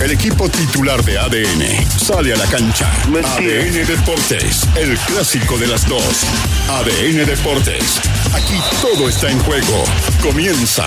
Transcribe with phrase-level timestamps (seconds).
[0.00, 2.90] El equipo titular de ADN sale a la cancha.
[3.02, 6.24] ADN Deportes, el clásico de las dos.
[6.70, 8.00] ADN Deportes,
[8.32, 9.84] aquí todo está en juego.
[10.22, 10.86] Comienza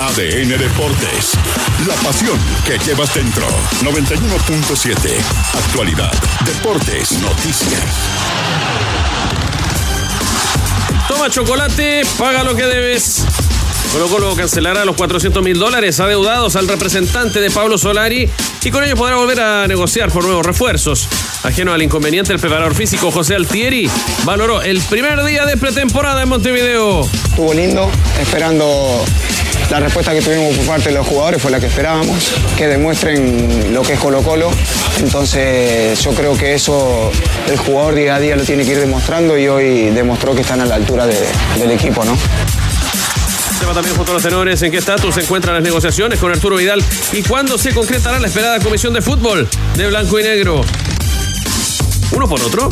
[0.00, 1.32] ADN Deportes,
[1.86, 3.46] la pasión que llevas dentro.
[3.82, 4.96] 91.7,
[5.52, 6.12] actualidad,
[6.46, 7.84] deportes, noticias.
[11.06, 13.26] Toma chocolate, paga lo que debes.
[13.92, 18.28] Colo Colo cancelará los 400 mil dólares adeudados al representante de Pablo Solari
[18.64, 21.06] y con ello podrá volver a negociar por nuevos refuerzos.
[21.44, 23.88] Ajeno al inconveniente, el preparador físico José Altieri
[24.24, 27.02] valoró el primer día de pretemporada en Montevideo.
[27.04, 27.88] Estuvo lindo,
[28.20, 29.04] esperando
[29.70, 33.72] la respuesta que tuvimos por parte de los jugadores fue la que esperábamos, que demuestren
[33.72, 34.50] lo que es Colo Colo.
[34.98, 37.12] Entonces yo creo que eso
[37.48, 40.60] el jugador día a día lo tiene que ir demostrando y hoy demostró que están
[40.60, 41.28] a la altura de-
[41.60, 42.16] del equipo, ¿no?
[43.64, 46.56] Tema también junto a los tenores en qué estatus se encuentran las negociaciones con Arturo
[46.56, 50.60] Vidal y cuándo se concretará la esperada comisión de fútbol de blanco y negro.
[52.12, 52.68] Uno por otro.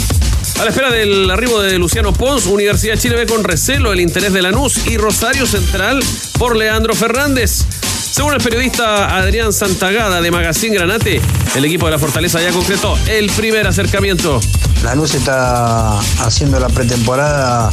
[0.61, 4.01] A la espera del arribo de Luciano Pons, Universidad de Chile ve con recelo el
[4.01, 6.05] interés de Lanús y Rosario Central
[6.39, 7.65] por Leandro Fernández.
[8.11, 11.23] Según el periodista Adrián Santagada de Magazine Granate,
[11.55, 14.41] el equipo de la Fortaleza ya concretó el primer acercamiento.
[14.85, 17.71] Lanús está haciendo la pretemporada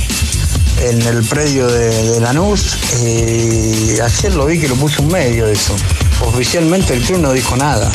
[0.81, 5.45] en el predio de, de Lanús y ayer lo vi que lo puso un medio
[5.45, 5.75] de eso.
[6.21, 7.91] Oficialmente el club no dijo nada.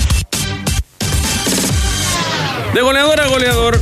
[2.75, 3.81] De goleador a goleador,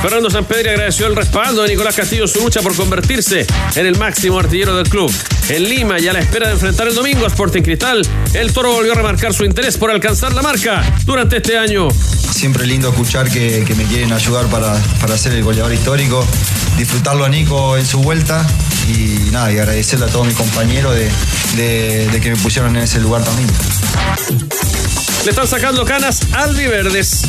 [0.00, 4.38] Fernando Sampedri agradeció el respaldo de Nicolás Castillo su lucha por convertirse en el máximo
[4.38, 5.12] artillero del club.
[5.50, 8.00] En Lima y a la espera de enfrentar el domingo a Sporting Cristal,
[8.32, 11.88] el Toro volvió a remarcar su interés por alcanzar la marca durante este año.
[11.90, 16.26] Siempre lindo escuchar que, que me quieren ayudar para, para ser el goleador histórico,
[16.80, 18.46] disfrutarlo a Nico en su vuelta
[18.88, 21.10] y nada, y agradecerle a todos mis compañeros de,
[22.10, 23.52] de- que me pusieron en ese lugar lindo.
[25.24, 27.20] Le están sacando canas albiverdes.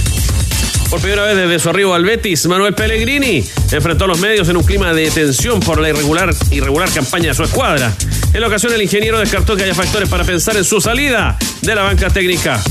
[0.90, 4.56] Por primera vez desde su arribo al Betis, Manuel Pellegrini enfrentó a los medios en
[4.58, 7.94] un clima de tensión por la irregular, irregular campaña de su escuadra.
[8.34, 11.76] En la ocasión, el ingeniero descartó que haya factores para pensar en su salida de
[11.76, 12.62] la banca técnica.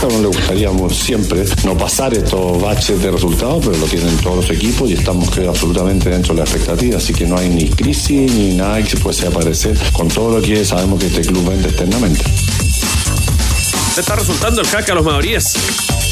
[0.00, 4.50] A le gustaría siempre no pasar estos baches de resultados, pero lo tienen todos los
[4.50, 8.32] equipos y estamos creo absolutamente dentro de la expectativa, así que no hay ni crisis
[8.32, 11.68] ni nada que se pueda aparecer con todo lo que sabemos que este club vende
[11.68, 12.22] externamente.
[13.96, 15.54] ¿Le está resultando el caca a los maoríes?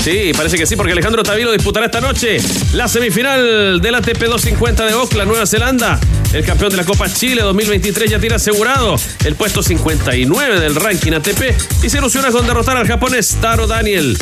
[0.06, 2.36] Sí, parece que sí, porque Alejandro Tavilo disputará esta noche
[2.74, 5.98] la semifinal del ATP 250 de Auckland, Nueva Zelanda.
[6.32, 11.10] El campeón de la Copa Chile 2023 ya tiene asegurado el puesto 59 del ranking
[11.10, 14.16] ATP y se ilusiona con derrotar al japonés Taro Daniel.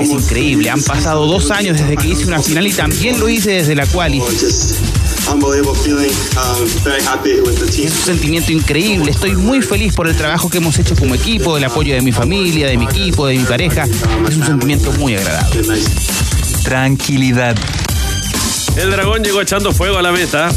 [0.00, 3.52] Es increíble, han pasado dos años desde que hice una final y también lo hice
[3.52, 4.20] desde la quali.
[7.86, 11.56] Es un sentimiento increíble, estoy muy feliz por el trabajo que hemos hecho como equipo,
[11.56, 13.84] el apoyo de mi familia, de mi equipo, de mi pareja.
[14.28, 15.62] Es un sentimiento muy agradable.
[16.64, 17.56] Tranquilidad.
[18.76, 20.50] El dragón llegó echando fuego a la meta.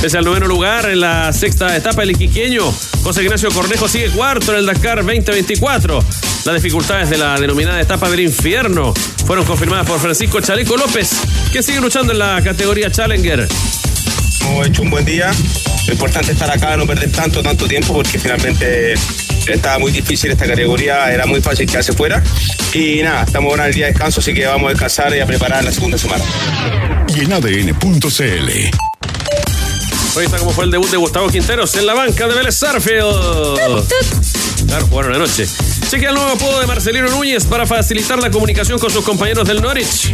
[0.00, 2.72] Pese al noveno lugar en la sexta etapa, el iquiqueño
[3.02, 6.02] José Ignacio Cornejo sigue cuarto en el Dakar 2024.
[6.44, 8.94] Las dificultades de la denominada etapa del infierno
[9.26, 11.10] fueron confirmadas por Francisco Chaleco López,
[11.52, 13.46] que sigue luchando en la categoría Challenger.
[14.40, 15.30] Hemos hecho un buen día.
[15.86, 18.94] Lo importante es estar acá, no perder tanto, tanto tiempo, porque finalmente
[19.46, 22.22] estaba muy difícil esta categoría, era muy fácil quedarse fuera.
[22.72, 25.20] Y nada, estamos ahora en el día de descanso, así que vamos a descansar y
[25.20, 26.24] a preparar la segunda semana.
[27.08, 28.50] Y en ADN.cl.
[30.16, 33.88] Hoy está como fue el debut de Gustavo Quinteros en la banca de Vélez Sarfield.
[34.66, 35.46] Claro, jugaron anoche.
[35.88, 39.60] Chequea el nuevo apodo de Marcelino Núñez para facilitar la comunicación con sus compañeros del
[39.60, 40.12] Norwich.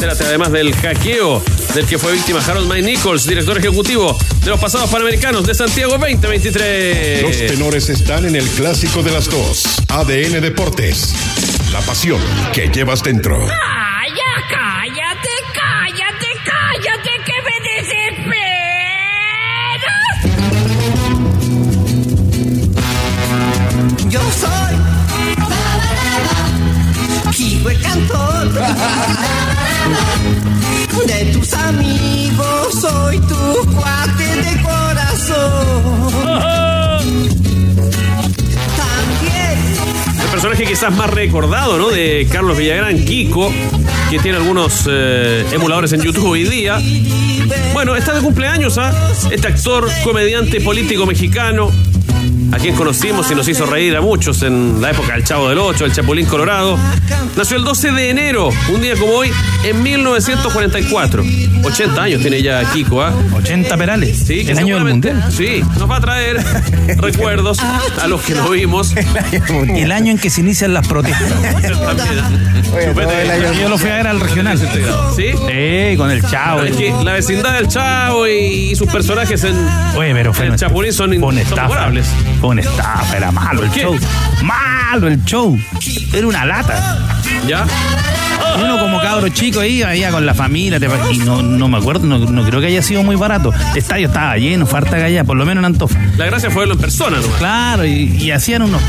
[0.00, 1.44] Entérate además del hackeo
[1.74, 5.92] del que fue víctima Harold May Nichols, director ejecutivo de los pasados panamericanos de Santiago
[5.98, 7.22] 2023.
[7.22, 9.62] Los tenores están en el clásico de las dos.
[9.88, 11.14] ADN Deportes.
[11.70, 12.18] La pasión
[12.54, 13.36] que llevas dentro.
[13.36, 18.40] ¡Ay, ya cállate, cállate, cállate, que me desesperas!
[24.08, 24.76] Yo soy
[27.32, 28.48] Kibo el cantor.
[31.06, 36.12] De tus amigos soy tu cuate de corazón.
[38.76, 39.58] También
[40.22, 41.88] El personaje quizás más recordado, ¿no?
[41.88, 43.52] De Carlos Villagrán, Kiko,
[44.10, 46.80] que tiene algunos eh, emuladores en YouTube hoy día.
[47.72, 48.92] Bueno, está de cumpleaños, ¿ah?
[49.30, 51.70] Este actor, comediante político mexicano,
[52.52, 55.58] a quien conocimos y nos hizo reír a muchos en la época del Chavo del
[55.58, 56.78] Ocho, el Chapulín Colorado.
[57.36, 59.30] Nació el 12 de enero, un día como hoy,
[59.64, 61.24] en 1944.
[61.62, 63.12] 80 años tiene ya Kiko, ¿ah?
[63.34, 64.22] 80 perales.
[64.26, 65.24] Sí, el año del mundial.
[65.30, 66.42] Sí, nos va a traer
[66.96, 68.94] recuerdos a los que lo vimos.
[69.68, 71.30] El año en que se inician las protestas.
[73.60, 74.58] Yo lo fui a ver al regional.
[74.58, 75.26] ¿Sí?
[75.32, 76.62] Sí, con el chavo.
[76.62, 79.54] Es que la vecindad del Chavo y, y sus personajes en
[79.96, 82.08] Oye, pero fue el Chapulín son, son memorables.
[82.40, 83.82] Fue una estafa, era malo el qué?
[83.82, 83.98] show.
[84.42, 85.58] Malo el show.
[86.12, 86.98] Era una lata.
[87.46, 87.64] ¿Ya?
[88.62, 92.06] Uno como cabro chico ahí, ahí con la familia, te- y no, no me acuerdo,
[92.06, 93.52] no, no creo que haya sido muy barato.
[93.72, 95.98] El estadio estaba lleno, falta galla, por lo menos en Antofa.
[96.16, 97.36] La gracia fue verlo en persona nomás.
[97.38, 98.80] Claro, y, y hacían unos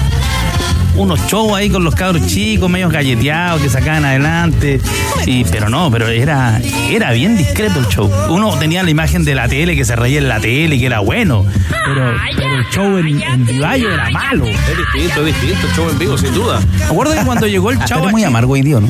[0.96, 4.82] unos shows ahí con los cabros chicos, medios galleteados que sacaban adelante.
[5.26, 6.60] Y, pero no, pero era,
[6.90, 8.12] era bien discreto el show.
[8.30, 10.86] Uno tenía la imagen de la tele que se reía en la tele y que
[10.88, 11.46] era bueno.
[11.86, 14.46] Pero, pero el show en, en Vivallo era malo.
[14.46, 15.68] Es distinto, es distinto.
[15.68, 16.60] El show en vivo, sin duda.
[16.78, 18.10] Me acuerdo que cuando llegó el chavo.
[18.10, 18.88] muy a Chi- amargo hoy día, ¿no?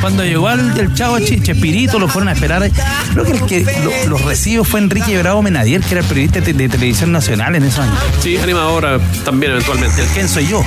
[0.00, 2.70] Cuando llegó el, el chavo a Chespirito, lo fueron a esperar.
[3.12, 6.40] Creo que el que lo- los recibió fue Enrique Bravo Menadier, que era el periodista
[6.40, 7.94] de, de televisión nacional en esos años.
[8.22, 10.02] Sí, animadora también eventualmente.
[10.02, 10.62] El quién soy yo.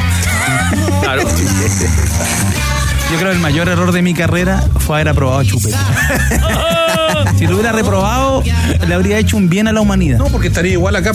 [1.02, 1.24] Claro.
[3.12, 5.78] Yo creo que el mayor error de mi carrera fue haber aprobado Chupete.
[7.38, 8.44] si lo hubiera reprobado,
[8.88, 10.18] le habría hecho un bien a la humanidad.
[10.20, 11.12] No, porque estaría igual acá.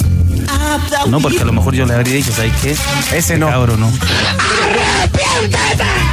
[1.09, 2.75] No, porque a lo mejor yo le habría dicho, ¿sabes qué?
[3.17, 3.49] Ese no.
[3.49, 3.91] Cabro, no.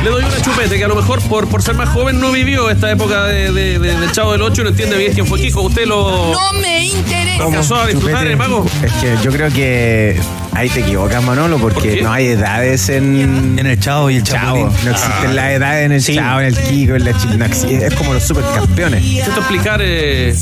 [0.04, 2.70] Le doy una chupete que a lo mejor por, por ser más joven no vivió
[2.70, 5.40] esta época de, de- de- del Chavo del 8 y no entiende bien quién fue
[5.40, 5.62] Kiko.
[5.62, 7.44] ¿Usted lo No me interesa.
[7.44, 8.34] alcanzó a disfrutar, Chupete.
[8.34, 8.66] eh, Mago?
[8.84, 10.20] Es que yo creo que
[10.54, 13.58] ahí te equivocas, Manolo, porque no hay edades en.
[13.60, 14.70] En el Chavo y el Chavo.
[14.70, 14.86] Chapulín.
[14.86, 17.86] No existen las edades en el Chavo, en el Kiko, en la Chi- no existe.
[17.88, 19.04] Es como los supercampeones.
[19.04, 19.80] Intento explicar.
[19.84, 20.36] eh,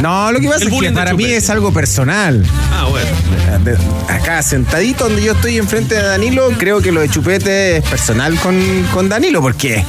[0.00, 1.36] No, lo que pasa El es que para mí Chupete.
[1.36, 2.44] es algo personal.
[2.72, 3.08] Ah, bueno.
[3.64, 3.76] De-
[4.12, 8.34] Acá, sentadito donde yo estoy enfrente de Danilo, creo que lo de Chupete es personal
[8.40, 8.56] con,
[8.92, 9.84] con Danilo, porque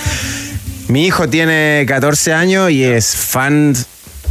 [0.88, 3.76] mi hijo tiene 14 años y es fan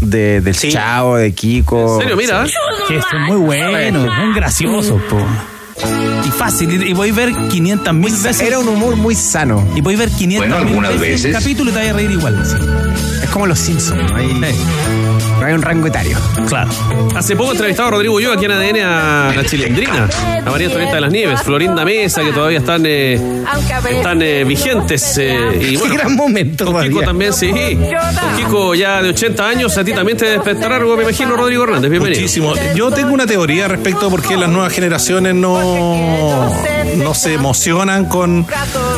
[0.00, 1.94] de, del Chavo, de Kiko.
[1.96, 2.17] ¿En serio?
[2.17, 2.44] Mira.
[2.89, 5.19] Que son muy buenos, son graciosos, po.
[6.27, 8.41] Y fácil, y, y voy a ver 500 mil veces.
[8.41, 9.67] Era un humor muy sano.
[9.75, 11.25] Y voy a ver 500 Bueno, mil algunas veces, veces.
[11.27, 12.43] el capítulo y te vas a reír igual.
[13.23, 14.29] Es como los Simpsons, no hay,
[15.44, 16.19] hay un rango etario.
[16.49, 16.70] Claro.
[17.14, 20.08] Hace poco entrevistaba a Rodrigo Yo aquí en ADN a la chilindrina,
[20.44, 23.20] a María Antonieta de las Nieves, Florinda Mesa, que todavía están, eh,
[23.91, 25.19] están eh, vigentes.
[25.19, 27.50] eh, y bueno, gran momento, con Kiko también, sí.
[27.50, 31.64] Con Kiko ya de 80 años, a ti también te despertará algo, me imagino, Rodrigo
[31.64, 31.91] Hernández.
[31.91, 32.20] Bienvenido.
[32.20, 32.55] Muchísimo.
[32.75, 36.52] Yo tengo una teoría respecto a por qué las nuevas generaciones no,
[36.96, 38.46] no se emocionan con,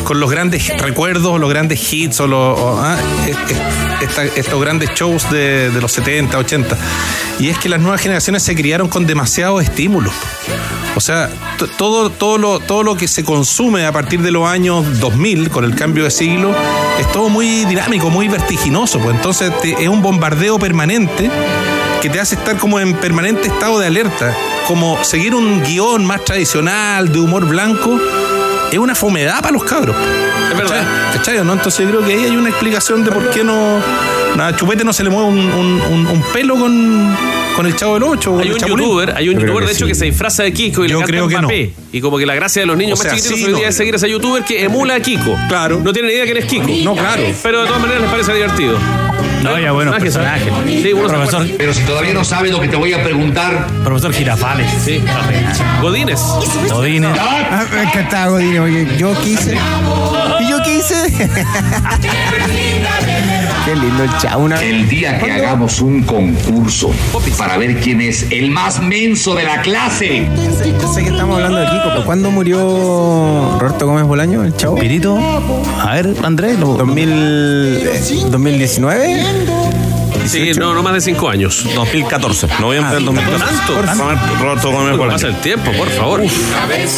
[0.03, 2.97] con los grandes recuerdos, los grandes hits o, los, ah,
[3.27, 3.57] es- es-
[4.09, 6.77] esta- estos grandes shows de, de los 70, 80.
[7.39, 10.13] Y es que las nuevas generaciones se criaron con demasiados estímulos.
[10.95, 11.29] O sea,
[11.77, 15.63] todo, todo, lo, todo lo que se consume a partir de los años 2000, con
[15.63, 16.55] el cambio de siglo,
[16.99, 18.99] es todo muy dinámico, muy vertiginoso.
[18.99, 21.29] Pues entonces es un bombardeo permanente
[22.01, 24.35] que te hace estar como en permanente estado de alerta.
[24.67, 27.99] Como seguir un guion más tradicional, de humor blanco,
[28.71, 29.95] es una fomedad para los cabros.
[30.51, 30.85] Es verdad.
[31.13, 31.43] ¿Cachai?
[31.43, 31.53] ¿no?
[31.53, 33.81] Entonces yo creo que ahí hay una explicación de por qué no.
[34.39, 37.15] A Chupete no se le mueve un, un- un- un pelo con,
[37.55, 38.39] con el Chavo del 8.
[38.39, 40.99] Hay un youtuber, hay un youtuber de hecho que se disfraza de Kiko y Yo
[40.99, 41.73] le canta creo que Mbappé.
[41.93, 43.57] Y como que la gracia de los niños O sea, más chiquititos sí, hoy no.
[43.59, 45.35] día es seguir a ese youtuber que emula a Kiko.
[45.47, 45.79] Claro.
[45.83, 46.67] No tienen idea quién es Kiko.
[46.83, 47.23] No, claro.
[47.41, 48.77] Pero de todas maneras les parece divertido.
[49.43, 50.49] No, ya bueno, personaje.
[50.65, 51.47] Sí, se profesor.
[51.57, 53.67] Pero si todavía no sabes lo que te voy a preguntar.
[53.83, 54.69] profesor Girafales.
[54.83, 55.01] Sí.
[55.81, 56.19] Godínez.
[56.69, 57.17] Godínez.
[57.19, 59.57] Ah, me encantaba Godínez, porque yo quise.
[60.41, 60.95] ¿Y yo qué hice?
[63.67, 64.61] Qué lindo el.
[64.61, 66.89] El día que hagamos un concurso
[67.37, 70.25] para ver quién es el más menso de la clase.
[70.81, 74.77] Yo sé que estamos hablando de Kiko, pero ¿cuándo murió Roberto Gómez Bolaño, el Chavo?
[74.77, 75.19] Pirito.
[75.81, 76.57] A ver, Andrés.
[76.57, 76.75] Lo...
[76.75, 79.56] 2000, eh, 2019.
[80.27, 81.65] Sí, no, no más de 5 años.
[81.75, 83.45] 2014, noviembre del 2014.
[83.45, 84.43] ¿Tanto?
[84.43, 85.11] Roberto Gómez ¿Cómo Bolaño.
[85.11, 86.23] pasa el tiempo, por favor?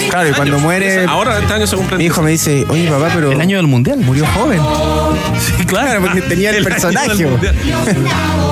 [0.10, 1.06] Claro, y cuando muere.
[1.06, 1.98] Ahora este año se cumple.
[1.98, 3.32] Mi hijo me dice, oye papá, pero.
[3.32, 4.00] El año del mundial.
[4.00, 4.62] Murió joven.
[5.40, 6.02] Sí, claro.
[6.02, 7.10] porque tenía el, personaje.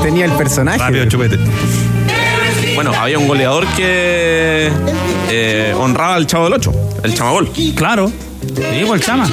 [0.04, 0.80] tenía el personaje.
[0.80, 1.38] Rápido, Chupete.
[2.76, 4.72] Bueno, había un goleador que
[5.30, 6.72] eh, honraba al Chavo del 8,
[7.04, 7.52] el Chamagol.
[7.76, 8.12] Claro.
[8.42, 8.64] Sí,
[8.94, 9.28] el chama.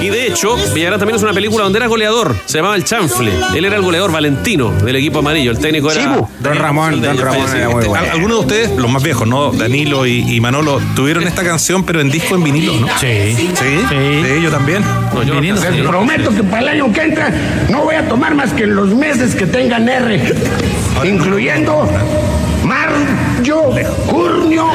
[0.00, 2.36] Y de hecho, Villarán también es una película donde era goleador.
[2.44, 3.32] Se llamaba El Chanfle.
[3.54, 5.50] Él era el goleador valentino del equipo amarillo.
[5.50, 6.26] El técnico era.
[6.40, 7.94] Don Ramón, Don Ramón era muy bueno.
[7.94, 9.50] Al- Algunos de ustedes, los más viejos, ¿no?
[9.52, 12.86] Danilo y, y Manolo, tuvieron esta canción, pero en disco en vinilo, ¿no?
[13.00, 13.34] Sí.
[13.36, 13.54] Sí,
[13.88, 14.82] sí, yo también.
[15.14, 15.66] No, yo Vinilo, sí.
[15.86, 17.30] Prometo que para el año que entra
[17.70, 20.34] no voy a tomar más que en los meses que tengan R,
[21.04, 21.88] incluyendo
[22.64, 22.94] marzo,
[23.42, 24.66] Tulio, Curnio,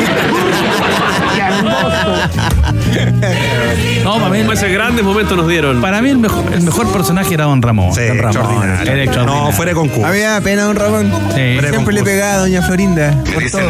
[4.03, 5.79] No, para mí, Ese grandes momentos nos dieron.
[5.81, 7.93] para mí el, mejor, el mejor personaje era Don Ramón.
[7.93, 8.31] Sí, Don Ramón.
[8.35, 8.91] extraordinario.
[8.91, 9.45] Era extraordinario.
[9.45, 10.05] No, fuera de concurso.
[10.05, 11.11] Había pena don Ramón.
[11.35, 11.67] Sí.
[11.69, 13.15] Siempre le pegaba a doña Florinda.
[13.33, 13.61] por todo.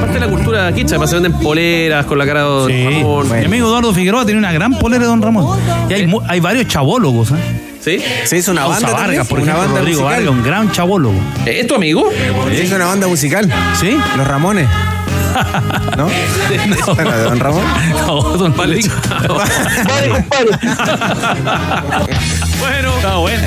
[0.00, 2.84] Parte de la cultura quicha, se venden poleras con la cara de Don Sí.
[2.84, 3.28] Ramón.
[3.38, 5.58] Mi amigo Eduardo Figueroa tiene una gran polera de Don Ramón.
[5.88, 7.30] Y hay, mu- hay varios chabólogos.
[7.30, 7.34] ¿eh?
[7.80, 8.02] ¿Sí?
[8.24, 10.24] Se hizo una banda también, Vargas, por una ejemplo, banda Rodrigo musical.
[10.24, 11.14] Vargas, un gran chabólogo.
[11.46, 12.04] ¿Eh, ¿Es tu amigo?
[12.50, 13.50] Se hizo una banda musical.
[13.80, 13.96] ¿Sí?
[14.16, 14.66] Los Ramones.
[15.96, 16.08] ¿No?
[16.94, 17.64] Bueno, de Don Ramón.
[18.06, 18.80] No, Don Vale,
[22.60, 23.42] bueno, Está bueno.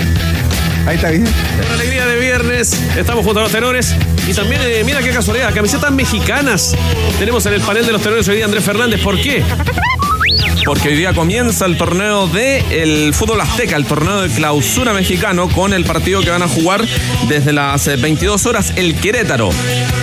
[0.86, 1.26] Ahí está bien.
[1.26, 3.96] Con alegría de viernes, estamos junto a los tenores.
[4.28, 6.76] Y también, eh, mira qué casualidad, camisetas mexicanas.
[7.18, 9.02] Tenemos en el panel de los tenores hoy día Andrés Fernández.
[9.02, 9.44] ¿Por qué?
[10.70, 15.50] Porque hoy día comienza el torneo de el fútbol azteca, el torneo de clausura mexicano,
[15.50, 16.86] con el partido que van a jugar
[17.28, 19.50] desde las eh, 22 horas el Querétaro.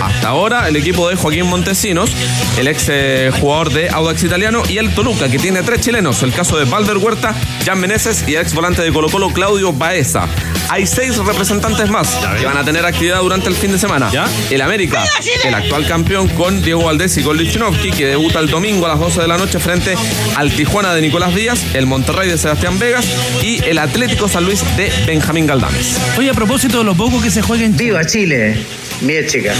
[0.01, 2.11] Hasta ahora el equipo de Joaquín Montesinos,
[2.57, 6.33] el ex eh, jugador de Audax Italiano, y el Toluca, que tiene tres chilenos, el
[6.33, 7.33] caso de Valder Huerta,
[7.65, 10.27] Jan Meneses y el ex volante de Colo Colo, Claudio Baeza.
[10.69, 14.09] Hay seis representantes más que van a tener actividad durante el fin de semana.
[14.11, 14.27] ¿Ya?
[14.49, 15.01] El América,
[15.45, 18.99] el actual campeón con Diego Valdés y con Lichnowsky, que debuta el domingo a las
[18.99, 19.95] 12 de la noche frente
[20.35, 23.05] al Tijuana de Nicolás Díaz, el Monterrey de Sebastián Vegas
[23.43, 25.99] y el Atlético San Luis de Benjamín Galdames.
[26.17, 27.85] Oye, a propósito de lo poco que se juega en Chile.
[27.85, 28.57] Viva Chile,
[29.01, 29.53] mi chica.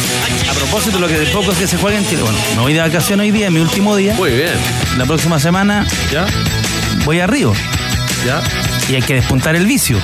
[0.49, 2.23] A propósito de lo que de poco que se juega en Chile.
[2.23, 4.15] Bueno, me voy de vacaciones hoy día, es mi último día.
[4.15, 4.53] Muy bien.
[4.97, 6.25] La próxima semana ¿Ya?
[7.05, 7.53] voy a Río.
[8.25, 8.41] ¿Ya?
[8.89, 9.99] Y hay que despuntar el vicio.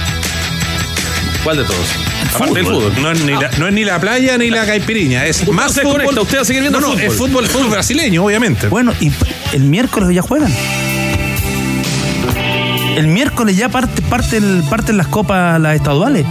[1.43, 1.87] ¿Cuál de todos?
[2.35, 2.93] Aparte del Fútbol.
[3.01, 5.25] No, es ni la, no es ni la playa ni la caipiriña.
[5.25, 6.03] Es más se fútbol.
[6.03, 7.07] conecta, usted va a seguir viendo no, no, fútbol.
[7.11, 8.67] es fútbol, fútbol brasileño, obviamente.
[8.67, 9.11] Bueno, y
[9.53, 10.53] el miércoles ya juegan.
[12.95, 16.25] El miércoles ya parte, parten, parten las copas, las estaduales.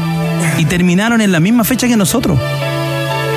[0.58, 2.38] Y terminaron en la misma fecha que nosotros.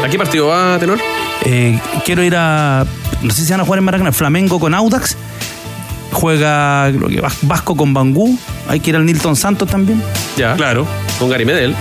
[0.03, 0.99] ¿A qué partido va, Tenor?
[1.43, 2.85] Eh, quiero ir a.
[3.21, 4.11] No sé si van a jugar en Maracaná.
[4.11, 5.17] Flamengo con Audax.
[6.11, 8.37] Juega creo que Vas- Vasco con Bangú.
[8.67, 10.01] Hay que ir al Nilton Santos también.
[10.37, 10.55] Ya.
[10.55, 10.85] Claro.
[11.19, 11.75] Con Gary Medel.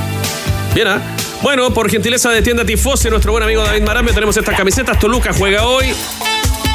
[0.74, 1.00] Bien, ¿ah?
[1.42, 4.98] Bueno, por gentileza de Tienda Tifosi, nuestro buen amigo David Marambio, tenemos estas camisetas.
[4.98, 5.92] Toluca juega hoy.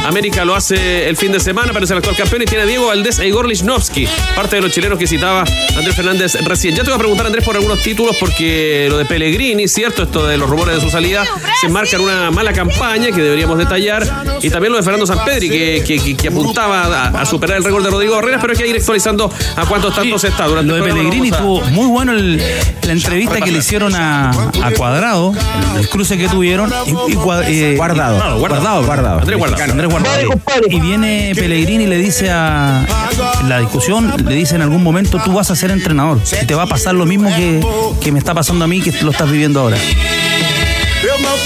[0.05, 2.65] América lo hace el fin de semana, pero es el actual campeón y tiene a
[2.65, 5.43] Diego Valdés e Igor Lichnowsky, parte de los chilenos que citaba
[5.77, 6.73] Andrés Fernández recién.
[6.75, 10.25] Ya te voy a preguntar, Andrés, por algunos títulos, porque lo de Pellegrini, cierto, esto
[10.25, 11.25] de los rumores de su salida,
[11.61, 14.03] se marca en una mala campaña que deberíamos detallar,
[14.41, 17.63] y también lo de Fernando Sampedri, que, que, que- que apuntaba a, a superar el
[17.63, 20.47] récord de Rodrigo Herreras, pero hay que ir actualizando a cuántos tantos está.
[20.47, 23.93] Durante Lo de Pellegrini vamos a- estuvo muy bueno el- la entrevista que le hicieron
[23.95, 25.33] a, a Cuadrado,
[25.75, 26.71] el, el cruce que tuvieron.
[26.87, 26.91] Y,
[27.51, 28.39] y eh, Guardado.
[28.39, 29.19] guardado, Guardado.
[29.19, 29.63] Andrés Guardado.
[29.71, 29.88] Andrés
[30.69, 32.85] Y viene Pellegrini y le dice a
[33.41, 36.19] en la discusión, le dice en algún momento, tú vas a ser entrenador.
[36.41, 37.59] Y te va a pasar lo mismo que,
[38.01, 39.77] que me está pasando a mí, que lo estás viviendo ahora.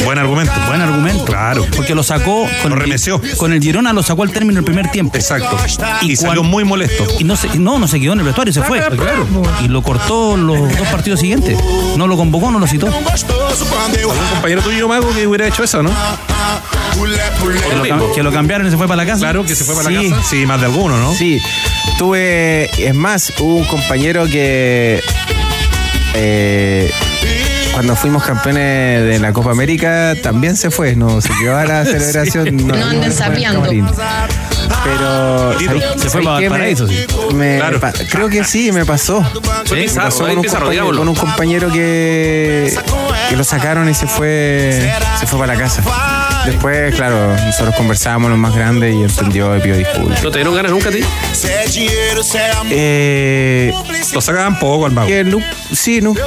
[0.04, 0.52] Buen argumento.
[0.68, 1.26] Buen argumento.
[1.26, 1.66] Claro.
[1.76, 2.46] Porque lo sacó.
[2.62, 3.38] Con Lo el-.
[3.38, 5.16] Con el Girona lo sacó al término del primer tiempo.
[5.16, 5.56] Exacto.
[6.02, 7.06] Y Y, salió cuan- muy molesto.
[7.20, 8.80] Y no se, no, no se quedó en el vestuario, se fue.
[8.82, 9.26] claro.
[9.64, 11.58] Y lo cortó los dos partidos siguientes.
[11.98, 12.88] No lo convocó, no lo citó.
[12.88, 15.92] ¿Algún compañero tuyo, Mago, que hubiera hecho eso, no?
[16.94, 19.20] Que lo, cam- que lo cambiaron y se fue para la casa.
[19.22, 20.10] Claro, que se fue para Sí.
[20.10, 20.30] la casa.
[20.30, 21.14] Sí, más de alguno, ¿no?
[21.14, 21.42] Sí,
[21.98, 25.02] tuve, es más, hubo un compañero que
[26.14, 26.92] eh,
[27.74, 31.86] cuando fuimos campeones de la Copa América también se fue, no se quedó a la
[31.86, 32.56] celebración.
[32.68, 33.62] No anden fue al sapeando.
[33.62, 33.88] camarín.
[34.84, 36.44] Pero Tito, ¿sabes- se fue para qué?
[36.44, 37.06] Me- Valparaíso, sí.
[37.34, 37.80] me Claro.
[37.80, 39.24] pa- creo que sí, me pasó.
[39.66, 41.00] Fue Me Pizarro, pasó con un, Pizarro, compañero, digámoslo.
[41.00, 42.78] con un compañero que,
[43.30, 45.82] que lo sacaron y se fue, se fue para la casa.
[46.46, 50.22] Después, claro, nosotros conversábamos lo más grande y entendió y pidió disculpas.
[50.24, 51.00] ¿No te dieron ganas nunca a ti?
[52.70, 53.74] Eh,
[54.14, 55.08] Lo sacaban poco al Mago.
[55.08, 55.40] que nu-
[55.72, 56.24] sí, nunca.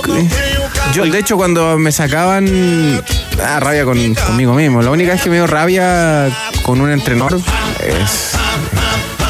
[0.94, 3.02] Yo, de hecho, cuando me sacaban,
[3.42, 4.80] ah, rabia con, conmigo mismo.
[4.82, 6.28] La única vez que me dio rabia
[6.62, 7.38] con un entrenador
[7.86, 8.32] es.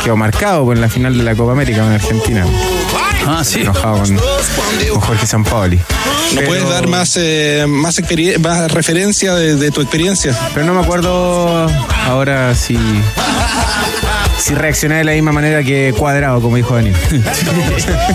[0.05, 2.47] Quedó marcado en la final de la Copa América en Argentina.
[3.29, 3.61] Ah, sí.
[3.61, 4.17] Enojado con,
[4.91, 5.77] con Jorge Sampaoli.
[5.77, 5.83] ¿No
[6.35, 8.01] Pero- puedes dar más, eh, más,
[8.41, 10.37] más referencia de, de tu experiencia?
[10.55, 11.67] Pero no me acuerdo
[12.07, 12.79] ahora si.
[14.47, 16.95] Si reaccioné de la misma manera que cuadrado, como dijo Daniel.
[17.25, 17.41] Más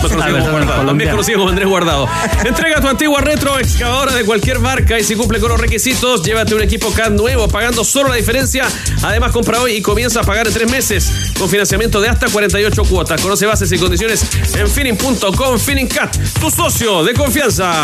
[0.00, 2.08] como verdad, Guardado, también conocido como Andrés Guardado.
[2.42, 6.54] Entrega tu antigua retro excavadora de cualquier marca y si cumple con los requisitos, llévate
[6.54, 8.66] un equipo CAD nuevo pagando solo la diferencia.
[9.02, 12.82] Además, compra hoy y comienza a pagar en tres meses con financiamiento de hasta 48
[12.84, 13.20] cuotas.
[13.20, 14.24] Conoce bases y condiciones
[14.56, 15.58] en finning.com.
[15.58, 17.74] Finning Cat, tu socio de confianza.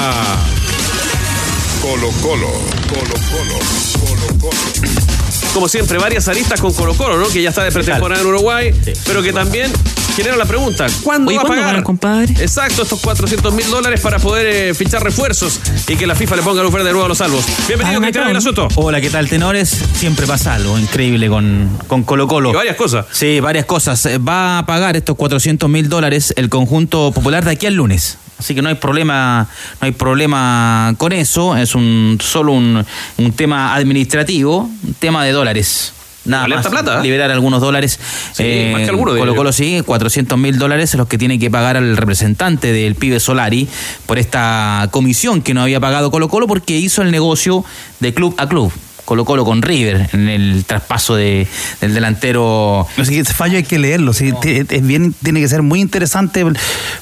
[1.83, 2.51] Colo Colo,
[2.89, 3.59] Colo Colo,
[4.01, 5.28] Colo Colo.
[5.59, 7.27] Como siempre, varias aristas con Colo Colo, ¿no?
[7.27, 8.73] Que ya está de pretemporada en Uruguay,
[9.05, 9.73] pero que también
[10.15, 11.75] genera la pregunta, ¿cuándo Oye, va a ¿cuándo pagar?
[11.75, 12.33] van, compadre?
[12.39, 16.43] Exacto, estos 400 mil dólares para poder eh, fichar refuerzos y que la FIFA le
[16.43, 17.45] ponga luz verde de nuevo a los salvos.
[17.67, 18.69] Bienvenido, Cristian Soto.
[18.77, 19.77] Hola, ¿qué tal, tenores?
[19.95, 22.51] Siempre pasa algo increíble con, con Colo Colo.
[22.51, 23.07] Y varias cosas.
[23.11, 24.07] Sí, varias cosas.
[24.07, 28.17] Eh, Va a pagar estos 400 mil dólares el conjunto popular de aquí al lunes.
[28.39, 29.49] Así que no hay problema,
[29.81, 31.57] no hay problema con eso.
[31.57, 32.85] Es un solo un,
[33.17, 35.93] un tema administrativo, un tema de dólares.
[36.29, 36.67] Nada más.
[36.67, 37.03] plata, ¿eh?
[37.03, 37.99] Liberar algunos dólares.
[38.33, 39.35] Sí, más que alguno, diría Colo.
[39.35, 43.67] Colo sí, 400 mil dólares los que tiene que pagar al representante del pibe Solari
[44.07, 47.65] por esta comisión que no había pagado Colo Colo porque hizo el negocio
[48.01, 48.71] de club a club.
[49.09, 51.49] Colo Colo con River en el traspaso de,
[51.81, 52.87] del delantero.
[52.99, 56.45] No sé, ese fallo hay que leerlo, sí, es bien, tiene que ser muy interesante,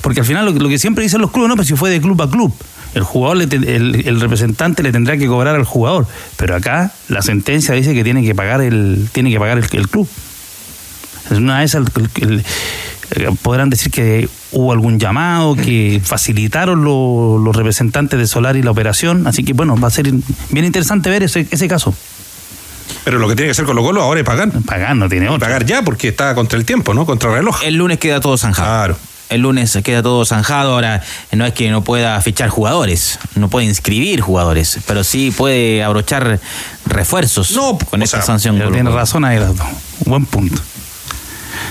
[0.02, 1.90] porque al final lo, que- lo que siempre dicen los clubes, no, pero si fue
[1.90, 2.54] de club a club,
[2.94, 7.74] el jugador, el, el representante le tendrá que cobrar al jugador, pero acá la sentencia
[7.74, 10.08] dice que tiene que pagar el, tiene que pagar el, el club.
[11.28, 11.84] Es una de esas,
[12.20, 12.44] el-
[13.42, 18.70] podrán decir que hubo algún llamado, que facilitaron lo- los representantes de Solar y la
[18.70, 20.10] operación, así que bueno, va a ser
[20.50, 21.94] bien interesante ver ese, ese caso.
[23.04, 24.50] Pero lo que tiene que hacer Colo Colo ahora es pagar.
[24.66, 27.06] Pagar no tiene Y pagar ya porque está contra el tiempo, ¿no?
[27.06, 27.62] Contra el reloj.
[27.62, 28.66] El lunes queda todo zanjado.
[28.68, 28.96] Claro.
[29.28, 30.72] El lunes queda todo zanjado.
[30.74, 35.82] Ahora, no es que no pueda fichar jugadores, no puede inscribir jugadores, pero sí puede
[35.84, 36.38] abrochar
[36.86, 38.56] refuerzos No, con o esta sea, sanción.
[38.72, 39.38] Tiene razón ahí,
[40.04, 40.60] buen punto.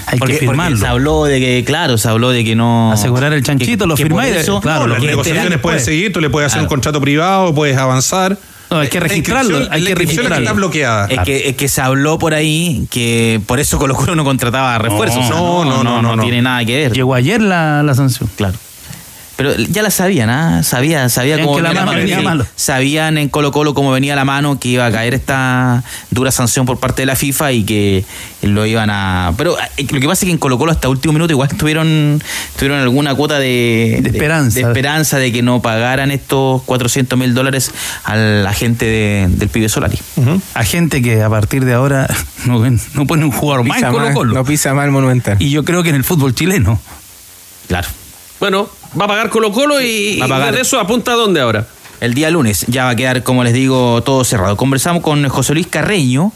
[0.07, 0.77] Hay Porque, que firmarlo.
[0.77, 2.91] se habló de que, claro, se habló de que no.
[2.91, 6.29] Asegurar el chanchito, lo que firmáis, eso- claro, No, las negociaciones pueden seguir, tú le
[6.29, 6.65] puedes hacer Claro.
[6.65, 8.37] un contrato privado, puedes avanzar.
[8.71, 10.37] No, hay que registrarlo, hay la que registrarlo.
[10.37, 11.05] está bloqueada.
[11.07, 14.77] Es que, es que se habló por ahí que por eso Colo Colo no contrataba
[14.79, 15.29] refuerzos.
[15.29, 16.23] No, no, no, no.
[16.23, 16.91] tiene nada que ver.
[16.93, 18.27] Llegó ayer la, la sanción.
[18.35, 18.57] Claro.
[19.37, 20.63] Pero ya la sabían, ¿ah?
[20.63, 22.47] Sabía, sabía Sabían cómo que la venía mano venía malo.
[22.55, 26.65] Sabían en Colo Colo cómo venía la mano, que iba a caer esta dura sanción
[26.65, 28.05] por parte de la FIFA y que
[28.43, 29.33] lo iban a...
[29.37, 32.23] Pero eh, lo que pasa es que en Colo Colo hasta último minuto igual tuvieron,
[32.57, 34.55] tuvieron alguna cuota de, De esperanza.
[34.59, 37.71] De, esperanza de que no pagaran estos 400 mil dólares
[38.05, 39.99] a la gente de- del pibe Solari.
[40.53, 42.07] A gente que a partir de ahora
[42.45, 44.33] no, ven- no pone un jugador más en Colo Colo.
[44.33, 45.35] no pisa mal Monumental.
[45.41, 46.79] Y yo creo que en el fútbol chileno.
[47.67, 47.89] Claro.
[48.39, 51.65] Bueno, va a pagar Colo Colo y, y de eso apunta a dónde ahora.
[52.01, 54.57] El día lunes ya va a quedar, como les digo, todo cerrado.
[54.57, 56.31] Conversamos con José Luis Carreño,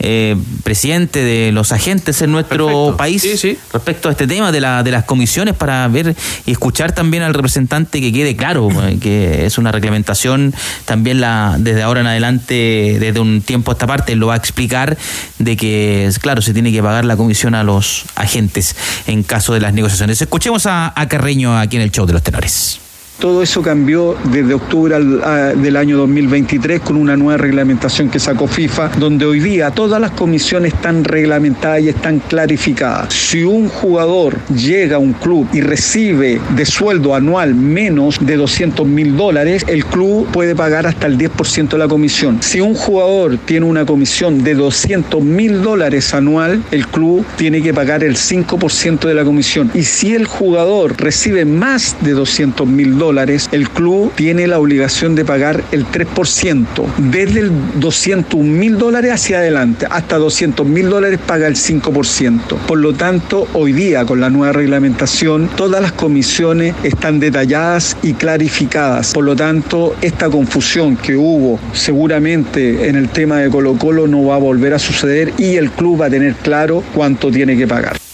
[0.00, 2.96] eh, presidente de los agentes en nuestro Perfecto.
[2.96, 3.58] país, Sí, sí.
[3.72, 6.14] respecto a este tema de, la, de las comisiones, para ver
[6.46, 10.54] y escuchar también al representante que quede claro eh, que es una reglamentación.
[10.84, 14.36] También la desde ahora en adelante, desde un tiempo a esta parte, lo va a
[14.38, 14.96] explicar
[15.38, 19.60] de que, claro, se tiene que pagar la comisión a los agentes en caso de
[19.60, 20.20] las negociaciones.
[20.22, 22.78] Escuchemos a, a Carreño aquí en el show de los tenores.
[23.18, 28.92] Todo eso cambió desde octubre del año 2023 con una nueva reglamentación que sacó FIFA,
[29.00, 33.12] donde hoy día todas las comisiones están reglamentadas y están clarificadas.
[33.12, 38.86] Si un jugador llega a un club y recibe de sueldo anual menos de 200
[38.86, 42.40] mil dólares, el club puede pagar hasta el 10% de la comisión.
[42.40, 47.74] Si un jugador tiene una comisión de 200 mil dólares anual, el club tiene que
[47.74, 49.72] pagar el 5% de la comisión.
[49.74, 55.14] Y si el jugador recibe más de 200 mil dólares, el club tiene la obligación
[55.14, 56.66] de pagar el 3%.
[56.98, 62.56] Desde el 201 mil dólares hacia adelante, hasta 200 mil dólares paga el 5%.
[62.66, 68.12] Por lo tanto, hoy día con la nueva reglamentación, todas las comisiones están detalladas y
[68.12, 69.14] clarificadas.
[69.14, 74.26] Por lo tanto, esta confusión que hubo seguramente en el tema de Colo Colo no
[74.26, 77.66] va a volver a suceder y el club va a tener claro cuánto tiene que
[77.66, 78.07] pagar.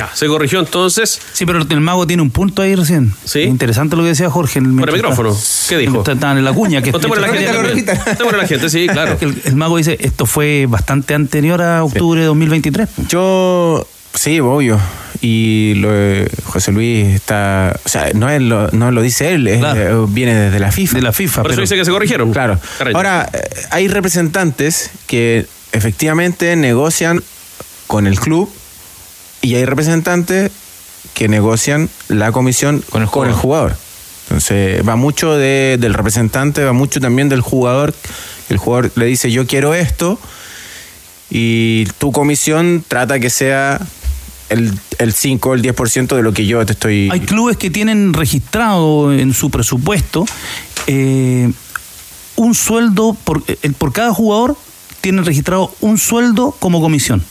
[0.00, 1.20] Ya, se corrigió entonces.
[1.34, 3.12] Sí, pero el mago tiene un punto ahí recién.
[3.26, 3.40] Sí.
[3.42, 4.58] Interesante lo que decía Jorge.
[4.60, 5.36] En el, Por el micrófono.
[5.68, 5.98] ¿Qué dijo?
[6.00, 6.80] Estaban en la cuña.
[6.80, 7.84] Que Contémosle a la gente.
[8.38, 9.18] la gente, sí, claro.
[9.20, 12.88] El, el mago dice, esto fue bastante anterior a octubre de 2023.
[13.08, 14.80] Yo, sí, obvio.
[15.20, 17.78] Y lo de José Luis está.
[17.84, 20.04] O sea, no, es lo, no lo dice él, es- Claro.
[20.04, 20.96] eh, viene desde la FIFA.
[20.96, 21.42] De la FIFA.
[21.42, 22.32] Por eso pero- dice que se corrigieron.
[22.32, 22.58] Claro.
[22.78, 22.96] Carreño.
[22.96, 23.38] Ahora, eh,
[23.70, 27.22] hay representantes que efectivamente negocian
[27.86, 28.50] con el club
[29.42, 30.50] y hay representantes
[31.14, 33.76] que negocian la comisión con el jugador.
[34.28, 37.94] Entonces, va mucho de- del representante, va mucho también del jugador.
[38.48, 40.18] El jugador le dice, yo quiero esto,
[41.30, 43.80] y tu comisión trata que sea
[44.48, 47.08] el, el 5 o el 10% de lo que yo te estoy...
[47.12, 50.26] Hay clubes que tienen registrado en su presupuesto
[50.86, 51.50] eh,
[52.36, 54.56] un sueldo, por, eh, por cada jugador
[55.00, 57.24] tienen registrado un sueldo como comisión.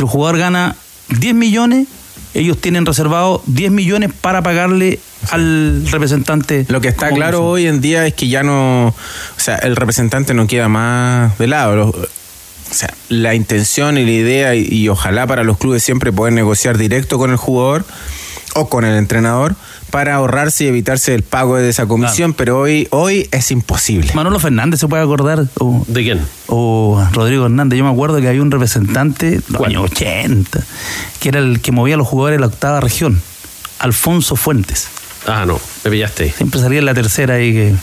[0.00, 0.76] Si el jugador gana
[1.18, 1.86] 10 millones,
[2.32, 4.98] ellos tienen reservado 10 millones para pagarle
[5.30, 6.64] al representante.
[6.68, 8.94] Lo que está claro hoy en día es que ya no, o
[9.36, 11.76] sea, el representante no queda más de lado.
[11.76, 16.12] Los- O sea, la intención y la idea, y, y ojalá para los clubes siempre
[16.12, 17.84] poder negociar directo con el jugador
[18.54, 19.54] o con el entrenador
[19.90, 24.12] para ahorrarse y evitarse el pago de esa comisión, pero hoy, hoy es imposible.
[24.14, 25.46] Manolo Fernández se puede acordar.
[25.58, 26.20] O, ¿De quién?
[26.46, 27.78] o Rodrigo Hernández.
[27.78, 30.62] Yo me acuerdo que había un representante, los años 80,
[31.20, 33.20] que era el que movía a los jugadores de la octava región.
[33.78, 34.88] Alfonso Fuentes.
[35.26, 36.30] Ah, no, me pillaste ahí.
[36.30, 37.74] Siempre salía en la tercera ahí que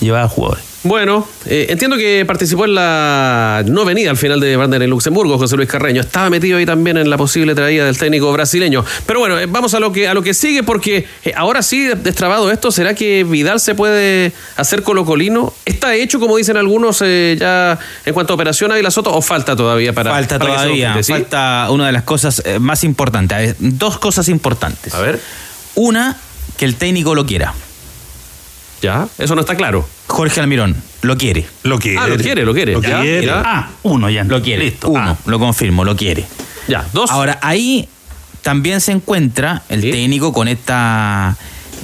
[0.00, 0.64] llevaba jugadores.
[0.86, 5.36] Bueno, eh, entiendo que participó en la no venida al final de Wander en Luxemburgo,
[5.36, 6.00] José Luis Carreño.
[6.00, 8.84] Estaba metido ahí también en la posible traída del técnico brasileño.
[9.04, 11.88] Pero bueno, eh, vamos a lo que a lo que sigue, porque eh, ahora sí,
[11.88, 15.52] destrabado esto, ¿será que Vidal se puede hacer colocolino?
[15.64, 19.56] ¿Está hecho, como dicen algunos, eh, ya en cuanto a operación Ávila Soto, o falta
[19.56, 23.56] todavía para Falta para que se todavía, falta una de las cosas más importantes.
[23.58, 24.94] Dos cosas importantes.
[24.94, 25.20] A ver.
[25.74, 26.16] Una,
[26.56, 27.54] que el técnico lo quiera.
[28.86, 29.84] Ya, eso no está claro.
[30.06, 31.44] Jorge Almirón lo quiere.
[31.64, 31.98] Lo quiere.
[31.98, 32.72] Ah, lo quiere, lo quiere.
[32.72, 33.30] Lo Ya, quiere.
[33.30, 34.22] Ah, uno ya.
[34.22, 34.64] Lo quiere.
[34.64, 34.88] Listo.
[34.90, 35.16] Uno, Ah.
[35.26, 36.24] lo confirmo, lo quiere.
[36.68, 37.10] Ya, dos.
[37.10, 37.88] Ahora, ahí
[38.42, 41.36] también se encuentra el técnico con esta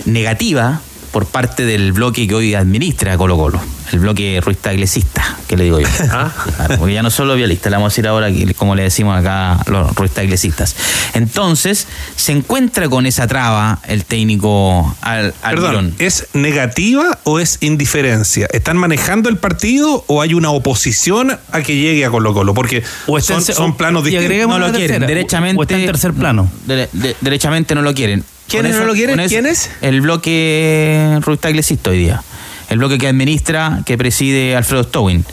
[0.07, 0.81] negativa
[1.13, 3.61] por parte del bloque que hoy administra Colo Colo,
[3.93, 5.87] el bloque ruista iglesista, que le digo yo.
[6.11, 6.31] Ah.
[6.57, 9.17] Claro, porque ya no solo vialista, le vamos a decir ahora que- como le decimos
[9.19, 10.75] acá a los ruistas iglesistas.
[11.15, 15.95] Entonces, se encuentra con esa traba el técnico al, Perdón, Almirón.
[15.99, 18.49] ¿es negativa o es indiferencia?
[18.53, 22.55] ¿Están manejando el partido o hay una oposición a que llegue a Colo Colo?
[22.55, 24.49] Porque O son, en son o- planos y distintos.
[24.49, 25.07] No lo quieren, tercera.
[25.07, 25.61] derechamente.
[25.61, 26.51] O está en tercer plano.
[26.67, 28.25] Dere- de- derechamente no lo quieren.
[28.61, 29.29] ¿Quiénes no lo quieren?
[29.29, 29.71] ¿Quiénes?
[29.81, 32.23] El bloque ruista iglesista hoy día.
[32.69, 35.25] El bloque que administra, que preside Alfredo Stowin.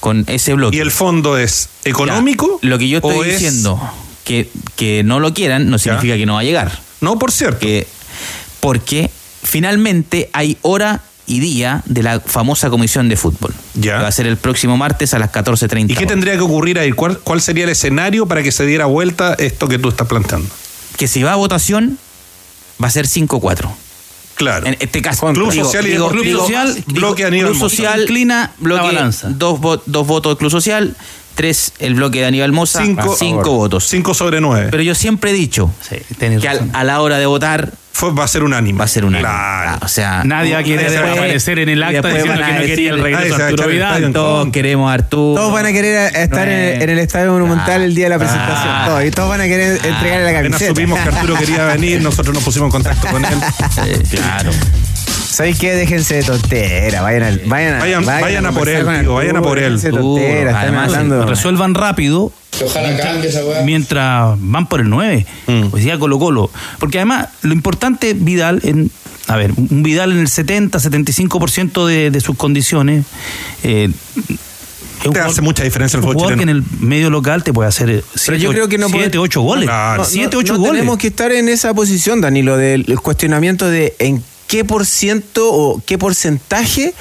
[0.00, 0.76] Con ese bloque.
[0.76, 2.58] ¿Y el fondo es económico?
[2.62, 3.80] Ya, Lo que yo estoy es- diciendo,
[4.24, 6.78] que, que no lo quieran, no significa que no va a llegar.
[7.00, 7.60] No, por cierto.
[7.60, 7.86] Que,
[8.60, 9.10] porque
[9.42, 13.54] finalmente hay hora y día de la famosa comisión de fútbol.
[13.74, 13.96] Ya.
[13.96, 15.84] Que va a ser el próximo martes a las 14.30.
[15.84, 16.08] ¿Y qué horas.
[16.08, 16.92] tendría que ocurrir ahí?
[16.92, 20.48] ¿Cuál, ¿Cuál sería el escenario para que se diera vuelta esto que tú estás planteando?
[20.98, 21.98] Que si va a votación,
[22.82, 23.68] va a ser 5-4.
[24.34, 24.66] Claro.
[24.66, 27.60] En este caso, Club digo, Social y digo, Deportivo, digo, Social, digo, bloque Aníbal Club.
[27.60, 29.28] Social Inclina bloque, la balanza.
[29.30, 30.96] Dos, vo- dos votos del Club Social,
[31.36, 33.86] tres el bloque de Aníbal Moza, Cinco- cinco, votos.
[33.86, 34.68] Cinco sobre nueve.
[34.72, 36.70] Pero yo siempre he dicho Sí, que al- razón.
[36.74, 38.76] a la hora de votar Fue- va a ser unánime.
[38.78, 39.20] va a ser una.
[39.20, 39.78] Claro.
[39.82, 42.58] O sea, Nadie va a querer después- aparecer en el acta diciendo van que a
[42.60, 44.12] no quería el regreso "Ay, se a va a Arturo Vidal.
[44.12, 45.40] Todos queremos a Arturo.
[45.40, 48.18] Todos van a querer estar en, el, en el Estadio Monumental el día de la
[48.18, 48.68] presentación.
[48.68, 48.84] Ah.
[48.86, 50.68] Todos, y todos van a querer entregarle la Apenas camiseta.
[50.70, 53.34] supimos que Arturo quería venir, nosotros nos pusimos en contacto con él.
[53.86, 54.50] Eh, claro.
[55.34, 55.74] ¿Sabéis qué?
[55.74, 57.02] Déjense de tontera.
[57.02, 59.80] Vayan, al- vayan, a- Vayan- vayan a por conversar él, tío, vayan a por él.
[59.80, 61.26] tontera, están Además, hablando.
[61.26, 62.32] Resuelvan rápido.
[62.64, 63.62] Ojalá cambie esa weá.
[63.62, 65.26] mientras van por el 9.
[65.48, 65.70] Mm.
[65.70, 66.50] Pues ya Colo Colo.
[66.78, 68.92] Porque además, lo importante, Vidal, en,
[69.26, 73.04] a ver, un Vidal en el 70, 75% de, de sus condiciones.
[73.64, 73.90] eh,
[75.12, 76.66] Te hace mucha diferencia el un fútbol jugador que en chileno.
[76.80, 79.64] el medio local te puede hacer Pero yo creo que no 7, puede- 8 goles.
[79.68, 80.02] Claro.
[80.02, 80.74] No, 7, no- 8 no goles.
[80.74, 84.22] tenemos que estar en esa posición, Danilo, del el cuestionamiento de en
[84.54, 86.94] qué por ciento o qué porcentaje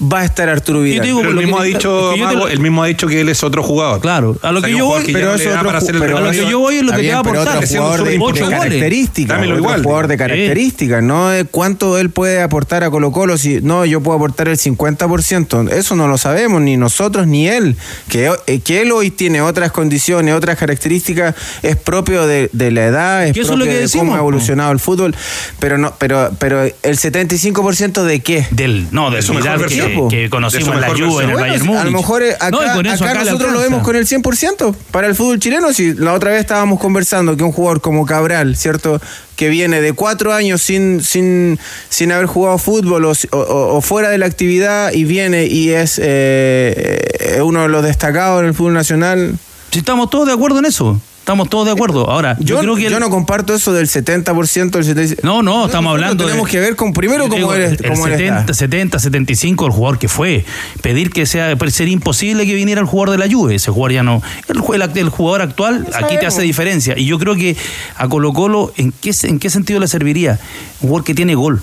[0.00, 1.00] va a estar Arturo Vidal.
[1.00, 3.06] te digo, Pero el lo mismo, que- ha dicho, es te el mismo ha dicho
[3.06, 4.00] que él es otro jugador.
[4.00, 5.50] Claro, a lo O sea, que yo voy, que pero es otro
[5.98, 7.58] pero a lo que yo voy es lo que te va a aportar.
[7.62, 9.36] Haciendo jugador de, de características.
[9.36, 9.82] Dámelo otro igual.
[9.82, 10.18] jugador de Sí.
[10.18, 13.36] características, no de cuánto él puede aportar a Colo Colo.
[13.36, 15.68] Si, no, yo puedo aportar el 50%.
[15.70, 17.76] Eso no lo sabemos, ni nosotros ni él.
[18.08, 22.86] Que, eh, que él hoy tiene otras condiciones, otras características, es propio de, de la
[22.86, 25.14] edad, es es propio lo que de decimos, cómo ha evolucionado el fútbol.
[25.58, 28.46] Pero no, pero, pero el 75% de qué?
[28.50, 30.08] Del, no, del su mejor versión, po.
[30.08, 31.36] que conocimos en la Juve, en el.
[31.36, 31.80] Bayern Múnich.
[31.80, 33.82] a lo mejor eh, acá, No, y con eso acá acá le nosotros lo vemos
[33.82, 35.72] con el 100% para el fútbol chileno.
[35.72, 39.00] Si la otra vez estábamos conversando que un jugador como Cabral, ¿cierto?
[39.36, 44.10] Que viene de cuatro años sin, sin, sin haber jugado fútbol o, o- o fuera
[44.10, 46.98] de la actividad y viene y es eh,
[47.36, 49.34] eh, uno de los destacados en el fútbol nacional.
[49.70, 51.00] Si estamos todos de acuerdo en eso.
[51.20, 52.10] Estamos todos de acuerdo.
[52.10, 52.82] Ahora, yo, Yo, creo que.
[52.84, 55.20] yo el- no comparto eso del 70%, del 75%.
[55.22, 58.12] No, no, estamos hablando Tenemos de- que ver con primero cómo él, el cómo él
[58.14, 58.54] 70, está.
[58.54, 60.44] 70, 75 el jugador que fue.
[60.82, 63.54] Pedir que sea, sería imposible que viniera el jugador de la Juve.
[63.54, 64.22] Ese jugador ya no.
[64.48, 66.98] El, el, el jugador actual aquí te hace diferencia.
[66.98, 67.54] Y yo creo que
[67.96, 70.40] a Colo Colo, ¿en qué, ¿en qué sentido le serviría?
[70.80, 71.62] Un jugador que tiene gol.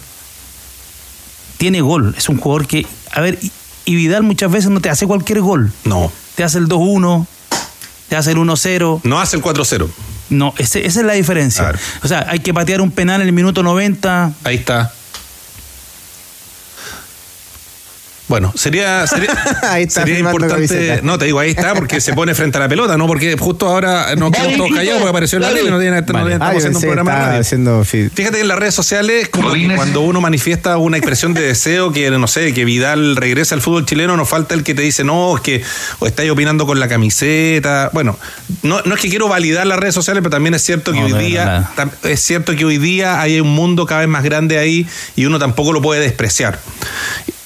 [1.57, 2.13] Tiene gol.
[2.17, 2.85] Es un jugador que.
[3.11, 3.51] A ver, y,
[3.85, 5.71] y Vidal muchas veces no te hace cualquier gol.
[5.83, 6.11] No.
[6.35, 7.25] Te hace el 2-1,
[8.09, 9.01] te hace el 1-0.
[9.03, 9.89] No hace el 4-0.
[10.29, 11.63] No, ese- esa es la diferencia.
[12.03, 14.33] O sea, hay que patear un penal en el minuto 90.
[14.43, 14.91] Ahí está.
[18.27, 19.29] Bueno, sería, sería,
[19.69, 20.99] Ahí está sería importante.
[21.01, 23.07] No, te digo, ahí está, porque se pone frente a la pelota, ¿no?
[23.07, 26.01] Porque justo ahora nos quedamos todos callados porque apareció en la tele y no, tiene-
[26.01, 26.33] no Vale.
[26.33, 30.01] estamos Ah, yo haciendo un programa haciendo Fíjate que en las redes sociales, como cuando
[30.01, 34.17] uno manifiesta una expresión de deseo, que no sé, que Vidal regrese al fútbol chileno,
[34.17, 35.63] nos falta el que te dice, no, es que
[35.99, 37.89] o estáis opinando con la camiseta.
[37.93, 38.17] Bueno,
[38.61, 41.05] no, no es que quiero validar las redes sociales, pero también es cierto que No,
[41.05, 41.69] hoy día,
[42.03, 44.85] es cierto que hoy día hay un mundo cada vez más grande ahí
[45.15, 46.59] y uno tampoco lo puede despreciar.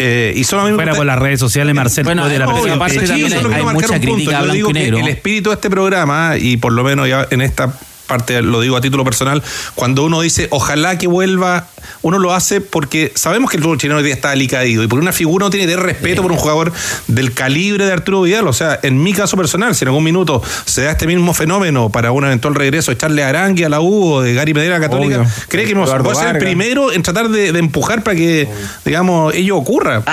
[0.03, 2.47] Eh, y solo a mí me Fuera por las redes sociales, Marcel, Bueno, puede la
[2.47, 4.97] obvio, aparte hay mucha crítica a blanco y negro.
[4.97, 7.73] El espíritu de este programa, y por lo menos ya en esta
[8.11, 9.41] parte lo digo a título personal,
[9.75, 11.67] cuando uno dice ojalá que vuelva,
[12.01, 15.01] uno lo hace porque sabemos que el fútbol chileno hoy día está alicaído y porque
[15.01, 16.73] una figura no tiene que tener respeto por un jugador
[17.07, 18.47] del calibre de Arturo Vidal.
[18.47, 21.89] O sea, en mi caso personal, si en algún minuto se da este mismo fenómeno
[21.89, 24.79] para un eventual regreso, echarle a Arangui a la U o de Gary Medina a
[24.81, 25.31] Católica, Obvio.
[25.47, 28.49] cree que no Eduardo puede ser el primero en tratar de, de empujar para que,
[28.83, 30.03] digamos, ello ocurra.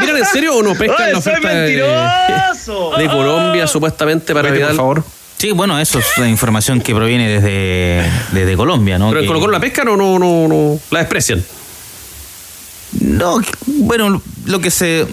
[0.00, 2.92] Miren, ¿en serio o no pescan la oferta de, mentiroso.
[2.98, 4.76] de Colombia supuestamente para Vete, por Vidal?
[4.76, 5.04] favor.
[5.42, 9.08] Sí, bueno, eso es la información que proviene desde, desde Colombia, ¿no?
[9.08, 11.42] ¿Pero en Que- Colo Colo la pescan o no, no, no la desprecian?
[13.00, 15.04] No, bueno, lo que se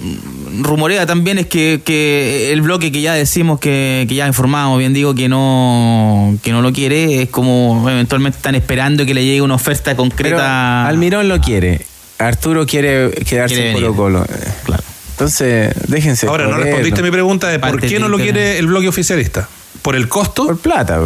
[0.62, 4.94] rumorea también es que, que el bloque que ya decimos que, que ya informamos, bien
[4.94, 9.42] digo, que no, que no lo quiere, es como eventualmente están esperando que le llegue
[9.42, 10.88] una oferta Pero concreta.
[10.88, 11.88] Almirón lo quiere.
[12.20, 13.76] Arturo quiere quedarse Quiere en.
[13.78, 14.28] Colo Colo.
[14.64, 14.84] Claro.
[15.14, 16.28] Entonces, déjense.
[16.28, 18.88] Ahora, no respondiste a mi pregunta de por Parte qué no lo quiere el bloque
[18.88, 19.50] oficialista.
[19.82, 20.46] ¿Por el costo?
[20.46, 21.00] Por plata.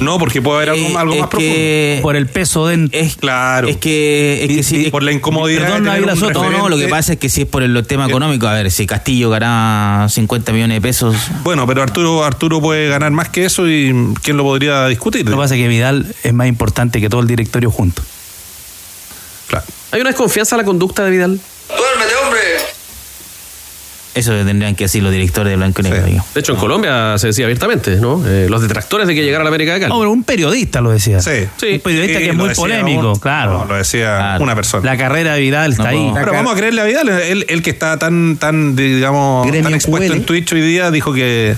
[0.00, 2.88] No, porque puede haber algo, Eh, algo es más que- Por el peso de...
[2.92, 3.68] Es, Claro.
[3.68, 6.68] es que, es que sí, es- por la incomodidad Perdón, de tener un no, no,
[6.68, 9.30] lo que pasa es que si es por el tema económico, a ver, si Castillo
[9.30, 13.94] gana 50 millones de pesos, Bueno, pero Arturo, Arturo puede ganar más que eso y
[14.22, 15.24] ¿quién lo podría discutir?
[15.24, 18.02] Lo que pasa es que Vidal es más importante que todo el directorio junto.
[19.48, 19.64] Claro.
[19.92, 21.40] ¿Hay una desconfianza en la conducta de Vidal?
[21.68, 22.37] Duérmete, hombre.
[24.14, 26.06] Eso tendrían que decir los directores de Blanco y Negro.
[26.06, 26.16] Sí.
[26.34, 28.20] De hecho, en Colombia se decía abiertamente, ¿no?
[28.26, 29.92] Eh, los detractores de que llegara a la América de Cali.
[29.92, 31.20] Un periodista lo decía.
[31.20, 31.30] Sí.
[31.30, 33.58] Un periodista Sí, que es muy polémico, un- claro.
[33.58, 34.42] no, lo decía Claro.
[34.44, 34.84] una persona.
[34.90, 36.10] La carrera de Vidal está No, ahí.
[36.14, 39.74] Pero vamos a creerle a Vidal, él, él que está tan, tan digamos, Gremio tan
[39.74, 40.16] expuesto QL.
[40.20, 41.54] en Twitch hoy día, dijo que,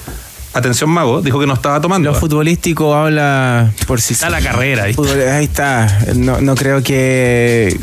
[0.53, 2.11] atención mago, dijo que no estaba tomando.
[2.13, 4.97] Lo futbolístico habla por sí Está la carrera ahí.
[5.43, 6.01] Está.
[6.17, 7.77] No, no creo que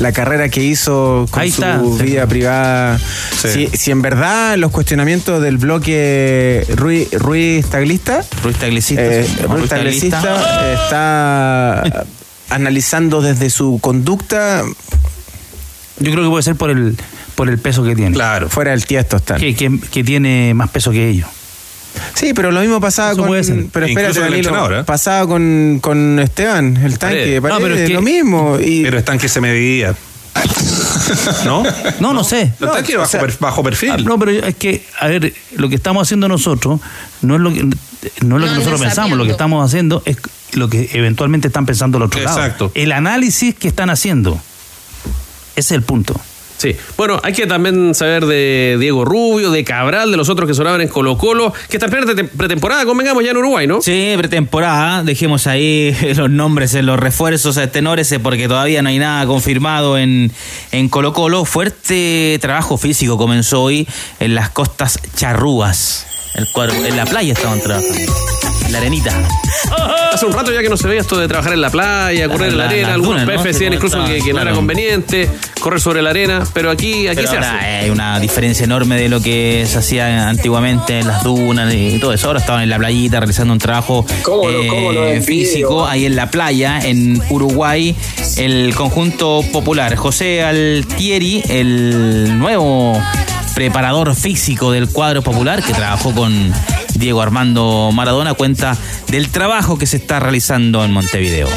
[0.00, 1.78] la carrera que hizo con Ahí su está.
[2.04, 2.98] vida privada.
[2.98, 3.68] Sí.
[3.70, 9.02] Si, si en verdad los cuestionamientos del bloque Ruiz, Ruiz Taglista, Ruiz Taglicista.
[9.04, 10.20] eh, Ruiz Ruiz Taglista.
[10.22, 12.06] Taglista está
[12.54, 14.62] analizando desde su conducta
[15.98, 16.96] Yo creo que puede ser por el,
[17.34, 18.12] por el peso que tiene.
[18.12, 18.48] Claro.
[18.48, 19.38] fuera del tiesto están.
[19.38, 21.28] Que, que- que tiene más peso que ellos.
[22.14, 23.28] Sí, pero lo mismo pasaba Eso con.
[23.28, 23.66] puede ser.
[23.72, 24.84] Pero espérate, el Danilo, ¿eh?
[24.84, 27.40] pasaba con, con Esteban, el tanque.
[27.40, 27.42] Paredes.
[27.42, 28.58] No, pero es que- lo mismo.
[28.60, 29.94] Y, Pero están que se medía.
[31.44, 31.62] ¿No?
[32.00, 32.52] No, no, sé.
[32.60, 34.04] Los tanques bajo, per- bajo perfil.
[34.04, 36.80] No, pero es que, a ver, lo que estamos haciendo nosotros
[37.22, 37.74] no es lo que, no es
[38.22, 40.18] lo que No, nosotros no pensamos, lo que estamos haciendo es
[40.52, 42.70] lo que eventualmente están pensando los otros Exacto.
[42.74, 44.40] El análisis que están haciendo.
[45.56, 46.18] Ese es el punto.
[46.60, 46.76] Sí.
[46.98, 50.82] Bueno, hay que también saber de Diego Rubio, de Cabral, de los otros que sonaban
[50.82, 53.80] en Colo Colo, que está en pretemporada, convengamos ya en Uruguay, ¿no?
[53.80, 55.02] Sí, pretemporada.
[55.02, 59.96] Dejemos ahí los nombres en los refuerzos a tenores porque todavía no hay nada confirmado
[59.96, 60.32] en,
[60.70, 61.46] en Colo Colo.
[61.46, 66.09] Fuerte trabajo físico comenzó hoy en las costas charrúas.
[66.34, 68.12] El cuadro, en la playa estaban trabajando.
[68.66, 69.12] En la arenita.
[70.12, 72.50] Hace un rato ya que no se veía esto de trabajar en la playa, correr
[72.50, 75.28] en la la- arena, algunos decían incluso que, que no era conveniente
[75.60, 77.66] correr sobre la arena, pero aquí, aquí Pero se ahora hace.
[77.66, 82.12] hay una diferencia enorme de lo que se hacía antiguamente en las dunas y todo
[82.12, 82.28] eso.
[82.28, 85.22] Ahora estaban en la playita realizando un trabajo ¿Cómo lo- eh, cómo lo envidio?
[85.26, 87.94] físico ahí en la playa, en Uruguay,
[88.36, 89.96] el conjunto popular.
[89.96, 93.00] José Altieri, el nuevo
[93.54, 96.52] preparador físico del cuadro popular que trabajó con
[96.94, 98.76] Diego Armando Maradona, cuenta
[99.08, 101.48] del trabajo que se está realizando en Montevideo.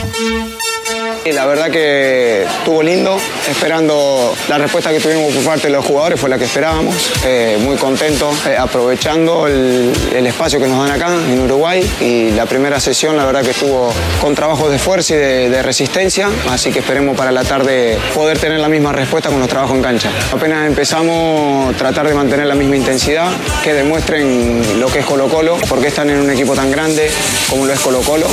[1.32, 3.18] La verdad que estuvo lindo,
[3.50, 7.58] esperando la respuesta que tuvimos por parte de los jugadores fue la que esperábamos, Eh,
[7.62, 9.94] muy contentos, eh, aprovechando el,
[10.28, 13.94] espacio que nos dan acá en Uruguay y la primera sesión la verdad que estuvo
[14.20, 18.60] con trabajos de fuerza y de, resistencia, así que esperemos para la tarde poder tener
[18.60, 20.10] la misma respuesta con los trabajos en cancha.
[20.34, 23.30] Apenas empezamos, tratar de mantener la misma intensidad,
[23.64, 27.10] que demuestren lo que es Colo Colo, porque están en un equipo tan grande
[27.50, 28.28] como lo es Colo Colo.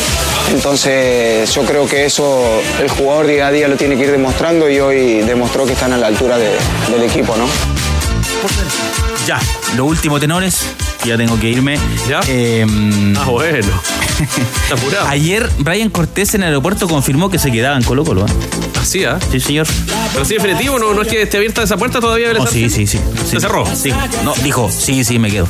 [0.53, 4.69] Entonces yo creo que eso el jugador día a día lo tiene que ir demostrando
[4.71, 6.57] y hoy demostró que están a la altura de-
[6.91, 7.47] del equipo, ¿no?
[9.27, 9.39] Ya,
[9.77, 10.61] lo último, tenores.
[11.05, 11.79] Ya tengo que irme.
[12.09, 12.21] ¿Ya?
[12.29, 12.67] Eh,
[13.19, 13.59] Ah, bueno.
[14.63, 15.09] Está apurado.
[15.09, 18.27] Ayer Brian Cortés en el aeropuerto confirmó que se quedaba en Colo Colo.
[18.27, 18.31] ¿eh?
[18.81, 19.19] Así, ¿ah?
[19.31, 19.67] Sí, señor.
[20.13, 22.33] Pero sí, definitivo, no, no es que esté abierta esa puerta todavía.
[22.39, 23.01] Oh, sí, sí, sí, sí.
[23.31, 23.65] Se cerró.
[23.75, 23.93] Sí.
[24.25, 25.47] No, dijo, sí, sí, me quedo.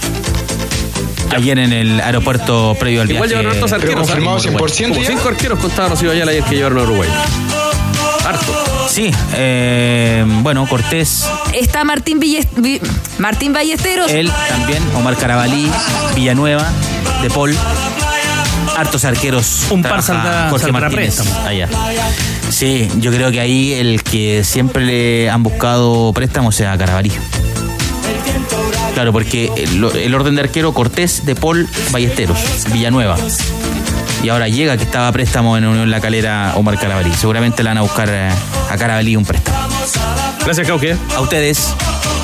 [1.36, 3.42] Ayer en el aeropuerto previo al Igual viaje.
[3.42, 3.94] llevaron hartos arqueros.
[3.96, 4.12] ¿ah?
[4.12, 7.08] Confirmado Como 100% Como cinco arqueros contaba Rocío Ayala ayer que llevaron a Uruguay.
[8.26, 8.64] Harto.
[8.88, 12.80] Sí, eh, bueno, Cortés, Está Martín, Villest- Vi-
[13.18, 14.10] Martín Ballesteros.
[14.10, 15.70] él también, Omar Carabalí,
[16.16, 16.66] Villanueva,
[17.22, 17.56] De Paul,
[18.76, 19.66] hartos arqueros.
[19.70, 21.68] Un par saldrá- Jorge Martínez allá.
[22.50, 27.12] Sí, yo creo que ahí el que siempre le han buscado préstamo sea Carabalí.
[28.94, 32.38] Claro, porque el, el orden de arquero Cortés, De Paul, Ballesteros,
[32.72, 33.16] Villanueva.
[34.22, 37.12] Y ahora llega que estaba a préstamo en Unión La Calera Omar Carabalí.
[37.12, 38.29] Seguramente le van a buscar eh,
[38.70, 39.59] a Carabalí un préstamo.
[40.44, 40.96] Gracias, Cauque.
[41.16, 41.74] A ustedes.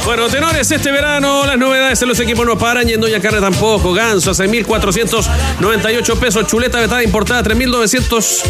[0.07, 3.41] Bueno, tenores, este verano las novedades en los equipos no paran y en Doña Carne
[3.41, 3.93] tampoco.
[3.93, 6.47] Ganso a 6.498 pesos.
[6.47, 8.43] Chuleta vetada importada 3.900.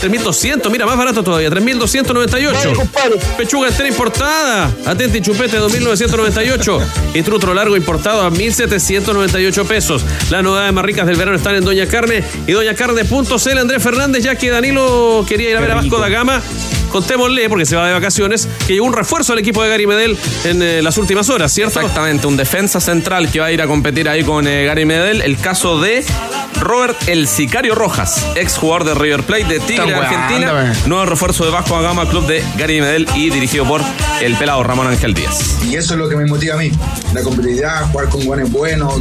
[0.00, 3.36] 3.200, mira, más barato todavía, 3.298.
[3.36, 6.80] Pechuga entera importada, atenti y chupete 2.998.
[7.14, 10.04] Y trutro largo importado a 1.798 pesos.
[10.30, 13.58] Las novedades más ricas del verano están en Doña Carne y doñacarne.cl.
[13.58, 16.40] Andrés Fernández, ya que Danilo quería ir a ver a Vasco da Gama.
[16.90, 20.18] Contémosle, porque se va de vacaciones, que llegó un refuerzo al equipo de Gary Medel
[20.44, 21.80] en eh, las últimas horas, ¿cierto?
[21.80, 25.22] Exactamente, un defensa central que va a ir a competir ahí con eh, Gary Medel.
[25.22, 26.04] El caso de
[26.60, 30.74] Robert El Sicario Rojas, ex jugador de River Plate de Tigre Argentina.
[30.86, 33.82] Nuevo refuerzo de Vasco da Gama, club de Gary Medel y dirigido por
[34.20, 35.58] el pelado Ramón Ángel Díaz.
[35.64, 36.70] Y eso es lo que me motiva a mí.
[37.14, 38.94] La competitividad, jugar con guanes buenos.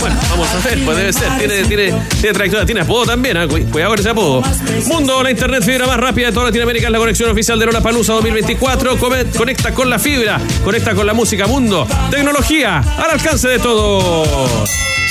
[0.00, 1.38] Bueno, vamos a ver, pues debe ser.
[1.38, 3.36] Tiene, tiene, tiene trayectoria, tiene apodo también.
[3.48, 4.42] Cu- cuidado con ese apodo.
[4.86, 7.80] Mundo, la internet fibra más rápida de toda Latinoamérica, es la conexión oficial de Lola
[7.80, 8.98] Palusa 2024.
[8.98, 11.86] Come- Conecta con la fibra, conecta con la música Mundo.
[12.10, 14.68] Tecnología al alcance de todos.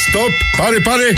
[0.08, 1.15] Stop, pare, pare.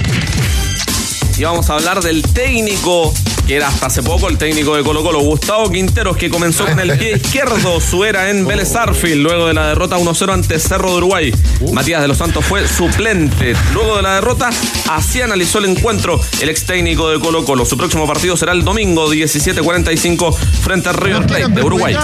[1.37, 3.13] Y vamos a hablar del técnico,
[3.47, 6.79] que era hasta hace poco el técnico de Colo Colo, Gustavo Quinteros, que comenzó con
[6.79, 10.91] el pie izquierdo su era en Vélez Arfield, luego de la derrota 1-0 ante Cerro
[10.91, 11.33] de Uruguay.
[11.71, 13.55] Matías de los Santos fue suplente.
[13.73, 14.49] Luego de la derrota,
[14.89, 17.65] así analizó el encuentro el ex técnico de Colo Colo.
[17.65, 21.95] Su próximo partido será el domingo 17.45 frente a River Plate de Uruguay.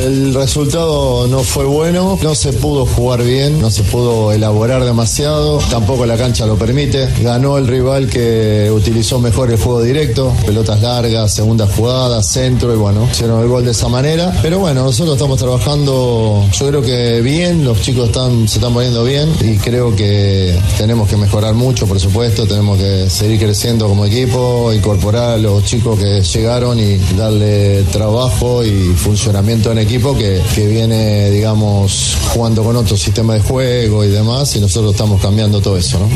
[0.00, 5.58] El resultado no fue bueno, no se pudo jugar bien, no se pudo elaborar demasiado,
[5.70, 7.08] tampoco la cancha lo permite.
[7.22, 12.76] Ganó el rival que utilizó mejor el juego directo, pelotas largas, segunda jugada, centro y
[12.76, 14.36] bueno, hicieron el gol de esa manera.
[14.42, 19.04] Pero bueno, nosotros estamos trabajando, yo creo que bien, los chicos están, se están poniendo
[19.04, 24.06] bien y creo que tenemos que mejorar mucho, por supuesto, tenemos que seguir creciendo como
[24.06, 30.40] equipo, incorporar a los chicos que llegaron y darle trabajo y funcionamiento en equipo que,
[30.54, 35.60] que viene, digamos, jugando con otro sistema de juego y demás, y nosotros estamos cambiando
[35.60, 36.08] todo eso, ¿no?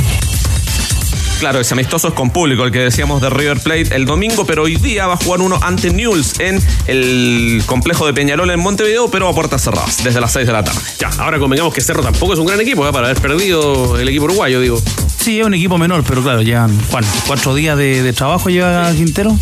[1.41, 4.65] Claro, ese amistoso es con público, el que decíamos de River Plate el domingo, pero
[4.65, 9.09] hoy día va a jugar uno ante Newell's en el complejo de Peñarol en Montevideo,
[9.09, 10.81] pero a puertas cerradas, desde las 6 de la tarde.
[10.99, 12.93] Ya, ahora convengamos que Cerro tampoco es un gran equipo, ¿eh?
[12.93, 14.81] para haber perdido el equipo uruguayo, digo.
[15.21, 17.11] Sí, es un equipo menor, pero claro, llevan ¿cuánto?
[17.27, 19.37] cuatro días de, de trabajo lleva Quintero.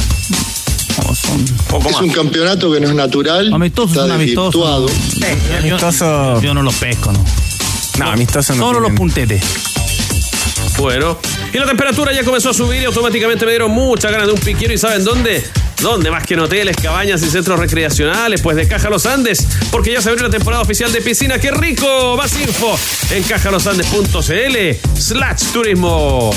[1.89, 4.55] Es un campeonato que no es natural, Amistosos, está son amistosos.
[4.55, 6.37] desvirtuado.
[6.37, 7.25] Yo, yo no los pesco, ¿no?
[7.99, 8.63] No, amistoso no.
[8.67, 9.43] Solo los puntetes.
[10.79, 11.19] Bueno,
[11.53, 14.41] y la temperatura ya comenzó a subir y automáticamente me dieron muchas ganas de un
[14.41, 15.43] piquero y ¿saben dónde?
[15.81, 18.41] ¿Dónde más que en hoteles, cabañas y centros recreacionales?
[18.43, 21.39] Pues de Caja Los Andes, porque ya se abrió la temporada oficial de piscina.
[21.39, 22.17] ¡Qué rico!
[22.17, 22.79] Más info
[23.11, 26.31] en cajalosandes.cl slash turismo.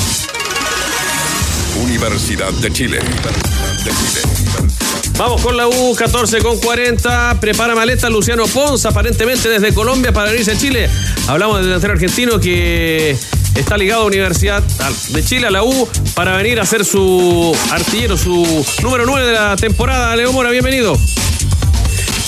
[1.83, 2.99] Universidad de Chile.
[2.99, 4.78] De Chile.
[5.19, 7.41] Vamos con la U 14 con 40.
[7.41, 10.89] Prepara maleta Luciano Pons, aparentemente desde Colombia para irse a Chile.
[11.27, 13.17] Hablamos del delantero argentino que
[13.53, 18.15] está ligado a Universidad de Chile, a la U, para venir a ser su artillero,
[18.15, 20.15] su número 9 de la temporada.
[20.15, 20.97] Leo Mora, bienvenido.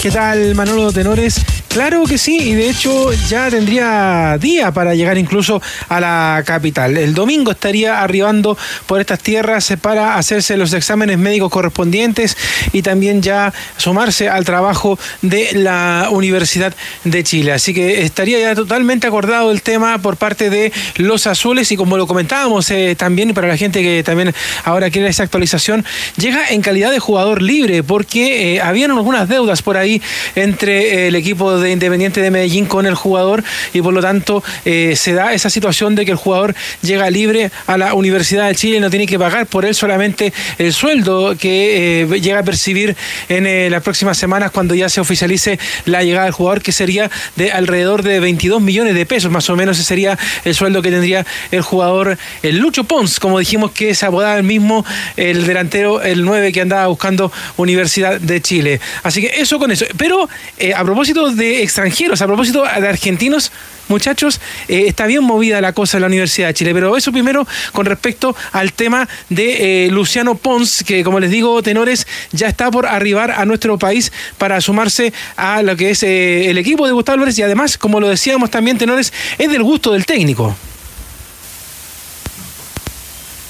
[0.01, 1.35] ¿Qué tal, Manolo Tenores?
[1.73, 6.97] Claro que sí, y de hecho ya tendría día para llegar incluso a la capital.
[6.97, 8.57] El domingo estaría arribando
[8.87, 12.35] por estas tierras para hacerse los exámenes médicos correspondientes
[12.73, 17.53] y también ya sumarse al trabajo de la Universidad de Chile.
[17.53, 21.95] Así que estaría ya totalmente acordado el tema por parte de los azules y como
[21.95, 25.85] lo comentábamos eh, también para la gente que también ahora quiere esa actualización,
[26.17, 30.01] llega en calidad de jugador libre porque eh, habían algunas deudas por ahí
[30.35, 33.43] entre eh, el equipo de Independiente de Medellín con el jugador
[33.73, 37.51] y por lo tanto eh, se da esa situación de que el jugador llega libre
[37.67, 41.35] a la Universidad de Chile y no tiene que pagar por él solamente el sueldo
[41.37, 42.95] que eh, llega a percibir
[43.29, 47.09] en eh, las próximas semanas cuando ya se oficialice la llegada del jugador, que sería
[47.35, 50.89] de alrededor de 22 millones de pesos, más o menos ese sería el sueldo que
[50.89, 54.85] tendría el jugador, el Lucho Pons, como dijimos que se apodaba el mismo,
[55.17, 58.79] el delantero, el 9 que andaba buscando Universidad de Chile.
[59.03, 59.85] Así que eso con eso.
[59.97, 60.29] Pero
[60.75, 63.51] a propósito de extranjeros, a propósito de argentinos,
[63.91, 66.73] muchachos, eh, está bien movida la cosa en la Universidad de Chile.
[66.73, 71.61] Pero eso primero con respecto al tema de eh, Luciano Pons, que como les digo,
[71.61, 76.49] tenores, ya está por arribar a nuestro país para sumarse a lo que es eh,
[76.49, 79.91] el equipo de Gustavo Álvarez y además, como lo decíamos también, tenores, es del gusto
[79.91, 80.55] del técnico.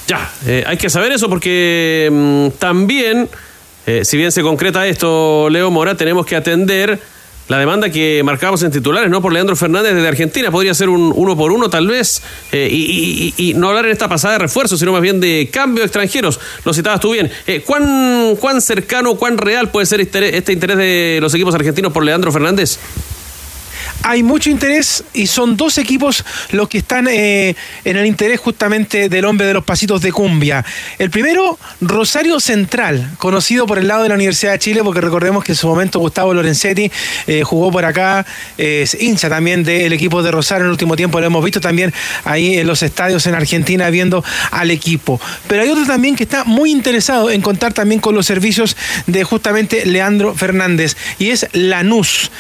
[0.08, 0.30] Ya,
[0.66, 3.30] hay que saber eso porque mm, también,
[4.02, 7.00] si bien se concreta esto, Leo Mora, tenemos que atender
[7.48, 9.22] la demanda que marcamos en titulares, ¿no?
[9.22, 10.50] Por Leandro Fernández desde Argentina.
[10.52, 12.22] Podría ser un uno por uno, tal vez.
[12.52, 15.82] eh, y, y- no hablar en esta pasada de refuerzo, sino más bien de cambio
[15.82, 16.40] de extranjeros.
[16.64, 17.30] Lo citabas tú bien.
[17.48, 21.92] Eh, ¿cuán, ¿Cuán cercano, cuán real puede ser este, este interés de los equipos argentinos
[21.92, 22.80] por Leandro Fernández?
[24.04, 29.10] Hay mucho interés y son dos equipos los que están eh, en el interés justamente
[29.10, 30.66] del hombre de los pasitos de cumbia.
[30.98, 35.44] El primero, Rosario Central, conocido por el lado de la Universidad de Chile, porque recordemos
[35.44, 36.92] que en su momento Gustavo Lorenzetti
[37.28, 38.26] eh, jugó por acá,
[38.58, 41.62] eh, es hincha también del equipo de Rosario en el último tiempo, lo hemos visto
[41.62, 41.94] también
[42.26, 45.20] ahí en los estadios en Argentina viendo al equipo.
[45.48, 48.76] Pero hay otro también que está muy interesado en contar también con los servicios
[49.08, 52.32] de justamente Leandro Fernández y es Lanús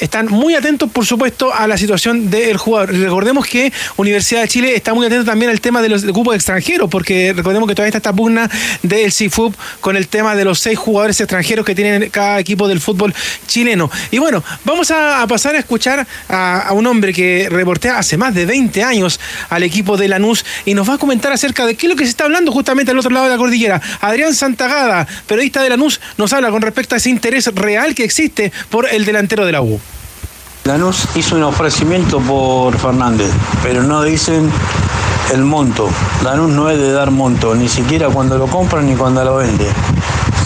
[0.00, 2.92] están muy atentos, por supuesto, a la situación del jugador.
[2.94, 6.88] Recordemos que Universidad de Chile está muy atento también al tema de los cupos extranjeros,
[6.90, 8.50] porque recordemos que todavía está esta pugna
[8.82, 12.80] del CIFUB con el tema de los seis jugadores extranjeros que tienen cada equipo del
[12.80, 13.14] fútbol
[13.46, 13.90] chileno.
[14.10, 18.34] Y bueno, vamos a, pasar a escuchar a, a un hombre que reportea hace más
[18.34, 21.86] de 20 años al equipo de Lanús y nos va a comentar acerca de qué
[21.86, 23.80] es lo que se está hablando justamente al otro lado de la cordillera.
[24.00, 28.52] Adrián Santagada, periodista de Lanús, nos habla con respecto a ese interés real que existe
[28.70, 29.80] por el delantero de la U.
[30.70, 34.48] Lanús hizo un ofrecimiento por Fernández, pero no dicen
[35.32, 35.88] el monto.
[36.22, 39.68] Lanús no es de dar monto, ni siquiera cuando lo compra ni cuando lo vende.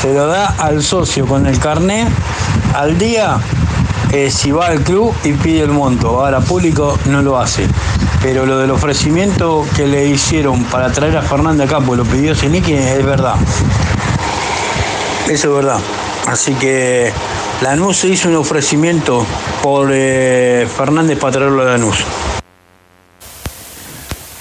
[0.00, 2.08] Se lo da al socio con el carné
[2.74, 3.36] al día
[4.12, 6.18] eh, si va al club y pide el monto.
[6.24, 7.68] Ahora público no lo hace.
[8.22, 12.34] Pero lo del ofrecimiento que le hicieron para traer a Fernández acá, pues lo pidió
[12.34, 13.34] Zenique, es verdad.
[15.28, 15.80] Eso es verdad.
[16.26, 17.12] Así que
[17.62, 19.26] Lanús se hizo un ofrecimiento
[19.62, 22.04] por eh, Fernández para traerlo a Lanús.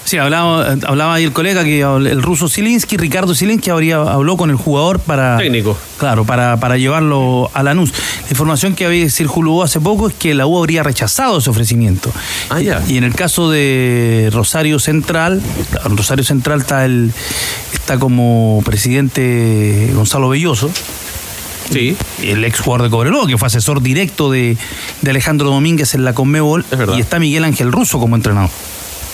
[0.04, 4.50] Sí, hablaba, hablaba ahí el colega que el ruso Zielinski, Ricardo Zielinski, habría, habló con
[4.50, 5.38] el jugador para.
[5.38, 5.78] Técnico.
[5.98, 7.90] Claro, para, para llevarlo a Lanús.
[8.24, 12.12] La información que había circuló hace poco es que la U habría rechazado ese ofrecimiento.
[12.50, 12.82] Ah, ya.
[12.86, 15.40] Y en el caso de Rosario Central,
[15.86, 17.12] en Rosario Central está el
[17.72, 20.70] está como presidente Gonzalo Belloso.
[21.70, 21.96] Sí.
[22.22, 24.56] El ex jugador de Cobreloa, que fue asesor directo de,
[25.02, 26.64] de Alejandro Domínguez en la Conmebol.
[26.96, 28.50] Y está Miguel Ángel Russo como entrenador.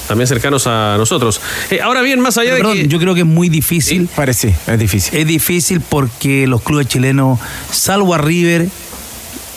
[0.09, 1.41] También cercanos a nosotros.
[1.71, 2.89] Eh, ahora bien, más allá Pero, de perdón, que...
[2.93, 4.09] yo creo que es muy difícil.
[4.17, 5.17] Parece, es difícil.
[5.17, 7.39] Es difícil porque los clubes chilenos,
[7.71, 8.69] salvo a River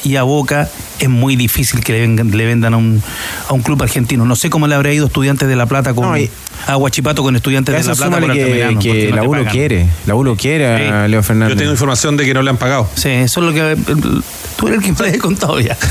[0.04, 0.70] y a Boca,
[1.00, 3.02] es muy difícil que le, vengan- le vendan a un,
[3.50, 4.26] a un club argentino.
[4.26, 6.06] No sé cómo le habrá ido Estudiantes de La Plata con.
[6.08, 6.30] No, y-
[6.68, 9.88] a Guachipato con Estudiantes de La Plata por que, que la U lo quiere.
[10.06, 11.56] La U lo quiere a Leo Fernández.
[11.56, 12.90] Yo tengo información de que no le han pagado.
[12.96, 13.78] Sí, eso es lo que.
[14.58, 15.78] Tú eres el que me he contado ya.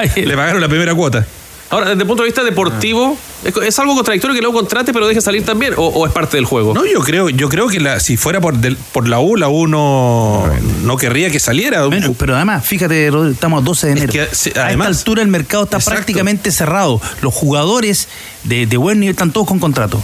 [0.16, 1.26] Le pagaron la primera cuota.
[1.70, 5.06] Ahora, desde el punto de vista deportivo, ¿es, es algo contradictorio que luego contrate pero
[5.06, 5.74] deje salir también?
[5.76, 6.74] ¿O, o es parte del juego?
[6.74, 9.48] No, yo creo, yo creo que la- si fuera por, del- por la U, la
[9.48, 10.44] U no,
[10.82, 11.86] no querría que saliera.
[11.86, 14.12] Bueno, pero además, fíjate, Rodri, estamos a 12 de enero.
[14.12, 17.00] que, sí, a esta altura el mercado está prácticamente cerrado.
[17.22, 18.08] Los jugadores
[18.44, 20.02] de, de buen nivel están todos con contrato.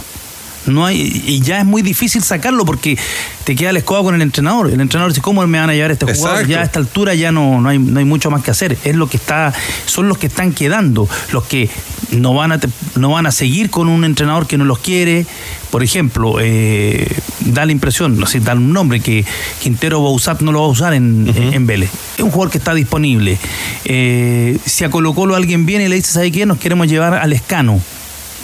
[0.67, 2.97] No hay, y ya es muy difícil sacarlo porque
[3.43, 4.69] te queda la escoba con el entrenador.
[4.71, 6.47] El entrenador dice, ¿cómo me van a llevar a este jugador?
[6.47, 8.77] Ya a esta altura ya no, no, hay, no hay mucho más que hacer.
[8.83, 9.53] Es lo que está,
[9.85, 11.69] son los que están quedando, los que
[12.11, 12.59] no van a,
[12.95, 15.25] no van a seguir con un entrenador que no los quiere.
[15.71, 17.07] Por ejemplo, eh,
[17.41, 19.25] da la impresión, no sé, da un nombre que
[19.61, 21.89] Quintero Bausat no lo va a usar en, en Vélez.
[22.17, 23.37] Es un jugador que está disponible.
[23.85, 26.45] Eh, si a Colo Colo alguien viene y le dice, ¿sabe qué?
[26.45, 27.81] Nos queremos llevar al Escano.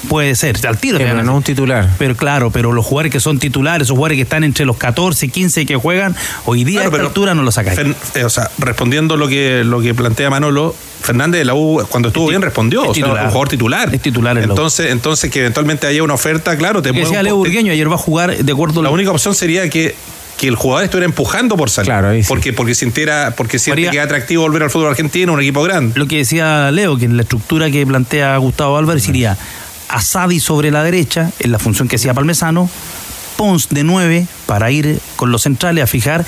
[0.10, 0.98] Puede ser, al tiro.
[0.98, 1.90] Pero no un titular.
[1.98, 5.30] Pero claro, pero los jugadores que son titulares, esos jugadores que están entre los 14,
[5.30, 7.80] 15 que juegan, hoy día Claro, a esta pero altura no lo sacáis.
[8.16, 12.10] Eh, o sea, respondiendo lo que, lo que plantea Manolo, Fernández de la U, cuando
[12.10, 12.84] estuvo bien, respondió.
[12.84, 13.24] es O sea, titular.
[13.26, 13.96] un jugador titular.
[13.96, 17.20] Es titular en entonces, entonces, que eventualmente haya una oferta, claro, te Que mueve decía
[17.20, 19.70] un Leo Burgueño, ayer va a jugar de acuerdo a La lo- única opción sería
[19.70, 19.96] que
[20.38, 21.86] que el jugador estuviera empujando por salir.
[21.90, 22.28] Claro, ahí sí.
[22.28, 25.62] Porque, porque sintiera, porque siente María- que es atractivo volver al fútbol argentino, un equipo
[25.62, 25.98] grande.
[25.98, 29.38] Lo que decía Leo, que en la estructura que plantea Gustavo Álvarez iría
[29.90, 32.70] Asadi sobre la derecha, en la función que hacía Palmesano,
[33.38, 36.26] Pons de 9 para ir con los centrales, a fijar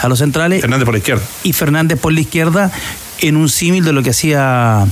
[0.00, 0.60] a los centrales.
[0.60, 1.22] Fernández por la izquierda.
[1.44, 2.72] Y Fernández por la izquierda
[3.20, 4.84] en un símil de lo que hacía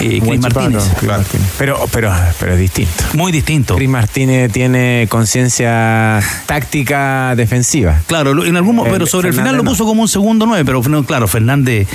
[0.00, 0.84] eh, Cris Martínez.
[1.02, 1.48] Martínez.
[1.58, 3.04] Pero, pero, pero es distinto.
[3.14, 3.76] Muy distinto.
[3.76, 8.00] Cris Martínez tiene conciencia táctica defensiva.
[8.06, 9.70] Claro, lo- en algún Eh, pero sobre el final lo no.
[9.70, 11.88] puso como un segundo 9, pero no, claro, Fernández,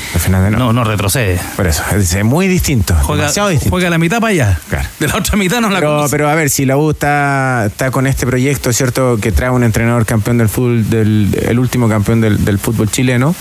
[0.51, 0.73] no.
[0.73, 1.39] no, retrocede.
[1.55, 2.93] Por eso, es muy distinto.
[3.03, 3.71] Juega, demasiado distinto.
[3.71, 4.59] juega la mitad para allá.
[4.99, 6.11] De la otra mitad no la Pero, conoce.
[6.11, 9.17] pero a ver, si la U está, está con este proyecto, ¿cierto?
[9.21, 13.35] Que trae un entrenador campeón del fútbol, del, el último campeón del, del fútbol chileno,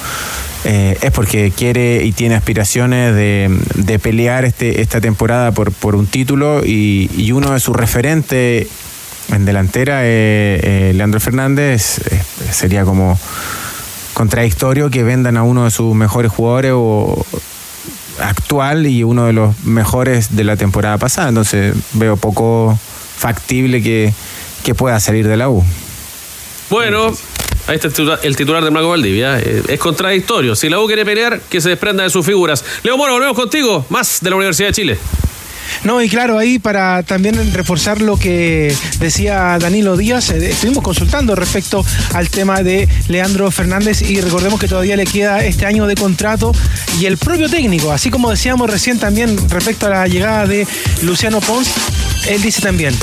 [0.64, 5.94] eh, es porque quiere y tiene aspiraciones de, de pelear este, esta temporada por, por
[5.94, 8.68] un título y, y uno de sus referentes
[9.32, 13.18] en delantera, eh, eh, Leandro Fernández, eh, sería como
[14.12, 17.24] contradictorio que vendan a uno de sus mejores jugadores o
[18.20, 21.28] actual y uno de los mejores de la temporada pasada.
[21.28, 22.78] Entonces veo poco
[23.16, 24.12] factible que,
[24.62, 25.64] que pueda salir de la U.
[26.70, 27.12] Bueno,
[27.66, 27.88] ahí está
[28.22, 29.38] el titular, de Marco Valdivia.
[29.38, 30.54] Eh, es contradictorio.
[30.56, 32.64] Si la U quiere pelear, que se desprenda de sus figuras.
[32.82, 33.84] Leo Moro, volvemos contigo.
[33.88, 34.98] Más de la Universidad de Chile.
[35.82, 41.34] No, y claro, ahí para también reforzar lo que decía Danilo Díaz, eh, estuvimos consultando
[41.34, 45.94] respecto al tema de Leandro Fernández y recordemos que todavía le queda este año de
[45.94, 46.52] contrato
[47.00, 50.66] y el propio técnico, así como decíamos recién también respecto a la llegada de
[51.02, 51.68] Luciano Pons,
[52.28, 52.94] él dice también,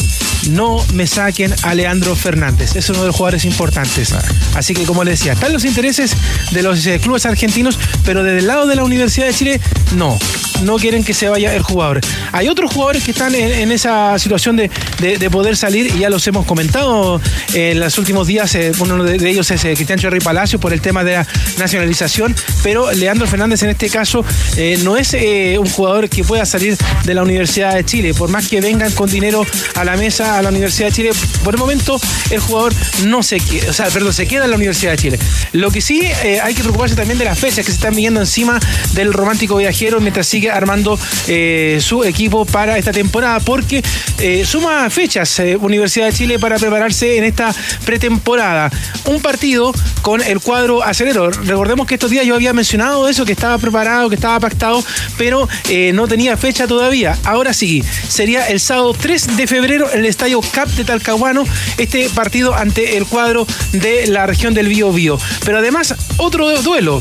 [0.49, 4.13] no me saquen a Leandro Fernández, es uno de los jugadores importantes.
[4.55, 6.13] Así que como le decía, están los intereses
[6.51, 9.61] de los eh, clubes argentinos, pero desde el lado de la Universidad de Chile,
[9.95, 10.17] no,
[10.63, 12.01] no quieren que se vaya el jugador.
[12.31, 14.69] Hay otros jugadores que están en, en esa situación de,
[14.99, 17.21] de- de poder salir y ya los hemos comentado
[17.53, 18.53] en los últimos días.
[18.55, 21.27] eh, uno de, de ellos es eh, Cristian Cherry Palacio por el tema de la
[21.57, 24.23] nacionalización, pero Leandro Fernández en este caso
[24.57, 28.13] eh, no es eh, un jugador que pueda salir de la Universidad de Chile.
[28.13, 31.09] Por más que vengan con dinero a la mesa a la Universidad de Chile,
[31.43, 32.73] por el momento el jugador
[33.05, 35.19] no se queda, o sea, perdón, se queda en la Universidad de Chile.
[35.53, 38.19] Lo que sí eh, hay que preocuparse también de las fechas que se están viniendo
[38.19, 38.59] encima
[38.93, 43.83] del romántico viajero mientras sigue armando eh, su equipo para esta temporada, porque
[44.19, 47.53] eh, suma fechas Universidad de Chile para prepararse en esta
[47.85, 48.71] pretemporada.
[49.05, 51.31] Un partido con el cuadro acelero.
[51.31, 54.83] Recordemos que estos días yo había mencionado eso, que estaba preparado, que estaba pactado,
[55.17, 55.47] pero
[55.93, 57.17] no tenía fecha todavía.
[57.23, 60.05] Ahora sí, sería el sábado 3 de febrero el
[60.51, 61.45] CAP de Talcahuano,
[61.79, 65.17] este partido ante el cuadro de la región del Bío Bío.
[65.43, 66.99] Pero además, otro duelo.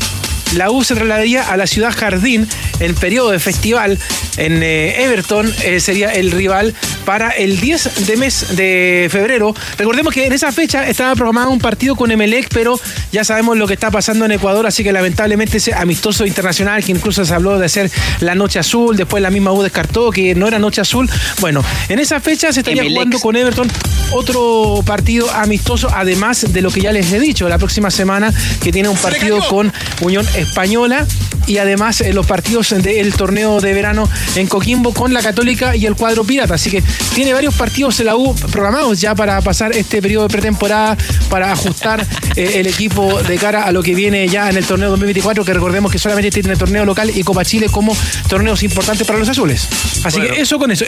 [0.55, 2.47] La U se trasladaría a la ciudad Jardín
[2.79, 3.97] en periodo de festival
[4.37, 6.73] en eh, Everton eh, sería el rival
[7.05, 9.53] para el 10 de mes de febrero.
[9.77, 12.79] Recordemos que en esa fecha estaba programado un partido con Emelec, pero
[13.11, 16.91] ya sabemos lo que está pasando en Ecuador, así que lamentablemente ese amistoso internacional que
[16.91, 20.47] incluso se habló de hacer la noche azul, después la misma U descartó que no
[20.47, 21.09] era noche azul.
[21.39, 22.97] Bueno, en esa fecha se estaría Emelec.
[22.97, 23.67] jugando con Everton
[24.11, 28.33] otro partido amistoso, además de lo que ya les he dicho, la próxima semana
[28.63, 29.71] que tiene un partido con
[30.01, 31.05] Unión Española
[31.47, 35.85] y además eh, los partidos del torneo de verano en Coquimbo con la Católica y
[35.85, 36.55] el cuadro Pirata.
[36.55, 36.83] Así que
[37.15, 40.97] tiene varios partidos en la U programados ya para pasar este periodo de pretemporada,
[41.29, 44.89] para ajustar eh, el equipo de cara a lo que viene ya en el torneo
[44.91, 47.95] 2024, que recordemos que solamente tiene torneo local y Copa Chile como
[48.29, 49.67] torneos importantes para los azules.
[50.03, 50.35] Así Bueno.
[50.35, 50.85] que eso con eso.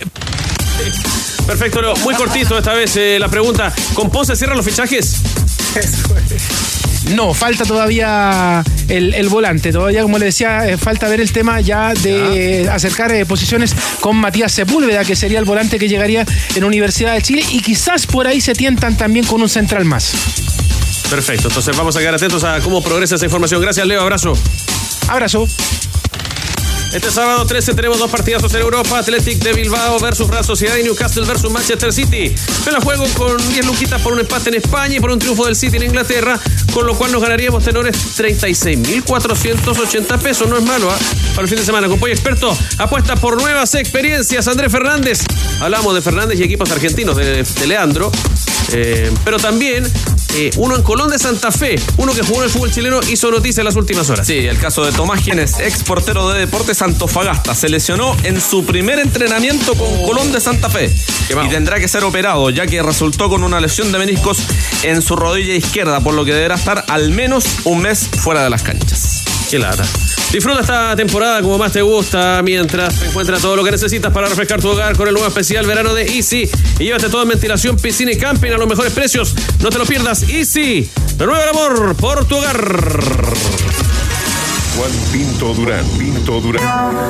[1.46, 1.96] Perfecto, Leo.
[1.98, 3.74] Muy cortito esta vez eh, la pregunta.
[3.94, 5.18] ¿Con Ponce cierran los fichajes?
[7.16, 9.72] No, falta todavía el, el volante.
[9.72, 14.16] Todavía, como le decía, eh, falta ver el tema ya de acercar eh, posiciones con
[14.16, 17.44] Matías Sepúlveda, que sería el volante que llegaría en Universidad de Chile.
[17.52, 20.14] Y quizás por ahí se tientan también con un central más.
[21.10, 23.62] Perfecto, entonces vamos a quedar atentos a cómo progresa esa información.
[23.62, 24.02] Gracias, Leo.
[24.02, 24.34] Abrazo.
[25.10, 25.48] Abrazo.
[26.94, 29.00] Este sábado 13 tenemos dos partidazos en Europa.
[29.00, 32.36] Athletic de Bilbao versus Real Sociedad y Newcastle versus Manchester City.
[32.72, 35.56] Me juego con 10 luquitas por un empate en España y por un triunfo del
[35.56, 36.40] City en Inglaterra,
[36.72, 40.48] con lo cual nos ganaríamos tenores 36.480 pesos.
[40.48, 40.98] No es malo, ¿ah?
[41.32, 41.88] Para el fin de semana.
[41.88, 44.48] Con Pollo Experto, apuesta por nuevas experiencias.
[44.48, 45.22] Andrés Fernández.
[45.62, 48.12] Hablamos de Fernández y equipos argentinos, de, de Leandro.
[48.72, 49.92] Eh, pero también
[50.36, 53.30] eh, uno en Colón de Santa Fe, uno que jugó en el fútbol chileno, hizo
[53.32, 54.26] noticia en las últimas horas.
[54.26, 58.66] Sí, el caso de Tomás Gienes, ex portero de Deportes Antofagasta, se lesionó en su
[58.66, 60.94] primer entrenamiento con Colón de Santa Fe
[61.30, 64.40] y tendrá que ser operado ya que resultó con una lesión de meniscos
[64.84, 68.50] en su rodilla izquierda, por lo que deberá estar al menos un mes fuera de
[68.50, 69.24] las canchas.
[69.50, 69.84] Qué lata.
[70.34, 74.60] Disfruta esta temporada como más te gusta mientras encuentra todo lo que necesitas para refrescar
[74.60, 78.14] tu hogar con el nuevo especial verano de Easy y llévate todo en ventilación, piscina
[78.14, 79.36] y camping a los mejores precios.
[79.62, 80.24] No te lo pierdas.
[80.24, 82.58] Easy, renueva el amor por tu hogar.
[84.76, 87.06] Juan Pinto Durán, Pinto Durán.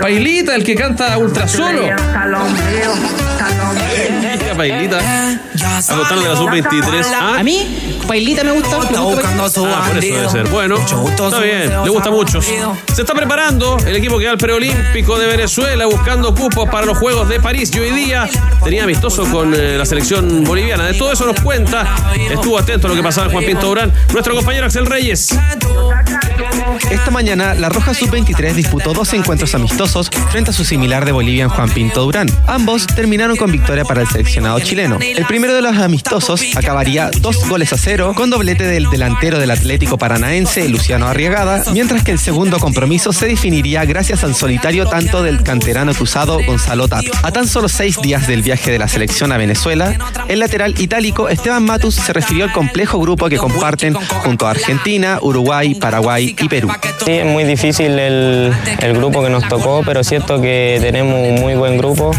[0.00, 1.86] Pailita, el que canta ultra solo.
[4.56, 5.45] Pailita.
[5.62, 7.38] Agotando de la sub-23.
[7.38, 8.78] A mí, Pailita me gusta.
[8.78, 9.76] me gusta Pailita.
[9.76, 10.48] Ah, por eso debe ser.
[10.48, 12.40] Bueno, está bien, le gusta mucho.
[12.42, 16.98] Se está preparando el equipo que va al preolímpico de Venezuela buscando cupos para los
[16.98, 18.28] Juegos de París y hoy día
[18.64, 20.84] tenía amistoso con eh, la selección boliviana.
[20.84, 21.86] De todo eso nos cuenta.
[22.30, 23.92] Estuvo atento a lo que pasaba en Juan Pinto Durán.
[24.12, 25.36] Nuestro compañero Axel Reyes.
[26.90, 31.44] Esta mañana, la Roja Sub-23 disputó dos encuentros amistosos frente a su similar de Bolivia
[31.44, 32.28] en Juan Pinto Durán.
[32.46, 34.98] Ambos terminaron con victoria para el seleccionado chileno.
[35.00, 39.52] El primero de los amistosos acabaría dos goles a cero con doblete del delantero del
[39.52, 45.22] Atlético Paranaense, Luciano Arriagada, mientras que el segundo compromiso se definiría gracias al solitario tanto
[45.22, 47.12] del canterano cruzado Gonzalo Tapia.
[47.22, 51.28] A tan solo seis días del viaje de la selección a Venezuela, el lateral itálico
[51.28, 56.48] Esteban Matus se refirió al complejo grupo que comparten junto a Argentina, Uruguay, Paraguay y
[56.48, 56.72] Perú.
[57.04, 61.14] Sí, es muy difícil el, el grupo que nos tocó, pero es cierto que tenemos
[61.14, 62.10] un muy buen grupo,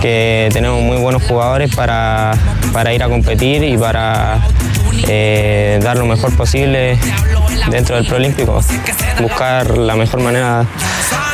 [0.00, 2.32] que tenemos muy buenos jugadores para,
[2.72, 4.40] para ir a competir y para
[5.06, 6.98] eh, dar lo mejor posible
[7.70, 8.60] dentro del Proolímpico,
[9.20, 10.66] buscar la mejor manera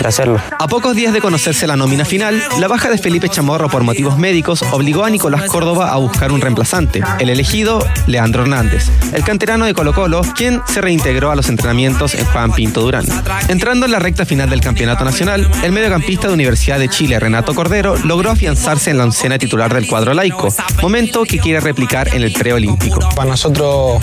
[0.00, 0.40] de hacerlo.
[0.58, 4.18] A pocos días de conocerse la nómina final, la baja de Felipe Chamorro por motivos
[4.18, 7.02] médicos obligó a Nicolás Córdoba a buscar un reemplazante.
[7.18, 12.14] El elegido, Leandro Hernández, el canterano de Colo Colo, quien se reintegró a los entrenamientos
[12.14, 13.04] en Juan Pinto Durán.
[13.48, 17.54] Entrando en la recta final del campeonato nacional, el mediocampista de Universidad de Chile, Renato
[17.54, 20.48] Cordero, logró afianzarse en la oncena titular del cuadro laico,
[20.80, 23.00] momento que quiere replicar en el preolímpico.
[23.16, 24.00] Para nosotros,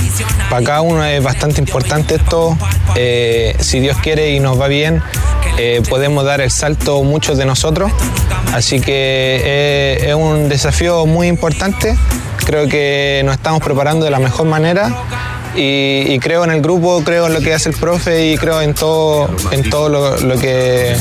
[0.49, 2.57] para cada uno es bastante importante esto.
[2.95, 5.01] Eh, si Dios quiere y nos va bien,
[5.57, 7.91] eh, podemos dar el salto muchos de nosotros.
[8.53, 11.95] Así que eh, es un desafío muy importante.
[12.45, 14.93] Creo que nos estamos preparando de la mejor manera.
[15.55, 18.73] Y, creo en el grupo, creo en lo que hace el profe y creo en
[18.73, 20.95] todo, en todo lo, que,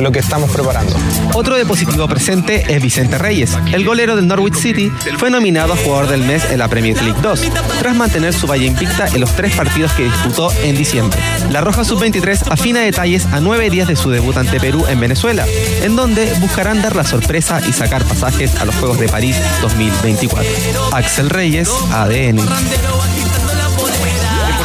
[0.00, 0.96] lo que estamos preparando.
[1.34, 3.56] Otro de positivo presente es Vicente Reyes.
[3.72, 7.18] El golero del Norwich City fue nominado a jugador del mes en la Premier League
[7.22, 7.40] 2,
[7.80, 11.18] tras mantener su valla invicta en los tres partidos que disputó en diciembre.
[11.50, 15.46] La Roja Sub-23 afina detalles a nueve días de su debut ante Perú en Venezuela,
[15.82, 20.50] en donde buscarán dar la sorpresa y sacar pasajes a los Juegos de París 2024.
[20.92, 22.40] Axel Reyes, ADN.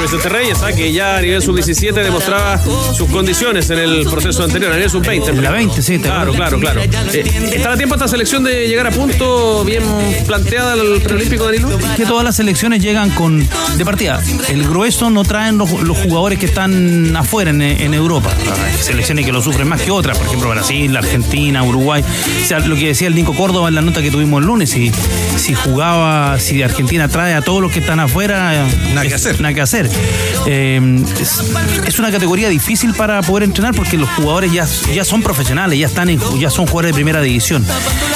[0.10, 0.72] Por Vicente Reyes, ¿ah?
[0.72, 2.62] que ya a nivel sub-17 demostraba
[2.94, 5.30] sus condiciones en el proceso anterior, a nivel sub-20.
[5.30, 6.00] En la 20, sí.
[6.00, 6.82] te Claro, claro, claro.
[6.82, 9.84] Eh, ¿Estará a tiempo esta selección de llegar a punto bien
[10.26, 11.70] planteada al preolímpico, Danilo?
[11.98, 13.48] que todas las selecciones llegan con
[13.78, 14.22] de partida.
[14.48, 18.32] El grueso no traen los, los jugadores que están afuera en, en Europa.
[18.66, 22.04] Hay selecciones que lo sufren más que otras, por ejemplo Brasil, Argentina, Uruguay.
[22.44, 24.70] O sea, lo que decía el Nico Córdoba en la nota que tuvimos el lunes,
[24.70, 24.92] si,
[25.38, 29.42] si jugaba, si Argentina trae a todos los que están afuera, nada que hacer.
[29.42, 29.97] Nada que hacer.
[30.46, 31.44] Eh, es,
[31.86, 35.88] es una categoría difícil para poder entrenar porque los jugadores ya, ya son profesionales, ya
[35.88, 37.66] están en- ya son jugadores de primera división.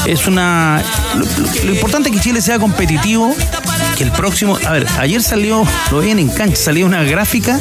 [0.05, 0.81] Es una
[1.15, 1.25] lo,
[1.65, 3.35] lo- importante es que Chile sea competitivo,
[4.01, 7.59] que el próximo, a ver, ayer salió, lo ven en cancha, salió una gráfica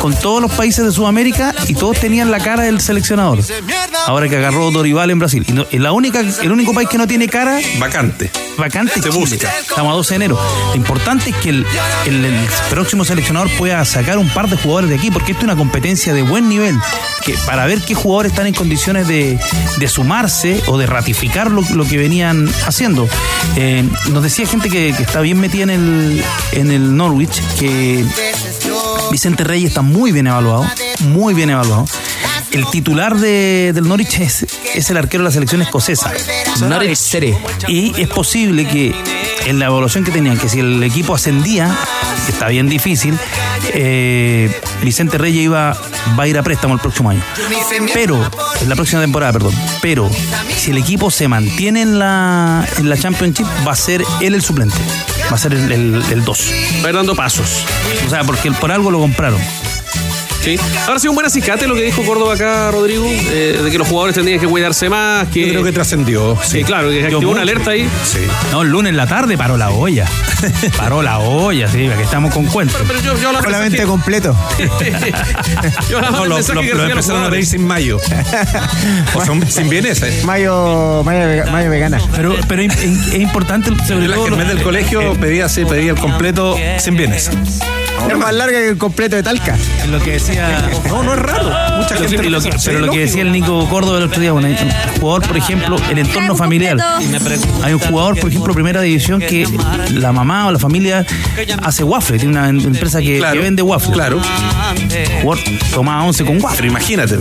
[0.00, 3.40] con todos los países de Sudamérica y todos tenían la cara del seleccionador.
[4.06, 5.44] Ahora que agarró Dorival en Brasil.
[5.48, 8.30] Y no- y la única, el único país que no tiene cara Vacante.
[8.56, 9.52] vacante se busca.
[9.60, 10.38] Estamos a 12 de enero.
[10.70, 11.66] Lo importante es que el,
[12.06, 12.36] el- el
[12.70, 16.14] próximo seleccionador pueda sacar un par de jugadores de aquí, porque esto es una competencia
[16.14, 16.76] de buen nivel.
[17.24, 19.38] Que para ver qué jugadores están en condiciones de,
[19.78, 23.08] de sumarse o de ratificar lo, lo que venían haciendo.
[23.56, 28.04] Eh, nos decía gente que, que está bien metida en el, en el Norwich que
[29.10, 30.66] Vicente Reyes está muy bien evaluado,
[31.00, 31.84] muy bien evaluado.
[32.50, 36.12] El titular de- del Norwich es, es el arquero de la selección escocesa.
[36.60, 37.34] Norwich City.
[37.68, 38.94] Y es posible que
[39.46, 41.74] en la evaluación que tenían, que si el equipo ascendía,
[42.28, 43.18] está bien difícil,
[43.74, 44.50] eh,
[44.82, 45.76] Vicente Reyes iba,
[46.18, 47.22] va a ir a préstamo el próximo año.
[47.92, 48.18] Pero,
[48.60, 49.54] en la próxima temporada, perdón.
[49.80, 50.10] Pero,
[50.56, 54.42] si el equipo se mantiene en la, en la Championship, va a ser él el
[54.42, 54.76] suplente.
[55.30, 56.54] Va a ser el 2.
[56.84, 57.64] Va a pasos.
[58.06, 59.40] O sea, porque por algo lo compraron.
[60.42, 60.56] Sí.
[60.86, 63.86] Ahora sí, un buen acicate lo que dijo Córdoba acá, Rodrigo, eh, de que los
[63.88, 65.28] jugadores tendrían que cuidarse más.
[65.28, 65.46] Que...
[65.46, 66.36] Yo creo que trascendió.
[66.42, 67.88] Sí, claro, que activó una alerta ahí.
[68.04, 68.18] Sí.
[68.50, 70.06] No, el lunes en la tarde paró la olla.
[70.76, 72.80] paró la olla, sí, que estamos con cuentos.
[72.86, 74.36] Pero yo, yo la Solamente completo.
[75.88, 77.98] yo la No, lo, lo- que lo empezaron a pedir sin mayo.
[79.14, 80.22] o son sin bienes, ¿eh?
[80.24, 81.98] Mayo, mayo, vega- mayo vegana.
[82.16, 84.26] Pero, pero es, importante, sobre La todo.
[84.26, 87.30] Germán del colegio pedía, sí, pedía el completo sin bienes.
[88.10, 89.56] Es más larga que el completo de Talca.
[89.82, 90.68] Es lo que decía.
[90.88, 91.50] No, no es raro.
[91.78, 94.32] Mucha gente lo que- piensa, pero lo que decía el Nico Córdoba el otro día,
[94.32, 94.42] un
[95.00, 96.76] jugador, por ejemplo, el entorno familiar.
[97.62, 99.46] Hay un jugador, por ejemplo, primera división que
[99.92, 101.06] la mamá o la familia
[101.62, 103.92] hace waffle, tiene una em- empresa que, Claro, que vende waffle.
[103.92, 104.20] claro.
[105.22, 106.56] Jugador tomaba once con waffle.
[106.56, 107.16] Pero imagínate.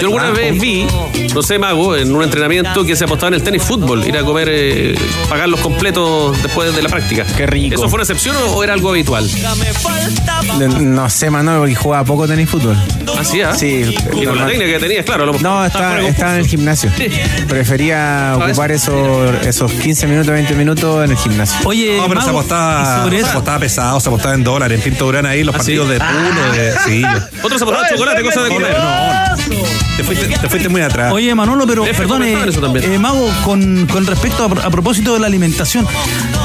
[0.00, 0.86] Yo alguna vez vi,
[1.34, 4.22] no sé, Mago, en un entrenamiento que se apostaba en el tenis fútbol, ir a
[4.22, 4.94] comer, eh,
[5.28, 7.24] pagar los completos después de la práctica.
[7.36, 7.74] Qué rico.
[7.74, 9.28] ¿Eso fue una excepción o era algo habitual?
[10.80, 12.76] No sé, Manuel, porque jugaba poco tenis fútbol.
[13.18, 13.54] ¿Así, ah?
[13.54, 13.94] Sí.
[14.14, 15.26] Y con la no- técnica que tenías, claro.
[15.26, 16.90] lo- No, estaba estaba, en el gimnasio.
[17.48, 21.56] Prefería Ah, ocupar esos, esos 15 minutos, 20 minutos en el gimnasio.
[21.64, 25.06] Oye, No, pero se Mago, apostaba, se apostaba pesado, se apostaba en dólares, en Pinto
[25.06, 25.92] Durán ahí, los ¿Ah, partidos sí?
[25.94, 26.72] de Puno, de.
[26.84, 27.02] Sí.
[27.42, 28.76] Otros se apostaban chocolate, cosas de comer.
[28.78, 29.33] No,
[29.96, 31.12] te fuiste, te fuiste muy atrás.
[31.12, 32.92] Oye, Manolo, pero comentaban eso también.
[32.92, 35.86] eh, Mago, con, con respecto a, a propósito de la alimentación,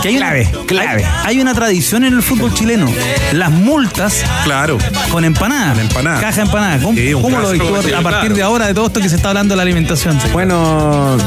[0.01, 1.05] que hay una- Clave, clave.
[1.05, 2.87] Hay, hay una tradición en el fútbol chileno,
[3.33, 4.77] las multas Claro.
[5.11, 6.19] con empanada, Con empanada.
[6.21, 6.77] caja empanada.
[6.79, 8.35] ¿Cómo, Sí, un cómo lo ves a partir claro.
[8.35, 10.17] de ahora de todo esto que se está hablando de la alimentación?
[10.31, 11.17] Bueno,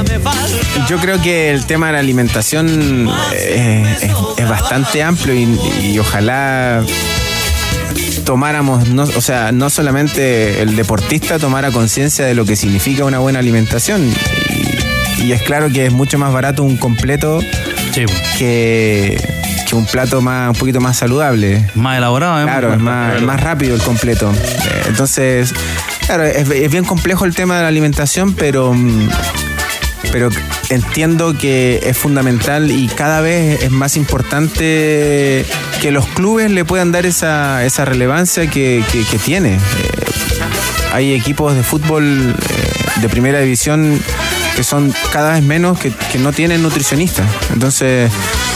[0.88, 5.98] yo creo que el tema de la alimentación eh, es, es bastante amplio y, y
[5.98, 6.82] ojalá
[8.24, 13.18] tomáramos, no, o sea, no solamente el deportista tomara conciencia de lo que significa una
[13.18, 14.12] buena alimentación.
[15.18, 17.40] Y, y es claro que es mucho más barato un completo
[17.92, 18.04] Sí,
[18.38, 19.22] que,
[19.68, 21.62] que un plato más, un poquito más saludable.
[21.74, 22.40] más elaborado.
[22.40, 22.44] ¿eh?
[22.44, 24.32] Claro, es más, más rápido el completo.
[24.32, 25.52] Eh, Entonces,
[26.06, 29.08] claro, es, es bien complejo el tema de la alimentación, pero, mm,
[30.11, 30.28] pero
[30.70, 35.44] entiendo que es fundamental y cada vez es más importante
[35.80, 39.55] que los clubes le puedan dar esa, esa relevancia que, que- tiene.
[39.55, 39.59] Eh,
[40.92, 44.00] hay equipos de fútbol eh, de primera división
[44.57, 47.26] que son cada vez menos que, que no tienen nutricionistas.
[47.53, 48.11] Entonces,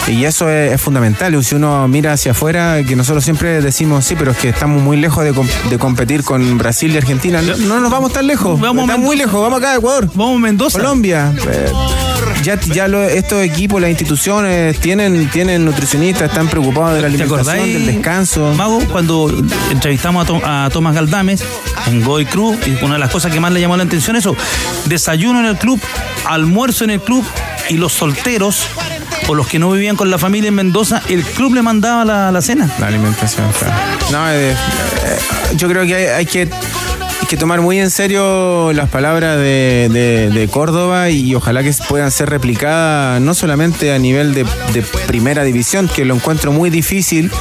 [0.08, 1.42] y eso es, es fundamental.
[1.44, 4.96] Si uno mira hacia afuera, que nosotros siempre decimos, sí, pero es que estamos muy
[4.96, 7.42] lejos de, com- de competir con Brasil y Argentina.
[7.42, 8.58] No, no nos vamos tan lejos.
[8.60, 9.40] Vamos estamos muy lejos.
[9.40, 10.08] Vamos acá a Ecuador.
[10.14, 10.78] Vamos a Mendoza.
[10.78, 11.32] Colombia.
[11.48, 11.72] Eh,
[12.42, 17.14] ya ya lo- estos equipos, las instituciones tienen, tienen nutricionistas, están preocupados de la ¿Te
[17.22, 18.54] alimentación, del descanso.
[18.54, 19.32] Mago, cuando
[19.70, 21.42] entrevistamos a, Tom- a Tomás Galdames
[21.86, 24.36] en Goy Cruz, y una de las cosas que más le llamó la atención eso,
[24.86, 25.80] desayuno en el club,
[26.24, 27.24] almuerzo en el club
[27.68, 28.66] y los solteros
[29.28, 32.30] o los que no vivían con la familia en Mendoza, el club le mandaba la,
[32.32, 32.70] la cena.
[32.78, 33.74] La alimentación, claro.
[34.12, 34.56] No, eh, eh,
[35.56, 36.48] yo creo que hay, hay que
[37.18, 41.72] hay que tomar muy en serio las palabras de, de- de Córdoba y ojalá que
[41.88, 46.70] puedan ser replicadas no solamente a nivel de, de primera división, que lo encuentro muy
[46.70, 47.32] difícil,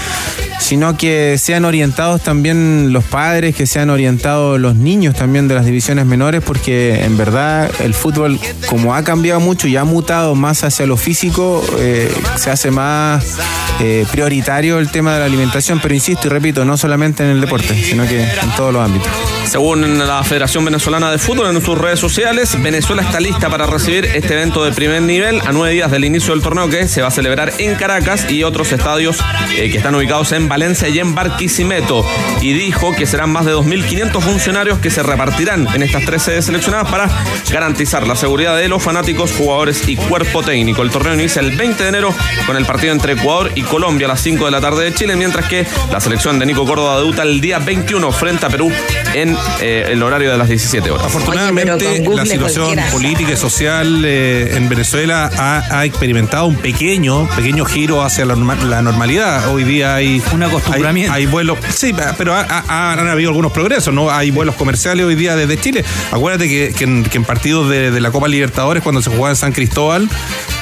[0.60, 5.66] sino que sean orientados también los padres, que sean orientados los niños también de las
[5.66, 10.64] divisiones menores, porque en verdad el fútbol, como ha cambiado mucho y ha mutado más
[10.64, 13.38] hacia lo físico, eh, se hace más
[13.80, 17.42] eh, prioritario el tema de la alimentación, pero insisto y repito, no solamente en el
[17.42, 19.12] deporte, sino que en todos los ámbitos.
[19.46, 24.06] Según la Federación Venezolana de Fútbol en sus redes sociales, Venezuela está lista para recibir
[24.06, 27.10] este evento de primer nivel a nueve días del inicio del torneo que se va
[27.10, 29.18] a celebrar en Caracas y otros estadios
[29.58, 32.06] eh, que están ubicados en Valencia y en Barquisimeto.
[32.42, 36.46] Y dijo que serán más de 2.500 funcionarios que se repartirán en estas tres sedes
[36.46, 37.10] seleccionadas para
[37.52, 40.82] garantizar la seguridad de los fanáticos, jugadores y cuerpo técnico.
[40.82, 42.14] El torneo inicia el 20 de enero
[42.46, 45.16] con el partido entre Ecuador y Colombia a las 5 de la tarde de Chile,
[45.16, 48.72] mientras que la selección de Nico Córdoba debuta el día 21 frente a Perú
[49.14, 51.06] en eh, el horario de las 17 horas.
[51.06, 57.66] Afortunadamente, la situación política y social eh, en Venezuela ha, ha experimentado un pequeño, pequeño
[57.66, 59.48] giro hacia la, norma- la normalidad.
[59.54, 61.14] Hoy día hay un acostumbramiento.
[61.14, 64.10] Hay, hay vuelos, sí, pero ha- ha- han habido algunos progresos, ¿no?
[64.12, 65.84] Hay vuelos comerciales hoy día desde Chile.
[66.12, 69.30] Acuérdate que, que en, que en partidos de, de la Copa Libertadores, cuando se jugaba
[69.30, 70.10] en San Cristóbal,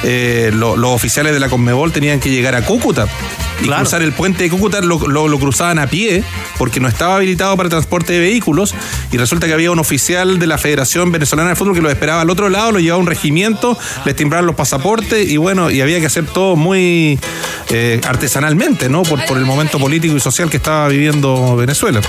[0.02, 3.06] eh, lo- los oficiales de la Conmebol tenían que llegar a Cúcuta.
[3.62, 6.22] Y cruzar el puente de Cúcuta lo, lo- lo cruzaban a pie
[6.58, 8.74] porque no estaba habilitado para transporte de vehículos
[9.12, 12.20] y resulta que había un oficial de la Federación Venezolana de Fútbol que lo esperaba
[12.22, 15.80] al otro lado, lo llevaba a un regimiento, les timbraron los pasaportes y bueno, y
[15.80, 17.18] había que hacer todo muy
[17.70, 19.02] eh, artesanalmente, ¿no?
[19.02, 22.00] Por, por el momento político y social que estaba viviendo Venezuela.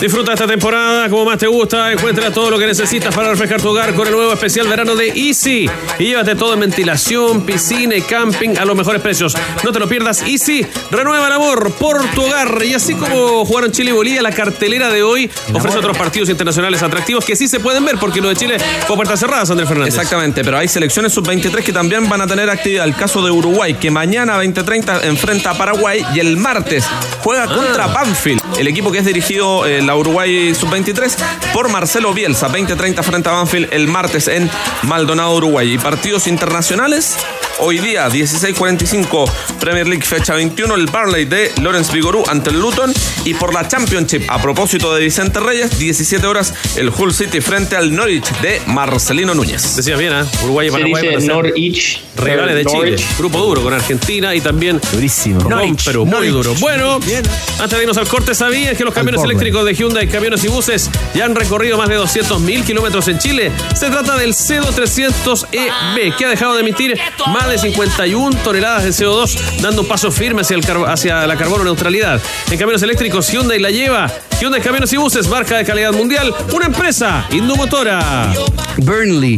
[0.00, 1.92] Disfruta esta temporada como más te gusta.
[1.92, 5.08] Encuentra todo lo que necesitas para refrescar tu hogar con el nuevo especial verano de
[5.08, 5.68] Easy.
[5.98, 9.34] Y llévate todo en ventilación, piscina y camping a los mejores precios.
[9.62, 10.22] No te lo pierdas.
[10.22, 12.62] Easy renueva el amor por tu hogar.
[12.64, 16.82] Y así como jugaron Chile y Bolivia, la cartelera de hoy ofrece otros partidos internacionales
[16.82, 19.94] atractivos que sí se pueden ver porque lo de Chile fue puertas cerradas, Andrés Fernández.
[19.94, 22.84] Exactamente, pero hay selecciones sub-23 que también van a tener actividad.
[22.84, 26.84] El caso de Uruguay, que mañana 20-30 enfrenta a Paraguay y el martes
[27.22, 32.48] juega contra Banfield, el equipo que es dirigido eh, la Uruguay sub-23 por Marcelo Bielsa.
[32.48, 34.50] 20-30 frente a Banfield el martes en
[34.82, 35.74] Maldonado, Uruguay.
[35.74, 37.16] Y partidos internacionales,
[37.60, 39.30] Hoy día, 16.45,
[39.60, 42.92] Premier League fecha 21, el Barley de Lawrence Vigorú ante el Luton.
[43.24, 47.76] Y por la Championship, a propósito de Vicente Reyes, 17 horas, el Hull City frente
[47.76, 49.76] al Norwich de Marcelino Núñez.
[49.76, 50.24] Decías bien, ¿eh?
[50.42, 51.14] Uruguay y Se Paraguay.
[51.16, 52.00] dice Norwich.
[52.16, 52.78] Rivales de Chile.
[52.90, 53.16] Norwich.
[53.18, 54.80] Grupo duro con Argentina y también.
[54.92, 55.48] Durísimo.
[55.48, 56.32] No, pero muy Norwich.
[56.32, 56.54] duro.
[56.58, 60.48] Bueno, antes de irnos al corte, ¿sabías que los camiones eléctricos de Hyundai, camiones y
[60.48, 63.52] buses ya han recorrido más de 200.000 kilómetros en Chile?
[63.74, 66.98] Se trata del CEDO 300EB, que ha dejado de emitir
[67.28, 71.64] más de 51 toneladas de CO2, dando un paso firme hacia, el hacia la carbono
[71.64, 72.20] neutralidad.
[72.50, 74.10] En camiones eléctricos, Hyundai la lleva.
[74.40, 78.32] Hyundai Camiones y Buses, marca de calidad mundial, una empresa indumotora.
[78.78, 79.36] Burnley.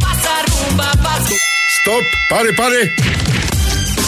[1.80, 2.94] Stop, pare, pare.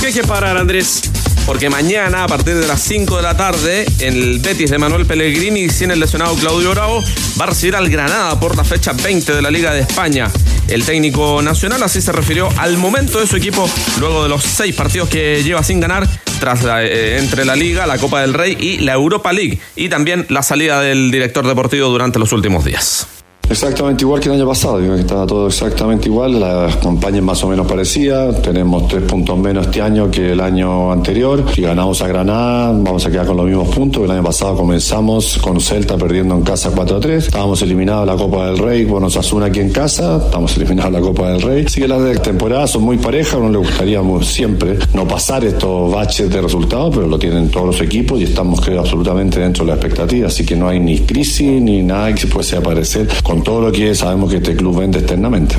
[0.01, 1.03] ¿Qué hay que parar, Andrés?
[1.49, 5.71] Porque mañana, a partir de las 5 de la tarde, el Betis de Manuel Pellegrini
[5.71, 7.03] sin el lesionado Claudio Bravo,
[7.41, 10.31] va a recibir al Granada por la fecha 20 de la Liga de España.
[10.69, 13.67] El técnico nacional así se refirió al momento de su equipo
[13.99, 16.07] luego de los seis partidos que lleva sin ganar
[16.39, 20.27] tras eh, entre la Liga, la Copa del Rey y la Europa League y también
[20.29, 23.09] la salida del director deportivo durante los últimos días.
[23.51, 27.23] Exactamente igual que el año pasado, digo que estaba todo exactamente igual, la campaña es
[27.23, 31.63] más o menos parecida, tenemos tres puntos menos este año que el año anterior, si
[31.63, 35.61] ganamos a Granada vamos a quedar con los mismos puntos, el año pasado comenzamos con
[35.63, 39.61] Celta perdiendo en casa 4-3, estábamos eliminados de la Copa del Rey con Osasuna aquí
[39.61, 42.83] en casa, estamos eliminados de la Copa del Rey, así que las de temporada son
[42.83, 47.19] muy parejas, a uno le gustaría siempre no pasar estos baches de resultados, pero lo
[47.19, 50.69] tienen todos los equipos y estamos creo absolutamente dentro de la expectativa, así que no
[50.69, 54.37] hay ni crisis ni nada que se pueda aparecer con todo lo que sabemos que
[54.37, 55.57] este club vende externamente.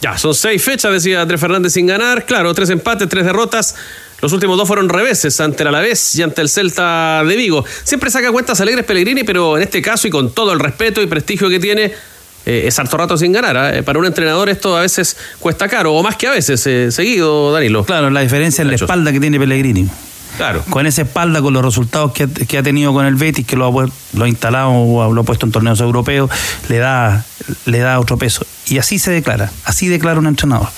[0.00, 2.24] Ya, son seis fechas, decía Andrés Fernández sin ganar.
[2.24, 3.74] Claro, tres empates, tres derrotas.
[4.20, 7.64] Los últimos dos fueron reveses ante el Alavés y ante el Celta de Vigo.
[7.84, 11.06] Siempre saca cuentas alegres Pellegrini, pero en este caso y con todo el respeto y
[11.06, 11.92] prestigio que tiene,
[12.46, 13.74] eh, es harto rato sin ganar.
[13.74, 13.82] ¿eh?
[13.82, 17.52] Para un entrenador esto a veces cuesta caro, o más que a veces, eh, seguido,
[17.52, 17.84] Danilo.
[17.84, 19.88] Claro, la diferencia es la espalda que tiene Pellegrini.
[20.38, 20.62] Claro.
[20.70, 23.56] Con esa espalda, con los resultados que, ha- que ha tenido con el Betis, que
[23.56, 26.30] lo ha, lo ha instalado o lo ha puesto en torneos europeos,
[26.70, 27.24] le da,
[27.66, 28.46] le da otro peso.
[28.68, 30.68] Y así se declara, así declara un entrenador.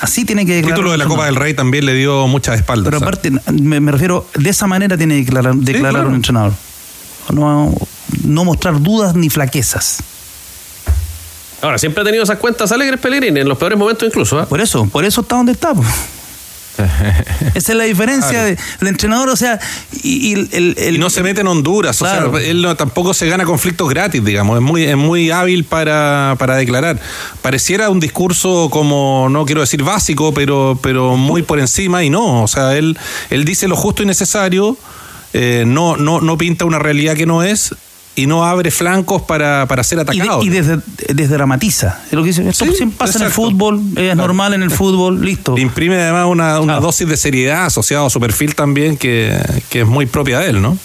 [0.00, 0.74] Así tiene que El declarar.
[0.78, 2.86] título un de la Copa del Rey también le dio muchas espaldas.
[2.86, 6.08] Pero aparte, me, me refiero, de esa manera tiene que declarar, declarar claro.
[6.08, 6.52] un entrenador.
[7.32, 7.72] No,
[8.24, 9.98] no mostrar dudas ni flaquezas.
[11.60, 14.42] Ahora, siempre ha tenido esas cuentas alegres Pellegrini, en los peores momentos incluso.
[14.42, 14.46] ¿eh?
[14.48, 15.72] Por eso, por eso está donde está.
[17.54, 18.46] Esa es la diferencia Claro.
[18.46, 19.58] de- del entrenador, o sea,
[20.02, 22.30] y, y el, el- Y no se mete en Honduras, Claro.
[22.32, 25.64] o sea, él no- tampoco se gana conflictos gratis, digamos, es muy, es muy hábil
[25.64, 26.98] para, para declarar.
[27.42, 32.42] Pareciera un discurso como, no quiero decir básico, pero, pero muy por encima y no,
[32.42, 32.96] o sea, él,
[33.30, 34.76] él dice lo justo y necesario,
[35.34, 37.74] eh, no, no, no pinta una realidad que no es
[38.14, 40.42] y no abre flancos para, para ser y, de- atacado.
[40.42, 40.80] y desde-
[41.14, 42.00] desdramatiza.
[42.06, 44.70] Es lo que dice, esto Sí, siempre pasa en el fútbol, es normal en el
[44.70, 45.56] fútbol, listo.
[45.56, 49.36] Imprime además una, una dosis de seriedad asociada a su perfil también que,
[49.70, 50.76] que es muy propia de él, ¿no?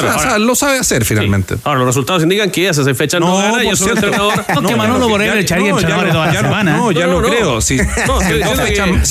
[0.00, 1.56] Claro, O sea, ahora- o sea, lo sabe hacer finalmente.
[1.64, 4.44] Ahora, los resultados indican que esas seis fechas no, No, gana y es un entrenador.
[4.62, 6.76] No, que Manolo le echaría entrenadores no- toda la ya no- semana.
[6.76, 7.60] No, ya No, creo.
[7.60, 7.78] Si,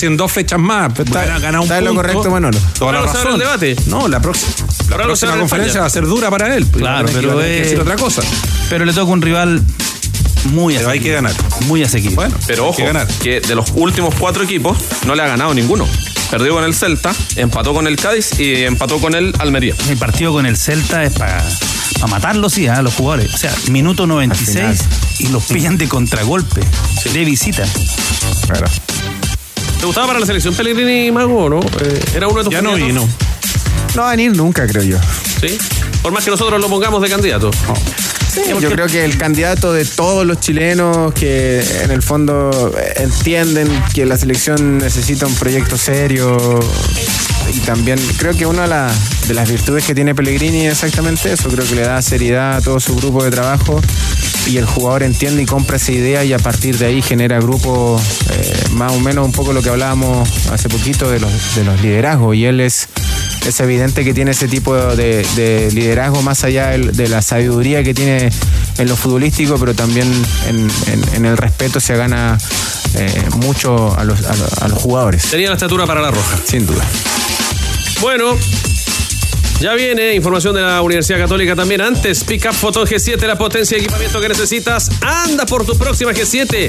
[0.02, 0.92] en, dos fechas, más
[1.40, 2.58] gana un está lo correcto, Manolo.
[2.78, 3.32] Toda la se razón.
[3.34, 3.76] el debate.
[3.86, 5.80] No, la, próxima la se próxima conferencia España.
[5.80, 6.66] va a ser dura para él.
[6.66, 8.22] Claro, tener que- pero es- decir otra cosa.
[8.68, 9.60] Pero le toca un rival
[10.52, 11.32] muy Pero hay que asequible.
[11.32, 11.62] ganar.
[11.66, 12.16] Muy asequible.
[12.16, 13.06] Bueno, Pero ojo, que ganar.
[13.22, 14.76] que de los últimos cuatro equipos
[15.06, 15.86] no le ha ganado ninguno.
[16.34, 19.76] Perdió con el Celta, empató con el Cádiz y empató con el Almería.
[19.88, 21.44] El partido con el Celta es para
[22.08, 23.32] matarlos, sí, a los jugadores.
[23.32, 24.80] O sea, minuto 96
[25.20, 26.60] y los pillan de contragolpe,
[27.12, 27.64] de visita.
[28.48, 28.66] Claro.
[29.78, 31.60] ¿Te gustaba para la selección Pellegrini Mago, no?
[31.60, 33.08] Eh, era uno de tus Ya no vino.
[33.94, 34.98] No va a venir nunca, creo yo.
[35.40, 35.56] Sí.
[36.02, 37.52] Por más que nosotros lo pongamos de candidato.
[38.60, 44.04] Yo creo que el candidato de todos los chilenos que en el fondo entienden que
[44.06, 46.36] la selección necesita un proyecto serio
[47.52, 48.92] y también creo que una de, la-
[49.28, 52.60] de las virtudes que tiene Pellegrini es exactamente eso, creo que le da seriedad a
[52.60, 53.80] todo su grupo de trabajo
[54.46, 58.02] y el jugador entiende y compra esa idea y a partir de ahí genera grupos
[58.30, 61.80] eh, más o menos un poco lo que hablábamos hace poquito de los, de los
[61.80, 62.36] liderazgos.
[62.36, 62.88] Y él es
[63.46, 67.94] es evidente que tiene ese tipo de, de liderazgo más allá de la sabiduría que
[67.94, 68.30] tiene
[68.78, 70.10] en lo futbolístico, pero también
[70.48, 72.38] en, en- en el respeto se gana
[72.94, 75.22] eh, mucho a los, a los- a los jugadores.
[75.30, 76.38] Tenía la estatura para la roja.
[76.46, 76.84] Sin duda.
[78.00, 78.36] Bueno,
[79.64, 81.80] ya viene información de la Universidad Católica también.
[81.80, 84.90] Antes, Pick Up Photon G7, la potencia de equipamiento que necesitas.
[85.00, 86.68] Anda por tu próxima G7.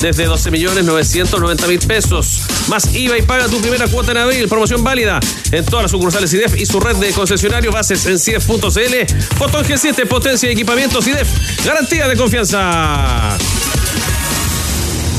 [0.00, 2.42] Desde 12 millones 990 mil pesos.
[2.66, 4.48] Más IVA y paga tu primera cuota en abril.
[4.48, 5.20] Promoción válida
[5.52, 7.72] en todas las sucursales IDEF y su red de concesionarios.
[7.72, 9.14] Bases en CIDEF.cl.
[9.38, 11.28] Photon G7, potencia de equipamiento IDEF.
[11.64, 13.38] Garantía de confianza.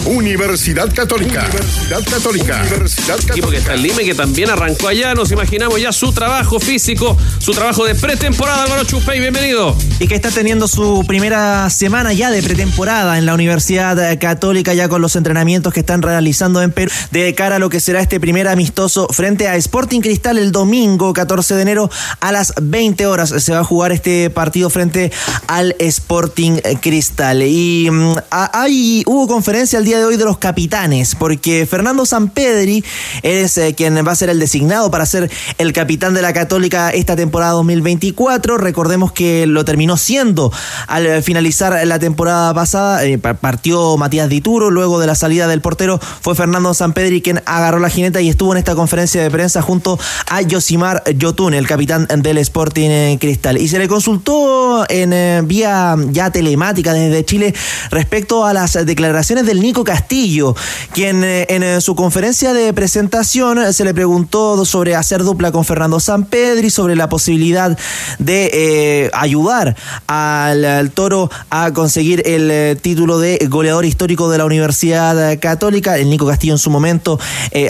[0.05, 1.47] Universidad Católica.
[1.49, 2.61] Universidad Católica.
[2.67, 5.15] Universidad Equipo que está en Lima y que también arrancó allá.
[5.15, 8.63] Nos imaginamos ya su trabajo físico, su trabajo de pretemporada.
[8.63, 9.75] Álvaro Chupey, bienvenido.
[9.99, 14.87] Y que está teniendo su primera semana ya de pretemporada en la Universidad Católica, ya
[14.89, 18.19] con los entrenamientos que están realizando en Perú, de cara a lo que será este
[18.19, 21.89] primer amistoso frente a Sporting Cristal el domingo 14 de enero
[22.19, 23.29] a las 20 horas.
[23.29, 25.11] Se va a jugar este partido frente
[25.47, 27.41] al Sporting Cristal.
[27.41, 32.83] Y mm, hay, hubo conferencia el día de hoy de los capitanes, porque Fernando Sampedri
[33.23, 36.89] es eh, quien va a ser el designado para ser el capitán de la Católica
[36.89, 38.57] esta temporada 2024.
[38.57, 40.51] Recordemos que lo terminó siendo
[40.87, 43.03] al finalizar la temporada pasada.
[43.05, 47.41] eh, pa- partió Matías Dituro, luego de la salida del portero fue Fernando Sampedri quien
[47.45, 49.97] agarró la jineta y estuvo en esta conferencia de prensa junto
[50.29, 53.57] a Yosimar Yotun, el capitán del Sporting eh, Cristal.
[53.57, 57.53] Y se le consultó en eh, vía ya telemática desde Chile
[57.91, 60.53] respecto a las declaraciones del Nico Castillo,
[60.91, 65.53] quien eh, en eh, su conferencia de presentación eh, se le preguntó sobre hacer dupla
[65.53, 67.77] con Fernando Sampedri, sobre la posibilidad
[68.19, 69.75] de ayudar
[70.07, 75.97] al, Toro a conseguir el título de goleador histórico de la Universidad Católica.
[75.97, 77.19] El Nico Castillo en su momento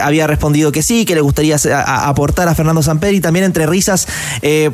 [0.01, 3.67] había respondido que sí, que le gustaría a- a- aportar a Fernando Sampedri, también entre
[3.67, 4.07] risas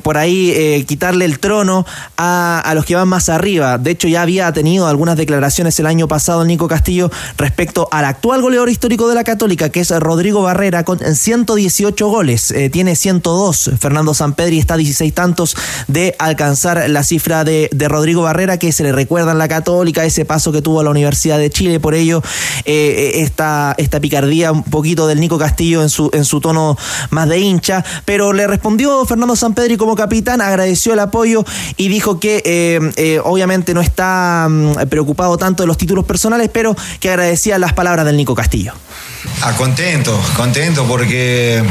[0.04, 1.86] por ahí quitarle el trono
[2.18, 3.78] a, a los que van más arriba.
[3.78, 8.06] De hecho, ya había tenido algunas declaraciones el año pasado el Nico Castillo respecto al
[8.06, 12.52] actual goleador histórico de la Católica, que es Rodrigo Barrera, con 118 goles.
[12.52, 13.72] Eh, tiene 102.
[13.80, 15.56] Fernando Sampedri está a 16 tantos
[15.88, 20.06] de alcanzar la cifra de, de Rodrigo Barrera, que se le recuerda en la Católica,
[20.06, 21.80] ese paso que tuvo a la Universidad de Chile.
[21.80, 22.22] Por ello,
[22.66, 26.78] eh, esta, esta picardía un poquito del Nico Castillo en su, en su tono
[27.10, 27.84] más de hincha.
[28.06, 31.44] Pero le respondió Fernando Sampedri como capitán, agradeció el apoyo
[31.78, 36.50] y dijo que eh, eh, obviamente no está mm, preocupado tanto de los títulos personales,
[36.52, 38.74] pero que agradecía las palabras del Nico Castillo.
[39.44, 41.64] Ah, contento, contento porque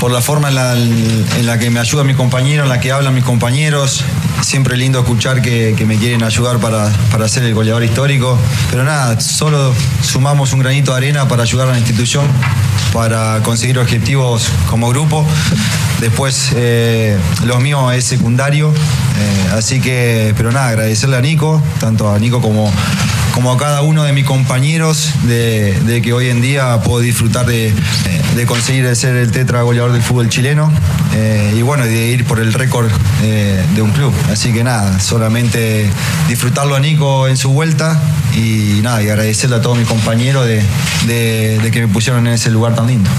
[0.00, 3.24] por la forma en la, que me ayuda mi compañero, en la que hablan mis
[3.24, 4.04] compañeros,
[4.42, 8.36] siempre lindo escuchar que, que me quieren ayudar para, para ser el goleador histórico.
[8.70, 9.72] Pero nada, solo
[10.02, 12.26] sumamos un granito de arena para ayudar a la institución,
[12.92, 15.24] para conseguir objetivos como grupo.
[16.00, 22.10] Después eh, lo mío es secundario, eh, así que, pero nada, agradecerle a Nico, tanto
[22.10, 22.72] a Nico como,
[23.34, 27.74] como a cada uno de mis compañeros, de, que hoy en día puedo disfrutar de,
[28.36, 30.72] de conseguir ser el tetra goleador del fútbol chileno
[31.14, 32.88] eh, y bueno, de ir por el récord
[33.22, 34.12] eh, de un club.
[34.30, 35.90] Así que nada, solamente
[36.28, 38.00] disfrutarlo a Nico en su vuelta
[38.36, 42.74] y nada, y agradecerle a todos mis compañeros de que me pusieron en ese lugar
[42.76, 43.10] tan lindo.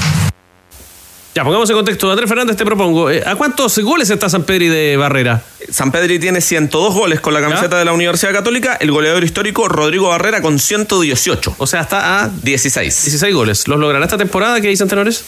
[1.35, 2.09] Ya, pongamos en contexto.
[2.11, 3.09] Andrés Fernández, te propongo.
[3.11, 5.43] eh, ¿A cuántos goles está San Pedri de Barrera?
[5.71, 8.75] San Pedri tiene 102 goles con la camiseta de la Universidad Católica.
[8.81, 11.55] El goleador histórico Rodrigo Barrera con 118.
[11.59, 13.03] O sea, está a 16.
[13.05, 13.67] 16 goles.
[13.67, 14.59] ¿Los logrará esta temporada?
[14.59, 15.23] ¿Qué dicen tenores?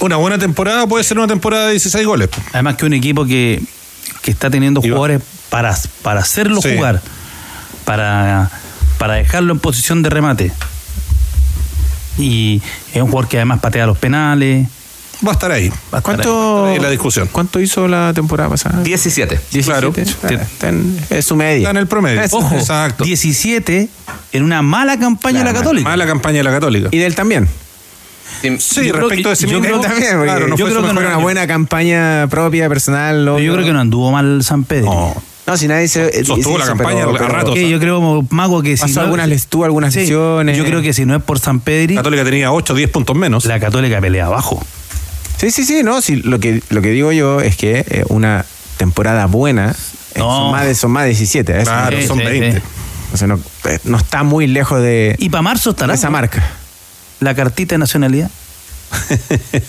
[0.00, 2.28] Una buena temporada puede ser una temporada de 16 goles.
[2.52, 3.62] Además que un equipo que,
[4.22, 6.74] que está teniendo jugadores para, para hacerlo Sí.
[6.74, 7.00] jugar,
[7.84, 8.50] para,
[8.98, 10.52] para dejarlo en posición de remate.
[12.18, 12.60] Y
[12.92, 14.66] es un jugador que además patea los penales.
[15.26, 15.72] Va a estar ahí.
[16.02, 17.28] ¿Cuánto, la discusión.
[17.32, 18.82] ¿Cuánto hizo la temporada pasada?
[18.82, 19.40] 17.
[19.52, 20.02] 17.
[20.02, 21.58] Está en- es su media.
[21.58, 22.20] Está en el promedio.
[22.32, 23.04] Ojo, Exacto.
[23.04, 23.88] 17
[24.32, 25.88] en una mala campaña de la Católica.
[25.88, 26.88] Mala campaña de la Católica.
[26.92, 27.48] Y de él también.
[28.42, 28.48] Sí,
[28.86, 30.78] Yo creo respecto que- a ese yo mismo- creo- también, Claro, no yo fue su
[30.80, 33.22] creo que mejor no una buena campaña propia, personal.
[33.24, 35.14] Pero yo creo que no anduvo mal San Pedro.
[35.46, 36.24] No, si nadie se.
[36.24, 37.54] Sostuvo la campaña a ratos.
[37.54, 40.58] Que yo creo, Mago, que si Pasó no- algunas, les tuvo algunas Sí, lesiones.
[40.58, 43.16] Yo creo que si no es por San Pedri, Católica tenía 8 o 10 puntos
[43.16, 43.44] menos.
[43.46, 44.62] la Católica pelea abajo.
[45.38, 48.44] Sí, sí, sí, no, sí, lo que, lo que digo yo es que eh, una
[48.78, 49.72] temporada buena
[50.14, 50.36] eh, No.
[50.36, 51.60] son, más de, son más de 17.
[51.60, 51.62] ¿eh?
[51.64, 52.52] Claro, Sí, son sí, 20.
[52.58, 52.62] sí.
[53.12, 53.40] O sea, no,
[53.84, 56.42] no está muy lejos de, Y para marzo estará esa marca.
[57.20, 58.30] la cartita de nacionalidad.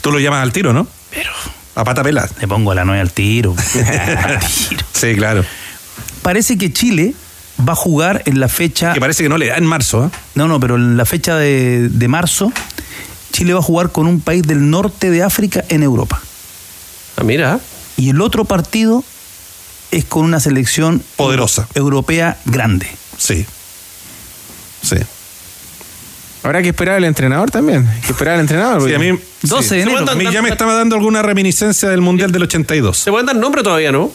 [0.00, 0.86] Tú lo llamas al tiro, ¿no?
[1.10, 1.30] Pero
[1.74, 2.28] A pata pelada.
[2.40, 3.54] le pongo la nueve al tiro.
[4.26, 4.84] Al tiro.
[4.92, 5.44] Sí, claro.
[6.22, 7.14] Parece que Chile
[7.66, 8.92] va a jugar en la fecha.
[8.92, 10.06] Que parece que no le da en marzo.
[10.06, 10.10] ¿eh?
[10.34, 12.52] No, no, pero en la fecha de, de marzo,
[13.34, 16.22] Chile va a jugar con un país del norte de África en Europa.
[17.16, 17.58] Ah, mira.
[17.96, 19.02] Y el otro partido
[19.90, 21.66] es con una selección Poderosa.
[21.74, 22.88] europea grande.
[23.18, 23.44] Sí.
[24.82, 24.98] Sí.
[26.44, 27.88] Habrá que esperar al entrenador también.
[27.88, 28.88] Hay que esperar al entrenador.
[28.88, 29.74] Sí, a mí, 12 sí.
[29.74, 30.08] de enero.
[30.08, 32.96] A mí ya me estaba dando alguna reminiscencia del Mundial del 82.
[32.96, 34.12] ¿Se pueden dar nombre todavía, no?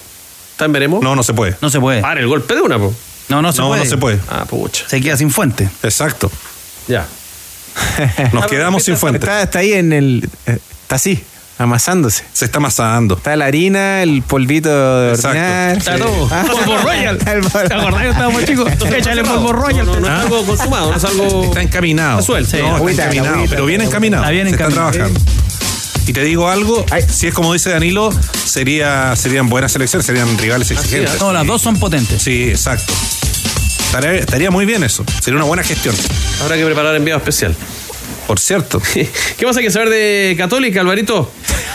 [0.52, 1.04] ¿Están veremos?
[1.04, 1.58] No, no se puede.
[1.62, 2.00] No se puede.
[2.00, 2.96] Para el golpe de una, po.
[3.28, 3.84] No, no se no, puede.
[3.84, 4.20] no se puede.
[4.30, 4.88] Ah, pucha.
[4.88, 5.70] Se queda sin fuente.
[5.84, 6.32] Exacto.
[6.88, 7.06] Ya.
[8.34, 9.20] Nos quedamos sin fuente.
[9.20, 10.30] Está, está ahí en el.
[10.46, 11.24] eh, Está así.
[11.58, 12.24] Amasándose.
[12.32, 13.18] Se está amasando.
[13.18, 14.70] Está la harina, el polvito
[15.02, 15.28] de Exacto.
[15.38, 15.78] hornear.
[15.78, 16.28] Está todo.
[16.32, 16.46] Ah.
[16.50, 17.18] Polvo Royal.
[17.18, 18.72] ¿Te El polvo- acordás que estábamos chicos?
[18.98, 19.86] Échale polvo Royal.
[19.86, 20.22] No, no es ¿Ah?
[20.22, 21.44] algo consumado, no es algo.
[21.44, 22.20] Está encaminado.
[22.20, 22.58] Está suelto.
[22.58, 24.24] No, está Agüita, encaminado, agüita, pero bien encaminado.
[24.24, 24.92] Está bien Se encaminado.
[24.92, 25.20] trabajando.
[26.08, 28.10] Y te digo algo, si es como dice Danilo,
[28.46, 31.20] sería, serían buenas selecciones, serían rivales exigentes.
[31.20, 32.22] No, las dos son potentes.
[32.24, 32.92] Sí, exacto.
[33.92, 35.04] Estaría, muy bien eso.
[35.20, 35.96] Sería una buena gestión.
[36.44, 37.56] Habrá que preparar enviado especial.
[38.30, 38.80] Por cierto.
[39.38, 41.32] ¿Qué más hay que saber de Católica, Alvarito?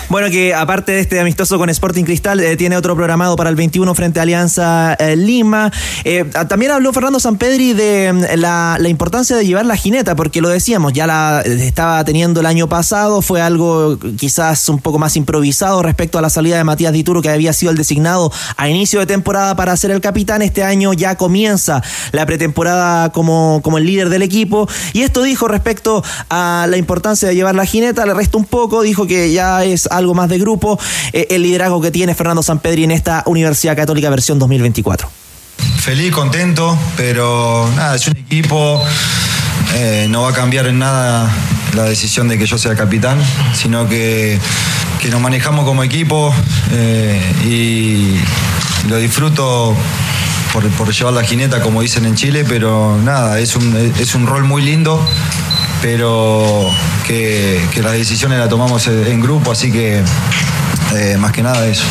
[0.09, 3.57] Bueno, que aparte de este amistoso con Sporting Cristal, eh, tiene otro programado para el
[3.57, 5.73] 21 frente a Alianza eh, Lima.
[6.05, 10.41] Eh, también habló Fernando Sampedri de mm, la, la importancia de llevar la jineta, porque
[10.41, 15.17] lo decíamos, ya la estaba teniendo el año pasado, fue algo quizás un poco más
[15.17, 19.01] improvisado respecto a la salida de Matías Dituro, que había sido el designado a inicio
[19.01, 20.43] de temporada para ser el capitán.
[20.43, 21.83] Este año ya comienza
[22.13, 24.69] la pretemporada como, como el líder del equipo.
[24.93, 28.83] Y esto dijo respecto a la importancia de llevar la jineta, le resta un poco,
[28.83, 30.79] dijo que ya es algo más de grupo,
[31.13, 35.09] eh, el liderazgo que tiene Fernando Sampedri en esta Universidad Católica versión 2024.
[35.79, 38.83] Feliz, contento, pero nada, es un equipo,
[39.75, 41.31] eh, no va a cambiar en nada
[41.75, 43.19] la decisión de que yo sea capitán,
[43.55, 44.39] sino que,
[45.01, 46.33] que nos manejamos como equipo
[46.73, 48.19] eh, y
[48.89, 49.75] lo disfruto
[50.53, 54.27] por, por llevar la jineta, como dicen en Chile, pero nada, es un, es un
[54.27, 55.05] rol muy lindo,
[55.83, 56.71] pero
[57.07, 60.03] que, que las decisiones las tomamos en grupo, así que
[60.95, 61.85] eh, más que nada eso.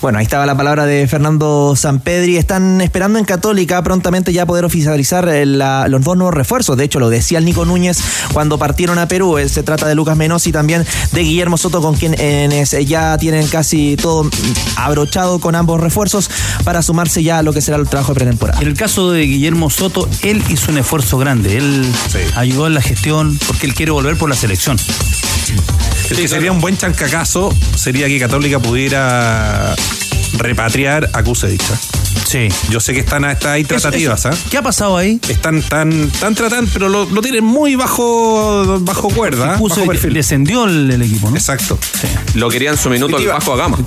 [0.00, 2.36] Bueno, ahí estaba la palabra de Fernando Sampedri.
[2.36, 6.76] Están esperando en Católica prontamente ya poder oficializar eh, la- los dos nuevos refuerzos.
[6.76, 7.98] De hecho, lo decía el Nico Núñez
[8.32, 9.38] cuando partieron a Perú.
[9.38, 13.18] Eh, Se trata de Lucas Menos y también de Guillermo Soto, con quienes eh, ya
[13.18, 14.30] tienen casi todo mm,
[14.76, 16.30] abrochado con ambos refuerzos
[16.62, 18.60] para sumarse ya a lo que será el trabajo de pretemporada.
[18.62, 21.56] En el caso de Guillermo Soto, él hizo un esfuerzo grande.
[21.58, 21.92] Él
[22.36, 24.76] ayudó en la gestión porque él quiere volver por la selección.
[26.10, 29.74] El que sería un buen chancacazo sería que Católica pudiera
[30.38, 31.60] repatriar a Kusevich.
[31.62, 31.74] ¿eh?
[32.26, 32.48] Sí.
[32.70, 34.30] Yo sé que están está ahí tratativas, ¿ah?
[34.50, 35.20] ¿Qué ha pasado ahí?
[35.28, 39.58] Están tan, tan tratando, pero lo, lo tienen muy bajo, bajo cuerda, ¿ah?
[39.58, 40.14] Puso bajo perfil.
[40.14, 41.36] descendió el, el equipo, ¿no?
[41.36, 41.78] Exacto.
[42.34, 43.78] Lo querían su minuto el bajo a gama.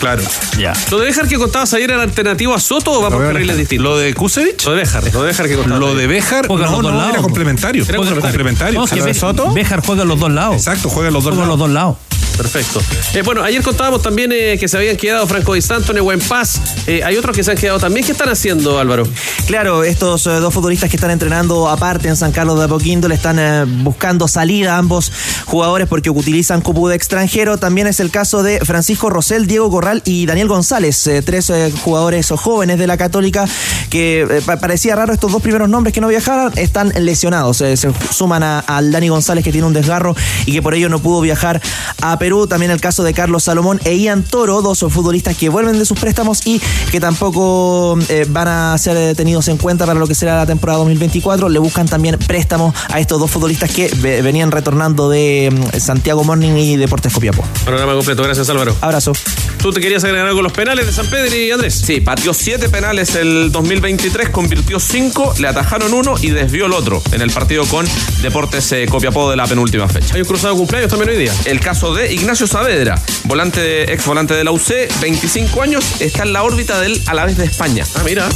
[0.00, 0.22] Claro.
[0.58, 0.72] Ya.
[0.90, 3.84] ¿Lo de Bejar que contabas ayer era alternativo a Soto o va por carriles distintos?
[3.84, 6.66] Lo de Kusevich, Lo de Bejar, lo de Bejar que contabas lo de Bejar, Juega
[6.66, 7.84] no, los dos no, lados, era complementario.
[7.86, 8.78] Era Era complementario.
[8.80, 9.52] No, ¿A que lo de Be- Soto?
[9.52, 10.56] Bejar juega en los dos lados.
[10.56, 11.68] Exacto, juega en los dos Juega en los lados.
[11.68, 11.96] dos lados.
[12.40, 12.80] Perfecto.
[13.12, 16.58] Eh, bueno, ayer contábamos también eh, que se habían quedado Franco Di Santo, Buen Paz.
[16.86, 18.06] Eh, hay otros que se han quedado también.
[18.06, 19.06] ¿Qué están haciendo, Álvaro?
[19.46, 23.14] Claro, estos eh, dos futbolistas que están entrenando aparte en San Carlos de Apoquindo le
[23.14, 25.12] están buscando salida a ambos
[25.44, 27.58] jugadores porque utilizan cupo de extranjero.
[27.58, 31.52] También es el caso de Francisco Rosell, Diego Corral y Daniel González, tres
[31.84, 33.44] jugadores jóvenes de la Católica
[33.90, 37.58] que pa- parecía raro estos dos primeros nombres que no viajaran, están lesionados.
[37.58, 40.16] Se suman al Dani González que tiene un desgarro
[40.46, 41.60] y que por ello no pudo viajar
[42.00, 42.29] a Perú.
[42.48, 45.98] También el caso de Carlos Salomón e Ian Toro, dos futbolistas que vuelven de sus
[45.98, 46.60] préstamos y
[46.90, 50.78] que tampoco eh, van a ser tenidos en cuenta para lo que será la temporada
[50.78, 51.48] 2024.
[51.48, 56.24] Le buscan también préstamos a estos dos futbolistas que ve- venían retornando de mm, Santiago
[56.24, 57.44] Morning y Deportes Copiapó.
[57.64, 58.22] Panorama completo.
[58.22, 58.74] Gracias, Álvaro.
[58.80, 59.12] Abrazo.
[59.60, 61.74] ¿Tú te querías agregar algo con los penales de San Pedro y Andrés?
[61.84, 67.02] Sí, pateó siete penales el 2023, convirtió cinco, le atajaron uno y desvió el otro
[67.12, 67.86] en el partido con
[68.22, 70.14] Deportes eh, Copiapó de la penúltima fecha.
[70.14, 71.34] Hay un cruzado de cumpleaños también hoy día.
[71.44, 76.22] El caso de Ignacio Saavedra, volante de- ex volante de la UC, 25 años, está
[76.24, 77.84] en la órbita del Alavés de España.
[77.94, 78.28] Ah, mira.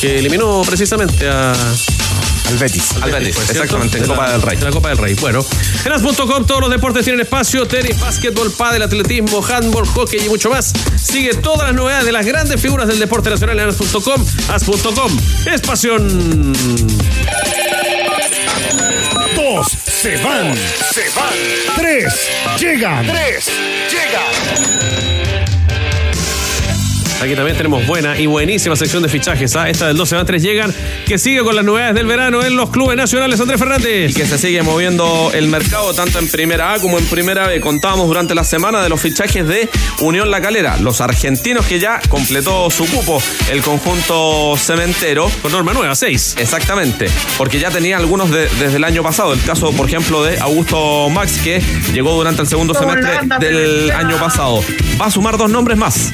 [0.00, 1.52] Que eliminó precisamente a.
[1.52, 2.94] Al Betis.
[3.02, 4.56] Al Betis, exactamente, en De la- Copa del Rey.
[4.56, 5.14] de la Copa del Rey.
[5.16, 5.44] Bueno,
[5.84, 10.48] en as.com todos los deportes tienen espacio: tenis, básquetbol, pádel, atletismo, handball, hockey y mucho
[10.48, 10.72] más.
[10.96, 14.24] Sigue todas las novedades de las grandes figuras del deporte nacional en as.com.
[14.48, 15.18] As.com
[15.52, 16.52] es pasión.
[19.36, 19.66] Dos
[19.98, 20.56] se van,
[20.92, 21.34] se van.
[21.76, 22.30] Tres
[22.60, 23.50] llegan, tres
[23.90, 25.57] llegan.
[27.20, 29.56] Aquí también tenemos buena y buenísima sección de fichajes.
[29.56, 29.68] ¿ah?
[29.68, 30.72] Esta del 12 van 3 llegan,
[31.06, 33.40] que sigue con las novedades del verano en los clubes nacionales.
[33.40, 34.10] Andrés Fernández.
[34.12, 37.60] Y que se sigue moviendo el mercado tanto en primera A como en primera B.
[37.60, 39.68] Contábamos durante la semana de los fichajes de
[40.00, 45.28] Unión La Calera, los argentinos que ya completó su cupo el conjunto cementero.
[45.42, 46.36] Con norma nueva, 6.
[46.38, 49.32] Exactamente, porque ya tenía algunos de- desde el año pasado.
[49.32, 51.60] El caso, por ejemplo, de Augusto Max, que
[51.92, 53.10] llegó durante el segundo semestre
[53.40, 54.62] del año pasado.
[55.00, 56.12] Va a sumar dos nombres más.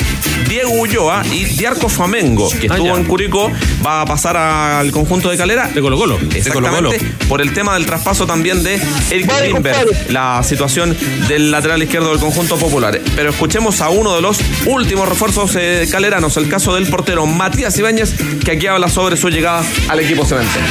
[0.49, 3.51] Diego Ulloa y Diarco Flamengo, que Ah, estuvo en Curicó,
[3.85, 5.67] va a pasar al conjunto de Calera.
[5.69, 6.19] De Colo Colo.
[6.19, 6.93] De Colo Colo.
[6.93, 8.81] Exactamente, por el tema del traspaso también de
[9.11, 13.01] Eric Lindberg, la situación del lateral izquierdo del conjunto popular.
[13.17, 17.77] Pero escuchemos a uno de los últimos refuerzos eh, caleranos, el caso del portero Matías
[17.77, 18.15] Ibáñez,
[18.45, 20.65] que aquí habla sobre su llegada al equipo cementero.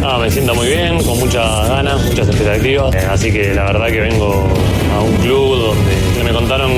[0.00, 2.94] No, me siento muy bien, con muchas ganas, muchas expectativas.
[2.94, 4.48] Eh, así que la verdad que vengo
[4.96, 6.72] a un club donde me contaron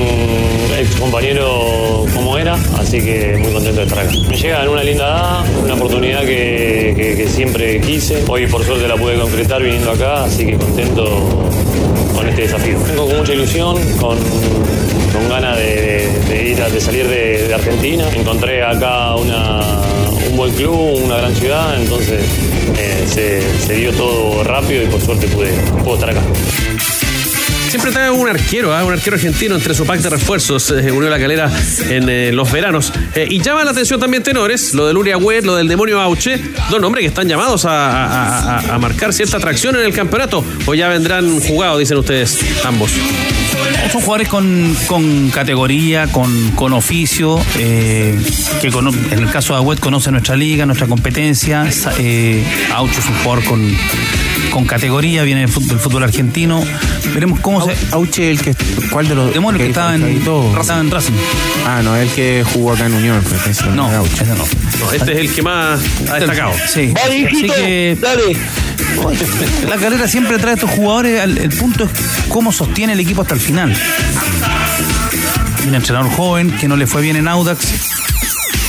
[0.99, 4.11] compañero cómo era, así que muy contento de estar acá.
[4.29, 8.23] Me llega en una linda edad, una oportunidad que, que- siempre quise.
[8.27, 11.49] Hoy por suerte la pude concretar viniendo acá, así que contento
[12.15, 12.77] con este desafío.
[12.87, 16.07] Vengo con mucha ilusión, con, con ganas de,
[16.51, 18.05] ir a, de salir de, Argentina.
[18.15, 22.21] Encontré acá un buen club, una gran ciudad, entonces
[22.77, 25.49] eh, se, se dio todo rápido y por suerte pude,
[25.83, 26.21] puedo estar acá.
[27.75, 28.85] Siempre trae un arquero, ¿ah?
[28.85, 31.51] un arquero argentino entre su pack de refuerzos, eh, unió la calera
[31.89, 32.93] en eh, los veranos.
[33.13, 36.39] Eh, y llama la atención también tenores, lo del Uria Wet, lo del demonio Auche,
[36.69, 40.87] dos nombres que están llamados a, a- marcar cierta atracción en el campeonato, o ya
[40.87, 42.91] vendrán jugados, dicen ustedes, ambos.
[43.91, 48.17] Son jugadores con, con categoría, con, con oficio, eh,
[48.61, 51.67] que cono- en el caso de Agüet conoce nuestra liga, nuestra competencia.
[51.99, 52.41] Eh,
[52.73, 53.77] Aucho es un con,
[54.55, 56.63] con categoría, viene del fútbol, argentino.
[57.13, 57.75] Veremos cómo se.
[57.91, 58.55] Auche, el que.
[58.89, 59.33] ¿Cuál de los.?
[59.33, 61.11] Demonio que estaba en, estaba en Racing.
[61.67, 63.21] Ah, no, el que jugó acá en Unión.
[63.27, 64.23] Pues, ese No, Auche.
[64.23, 64.45] ese no.
[64.79, 66.53] No, este es el que más ha destacado.
[66.73, 66.93] Sí.
[67.05, 67.97] Así que.
[69.67, 71.21] La carrera siempre trae a estos jugadores.
[71.21, 71.91] El, el punto es
[72.29, 73.75] cómo sostiene el equipo hasta el final.
[75.67, 77.67] Un entrenador joven que no le fue bien en Audax.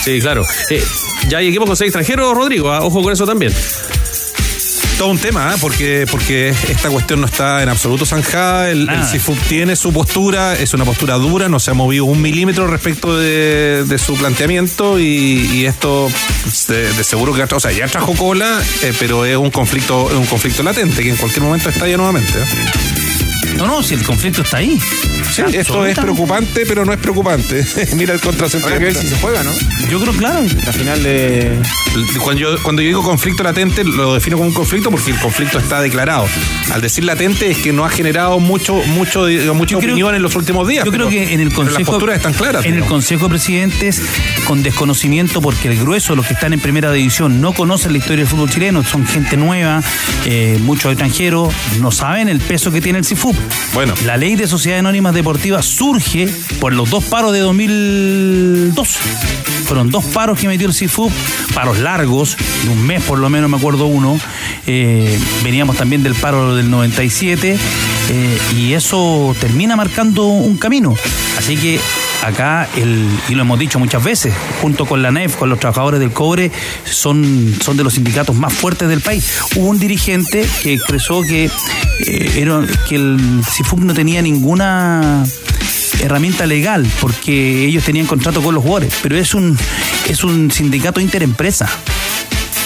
[0.05, 0.43] Sí, claro.
[0.69, 0.83] Eh,
[1.29, 3.53] ya hay equipos con seis extranjeros, Rodrigo, ah, ojo con eso también.
[4.99, 5.59] Todo un tema, ¿eh?
[5.61, 8.71] porque, porque esta cuestión no está en absoluto zanjada.
[8.71, 9.05] El, el.
[9.05, 13.17] CIFUP tiene su postura, es una postura dura, no se ha movido un milímetro respecto
[13.17, 16.09] de, de su planteamiento y, y esto
[16.45, 20.09] pues, de, de seguro que o sea, ya trajo cola, eh, pero es un conflicto,
[20.11, 22.33] es un conflicto latente que en cualquier momento estalla nuevamente.
[22.39, 22.86] ¿eh?
[23.57, 24.79] No, no, si el conflicto está ahí.
[25.31, 27.65] Sí, esto es preocupante, pero no es preocupante.
[27.95, 28.67] Mira el contrasentido.
[28.67, 29.51] Habrá que ver si se juega, ¿no?
[29.91, 30.47] Yo creo, claro.
[30.65, 31.59] La final de.
[32.23, 35.59] Cuando yo, cuando yo digo conflicto latente, lo defino como un conflicto porque el conflicto
[35.59, 36.27] está declarado.
[36.73, 40.69] Al decir latente es que no ha generado mucho, mucho, mucha opinión en los últimos
[40.69, 40.85] días.
[40.85, 41.79] Yo creo que en el Consejo.
[41.79, 42.65] las posturas están claras.
[42.65, 42.87] En el.
[42.87, 44.01] Consejo de Presidentes,
[44.47, 47.99] con desconocimiento, porque el grueso de los que están en primera división no conocen la
[47.99, 49.83] historia del fútbol chileno, son gente nueva,
[50.25, 53.37] eh, muchos extranjeros, no saben el peso que tiene el CIFUP.
[53.75, 53.95] Bueno.
[54.05, 56.29] La ley de sociedades anónimas deportivas surge
[56.61, 58.89] por los dos paros de 2002.
[59.67, 61.13] Fueron dos paros que metió el CIFUP,
[61.53, 64.19] paros largos, de un mes por lo menos, me acuerdo uno.
[64.67, 67.59] Eh, veníamos también del paro del 97
[68.09, 70.95] eh, y eso termina marcando un camino.
[71.37, 71.81] Así que
[72.25, 76.01] acá, el, y lo hemos dicho muchas veces, junto con la NEF, con los trabajadores
[76.01, 76.51] del cobre,
[76.85, 79.41] son, son de los sindicatos más fuertes del país.
[79.57, 81.51] Hubo un dirigente que expresó que,
[82.07, 82.47] eh,
[82.91, 85.25] el CIFUP no tenía ninguna
[86.01, 89.57] herramienta legal porque ellos tenían contrato con los jugadores, pero es un,
[90.09, 91.69] es un sindicato interempresa.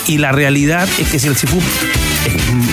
[0.07, 1.63] Y la realidad es que si el CIFUP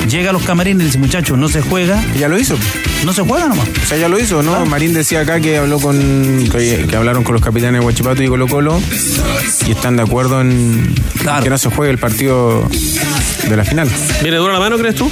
[0.10, 2.04] llega a los camarines y dice, muchachos, no se juega.
[2.18, 2.58] Ya lo hizo.
[3.06, 3.68] No se juega nomás.
[3.84, 4.66] O sea, ya lo hizo, ¿no?
[4.66, 6.48] Marín decía acá que habló con.
[6.52, 8.82] que, que hablaron con los capitanes de Huachipato y Colo Colo
[9.68, 10.94] y están de acuerdo en
[11.44, 12.68] que no se juegue el partido
[13.50, 13.90] de la final.
[14.22, 15.12] ¿Viene dura la mano, crees tú?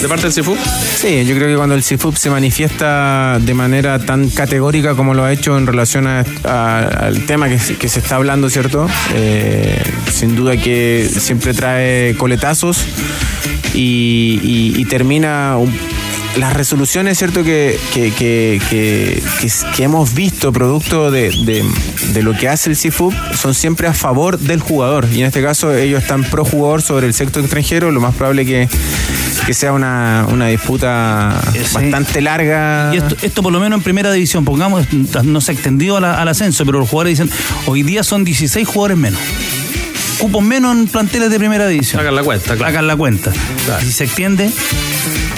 [0.00, 0.56] De parte del CIFUP.
[0.96, 5.24] Sí, yo creo que cuando el CIFUP se manifiesta de manera tan categórica como lo
[5.24, 8.88] ha hecho en relación a- a- al tema que, se- que se está hablando, ¿cierto?
[9.14, 9.82] Eh,
[10.12, 12.78] sin duda que siempre trae coletazos
[13.74, 15.74] y, y- y termina un-
[16.36, 17.42] las resoluciones, ¿cierto?
[17.42, 19.22] Que, que, que-
[19.82, 21.64] hemos visto producto de, de-
[22.12, 25.08] de lo que hace el CIFUP son siempre a favor del jugador.
[25.12, 27.90] Y en este caso ellos están pro jugador sobre el sector extranjero.
[27.90, 28.68] Lo más probable que,
[29.46, 31.40] que sea una, una disputa
[31.72, 32.90] bastante larga.
[32.94, 34.86] Y esto, esto por lo menos en primera división, pongamos,
[35.24, 37.32] no se extendió a la- al ascenso, pero los jugadores dicen,
[37.66, 39.20] hoy día son 16 jugadores menos.
[40.18, 42.00] Cupos menos en planteles de primera división.
[42.00, 42.66] Hagan la cuenta, claro.
[42.66, 43.32] Hagan la cuenta.
[43.82, 44.50] Y si se extiende,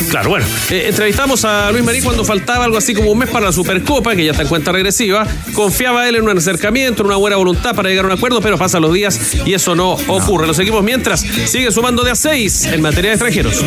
[0.09, 3.47] Claro, bueno, eh, entrevistamos a Luis Marí cuando faltaba algo así como un mes para
[3.47, 5.27] la Supercopa, que ya está en cuenta regresiva.
[5.55, 8.59] Confiaba él en un acercamiento, en una buena voluntad para llegar a un acuerdo, pero
[8.59, 10.47] pasan los días y eso no, ocurre.
[10.47, 13.62] Los equipos mientras siguen sumando de a seis en materia de extranjeros.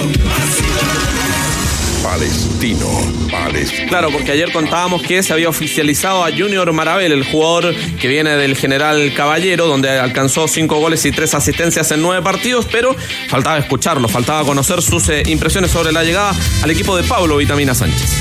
[2.14, 2.88] Palestino,
[3.32, 3.88] Palestino.
[3.90, 8.38] Claro, porque ayer contábamos que se había oficializado a Junior Marabel, el jugador que viene
[8.38, 12.96] del General Caballero, donde alcanzó cinco goles y tres asistencias en nueve partidos, pero
[13.30, 17.74] faltaba escucharlo, faltaba conocer sus eh, impresiones sobre la llegada al equipo de Pablo Vitamina
[17.74, 18.12] Sánchez.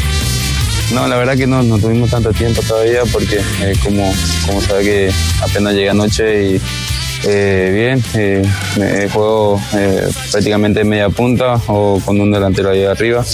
[0.95, 4.11] No, la verdad que no, no tuvimos tanto tiempo todavía porque eh, como,
[4.47, 5.13] como sabe que
[5.43, 6.61] apenas llegué anoche y
[7.25, 8.43] eh, bien, eh,
[8.79, 13.25] me- juego eh, prácticamente media punta o con un delantero ahí arriba.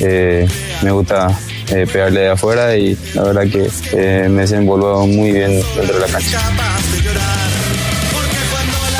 [0.00, 0.46] Eh,
[0.82, 1.28] me gusta
[1.70, 6.00] eh, pegarle de afuera y la verdad que eh, me desenvuelvo muy bien dentro de
[6.00, 6.38] la cancha.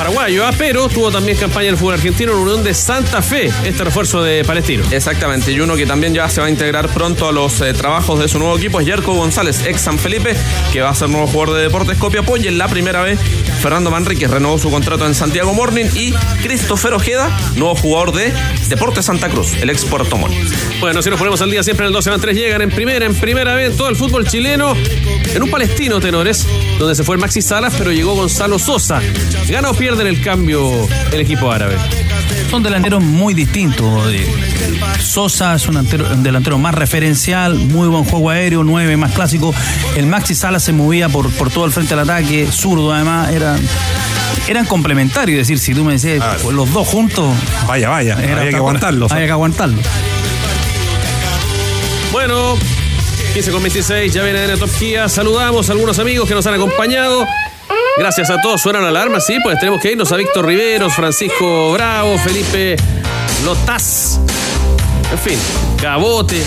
[0.02, 3.22] Paraguayo, ah, pero tuvo también campaña en el fútbol argentino en la Unión de Santa
[3.22, 4.82] Fe, este refuerzo de Palestino.
[4.90, 8.18] Exactamente, y uno que también ya se va a integrar pronto a los eh, trabajos
[8.18, 10.34] de su nuevo equipo es Yerko González, ex San Felipe,
[10.72, 13.20] que va a ser nuevo jugador de Deportes Copiapó y en la primera vez
[13.60, 16.12] Fernando Manrique renovó su contrato en Santiago Morning y
[16.42, 18.32] Christopher Ojeda, nuevo jugador de
[18.68, 20.34] Deportes Santa Cruz, el ex Puerto Montt.
[20.80, 23.06] Bueno, si nos ponemos al día siempre en el 12 a 3 llegan en primera,
[23.06, 24.74] en primera vez todo el fútbol chileno,
[25.32, 26.44] en un palestino tenores,
[26.80, 29.00] donde se fue el Maxi Salas, pero llegó Gonzalo Sosa.
[29.48, 31.76] ¿Gana o pierde en el cambio el equipo árabe?
[32.50, 34.04] Son delanteros muy distintos.
[35.00, 39.54] Sosa es un delantero, un delantero más referencial, muy buen juego aéreo, nueve más clásico.
[39.96, 43.60] El Maxi Sala se movía por, por todo el frente del ataque, zurdo además, eran,
[44.48, 45.40] eran complementarios.
[45.40, 47.34] Es decir, si tú me decías pues, los dos juntos.
[47.66, 49.12] Vaya, vaya, era había que aguantarlos.
[49.12, 49.84] Había que aguantarlos.
[52.12, 52.56] Bueno,
[53.32, 55.08] 15 con 26, ya viene de Top Kia.
[55.08, 57.26] Saludamos a algunos amigos que nos han acompañado.
[57.98, 58.62] Gracias a todos.
[58.62, 62.76] Suenan alarmas, sí, pues tenemos que irnos a Víctor Riveros, Francisco Bravo, Felipe
[63.44, 64.18] Lotaz.
[65.12, 65.38] En fin,
[65.78, 66.38] Cabote.
[66.38, 66.42] Eh,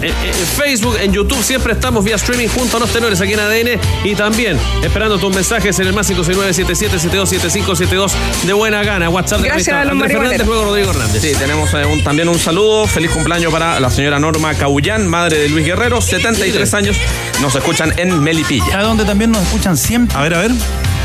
[0.00, 3.40] eh, En Facebook, en YouTube, siempre estamos vía streaming junto a los tenores aquí en
[3.40, 3.78] ADN.
[4.04, 8.12] Y también esperando tus mensajes en el más 569-7772-7572
[8.44, 9.10] de buena gana.
[9.10, 11.20] WhatsApp de Gracias, Andrés Fernández, luego Rodrigo Hernández.
[11.20, 12.86] Sí, tenemos eh, un- también un saludo.
[12.86, 16.96] Feliz cumpleaños para la señora Norma Cabullán, madre de Luis Guerrero, 73 años.
[17.42, 18.64] Nos escuchan en Melipilla.
[18.70, 20.16] ¿Sabes dónde también nos escuchan siempre?
[20.16, 20.52] A ver, a ver.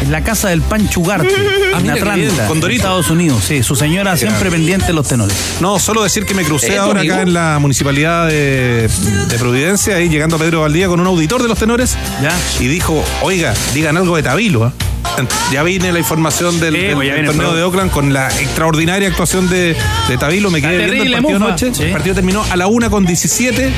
[0.01, 1.29] En la casa del Pan Chugarte,
[1.73, 2.71] Ah, en Atlanta, con en.
[2.71, 3.43] Estados Unidos.
[3.47, 5.35] Sí, su señora siempre pendiente de los tenores.
[5.61, 7.13] No, solo decir que me crucé ¿Es tu ahora amigo?
[7.13, 8.89] acá en la municipalidad de,
[9.29, 11.95] de Providencia, ahí llegando a Pedro Valdía con un auditor de los tenores.
[12.59, 14.65] Y dijo, oiga, digan algo de Tabilo.
[14.65, 14.73] ¿ah".
[15.51, 17.57] Ya vine la información del, del- pues ya del torneo pro.
[17.57, 19.75] de Oakland con la extraordinaria actuación de,
[20.09, 20.49] de Tabilo.
[20.51, 21.45] Me quedé viendo el partido Mufa.
[21.45, 21.73] anoche.
[21.73, 21.83] Sí.
[21.83, 23.71] El partido terminó a la una con 17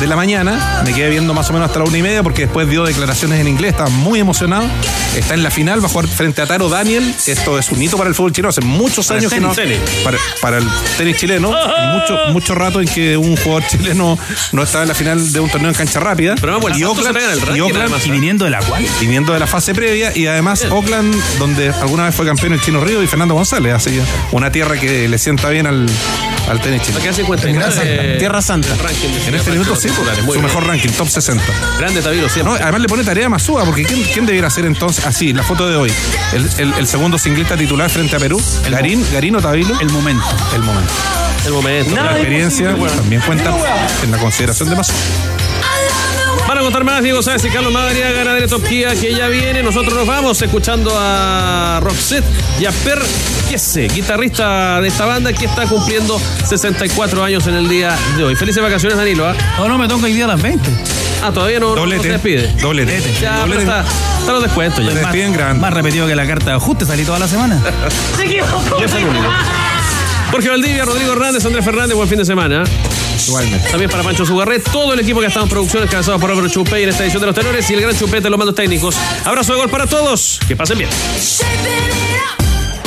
[0.00, 0.82] de la mañana.
[0.84, 3.40] Me quedé viendo más o menos hasta la una y media porque después dio declaraciones
[3.40, 3.72] en inglés.
[3.72, 4.66] Estaba muy emocionado.
[5.16, 7.14] Está en la final, va a jugar frente a Taro Daniel.
[7.26, 8.50] Esto es un hito para el fútbol chileno.
[8.50, 9.52] Hace muchos Para el años que no.
[9.54, 9.78] tenis.
[10.04, 10.68] Para, para el
[10.98, 11.50] tenis chileno.
[11.92, 14.18] mucho, mucho rato en que un jugador chileno
[14.52, 16.34] no estaba en la final de un torneo en cancha rápida.
[16.40, 18.08] Pero vamos, y Oakland, el y ranking, Oakland- además, ¿eh?
[18.08, 18.84] Y viniendo de la cual.
[19.00, 22.80] viniendo de la fase previa y además Oakland, donde alguna vez fue campeón el Chino
[22.80, 24.00] Río y Fernando González, así
[24.32, 25.86] una tierra que le sienta bien al,
[26.48, 27.12] al tenis chileno.
[27.12, 28.68] 59, Tierra Santa.
[28.74, 29.88] el En este minuto sí.
[29.88, 30.44] Muy su bien.
[30.44, 31.42] mejor ranking, top 60.
[31.78, 32.54] Grande Tabilo siempre.
[32.54, 35.04] No, además le pone tarea a Masúa, porque ¿quién, quién debiera ser entonces?
[35.06, 35.92] Así, la foto de hoy.
[36.32, 38.40] El, el- el segundo singlista titular frente a Perú.
[38.70, 39.78] Garín, Garín o Tabilo.
[39.80, 40.24] El momento.
[40.54, 40.92] El momento.
[41.46, 41.94] El momento.
[41.94, 43.54] La experiencia también cuenta
[44.02, 44.96] en la consideración de Masúa.
[46.56, 49.62] Van a contar más Diego Sáez y Carlos Madariaga, ganadero Top Kia, que ya viene.
[49.62, 52.24] Nosotros nos vamos escuchando a Roxette
[52.58, 52.98] y a Per
[53.46, 58.36] Kiese, guitarrista de esta banda que está cumpliendo 64 años en el día de hoy.
[58.36, 59.28] Felices vacaciones, Danilo.
[59.28, 59.34] ¿ah?
[59.58, 60.70] No, no, me toca hoy día a las 20.
[61.22, 62.04] Ah, todavía no, no Doblete.
[62.04, 62.54] se despide.
[62.62, 63.02] Doblete.
[63.20, 63.66] Ya, Doblete.
[63.66, 63.84] pero está,
[64.20, 64.92] está los descuentos ya.
[64.92, 65.60] Se despiden grande.
[65.60, 67.60] Más repetido que la carta de ajuste, salí toda la semana.
[68.80, 69.26] Yo soy el único.
[70.30, 72.64] Jorge Valdivia, Rodrigo Hernández, Andrés Fernández, buen fin de semana.
[73.26, 73.68] Igualmente.
[73.70, 76.82] También para Pancho Zugarret, todo el equipo que está en producción, encabezados por Álvaro Chupé
[76.82, 78.96] en esta edición de los tenores y el gran Chupete, los mandos técnicos.
[79.24, 80.40] Abrazo de gol para todos.
[80.46, 80.90] Que pasen bien.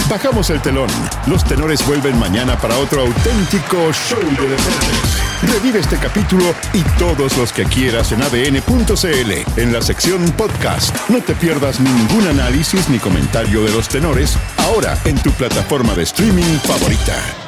[0.10, 0.90] Bajamos el telón.
[1.28, 5.20] Los tenores vuelven mañana para otro auténtico show de deportes.
[5.54, 6.44] Revive este capítulo
[6.74, 10.96] y todos los que quieras en adn.cl en la sección podcast.
[11.10, 16.04] No te pierdas ningún análisis ni comentario de los tenores ahora en tu plataforma de
[16.04, 17.39] streaming favorita.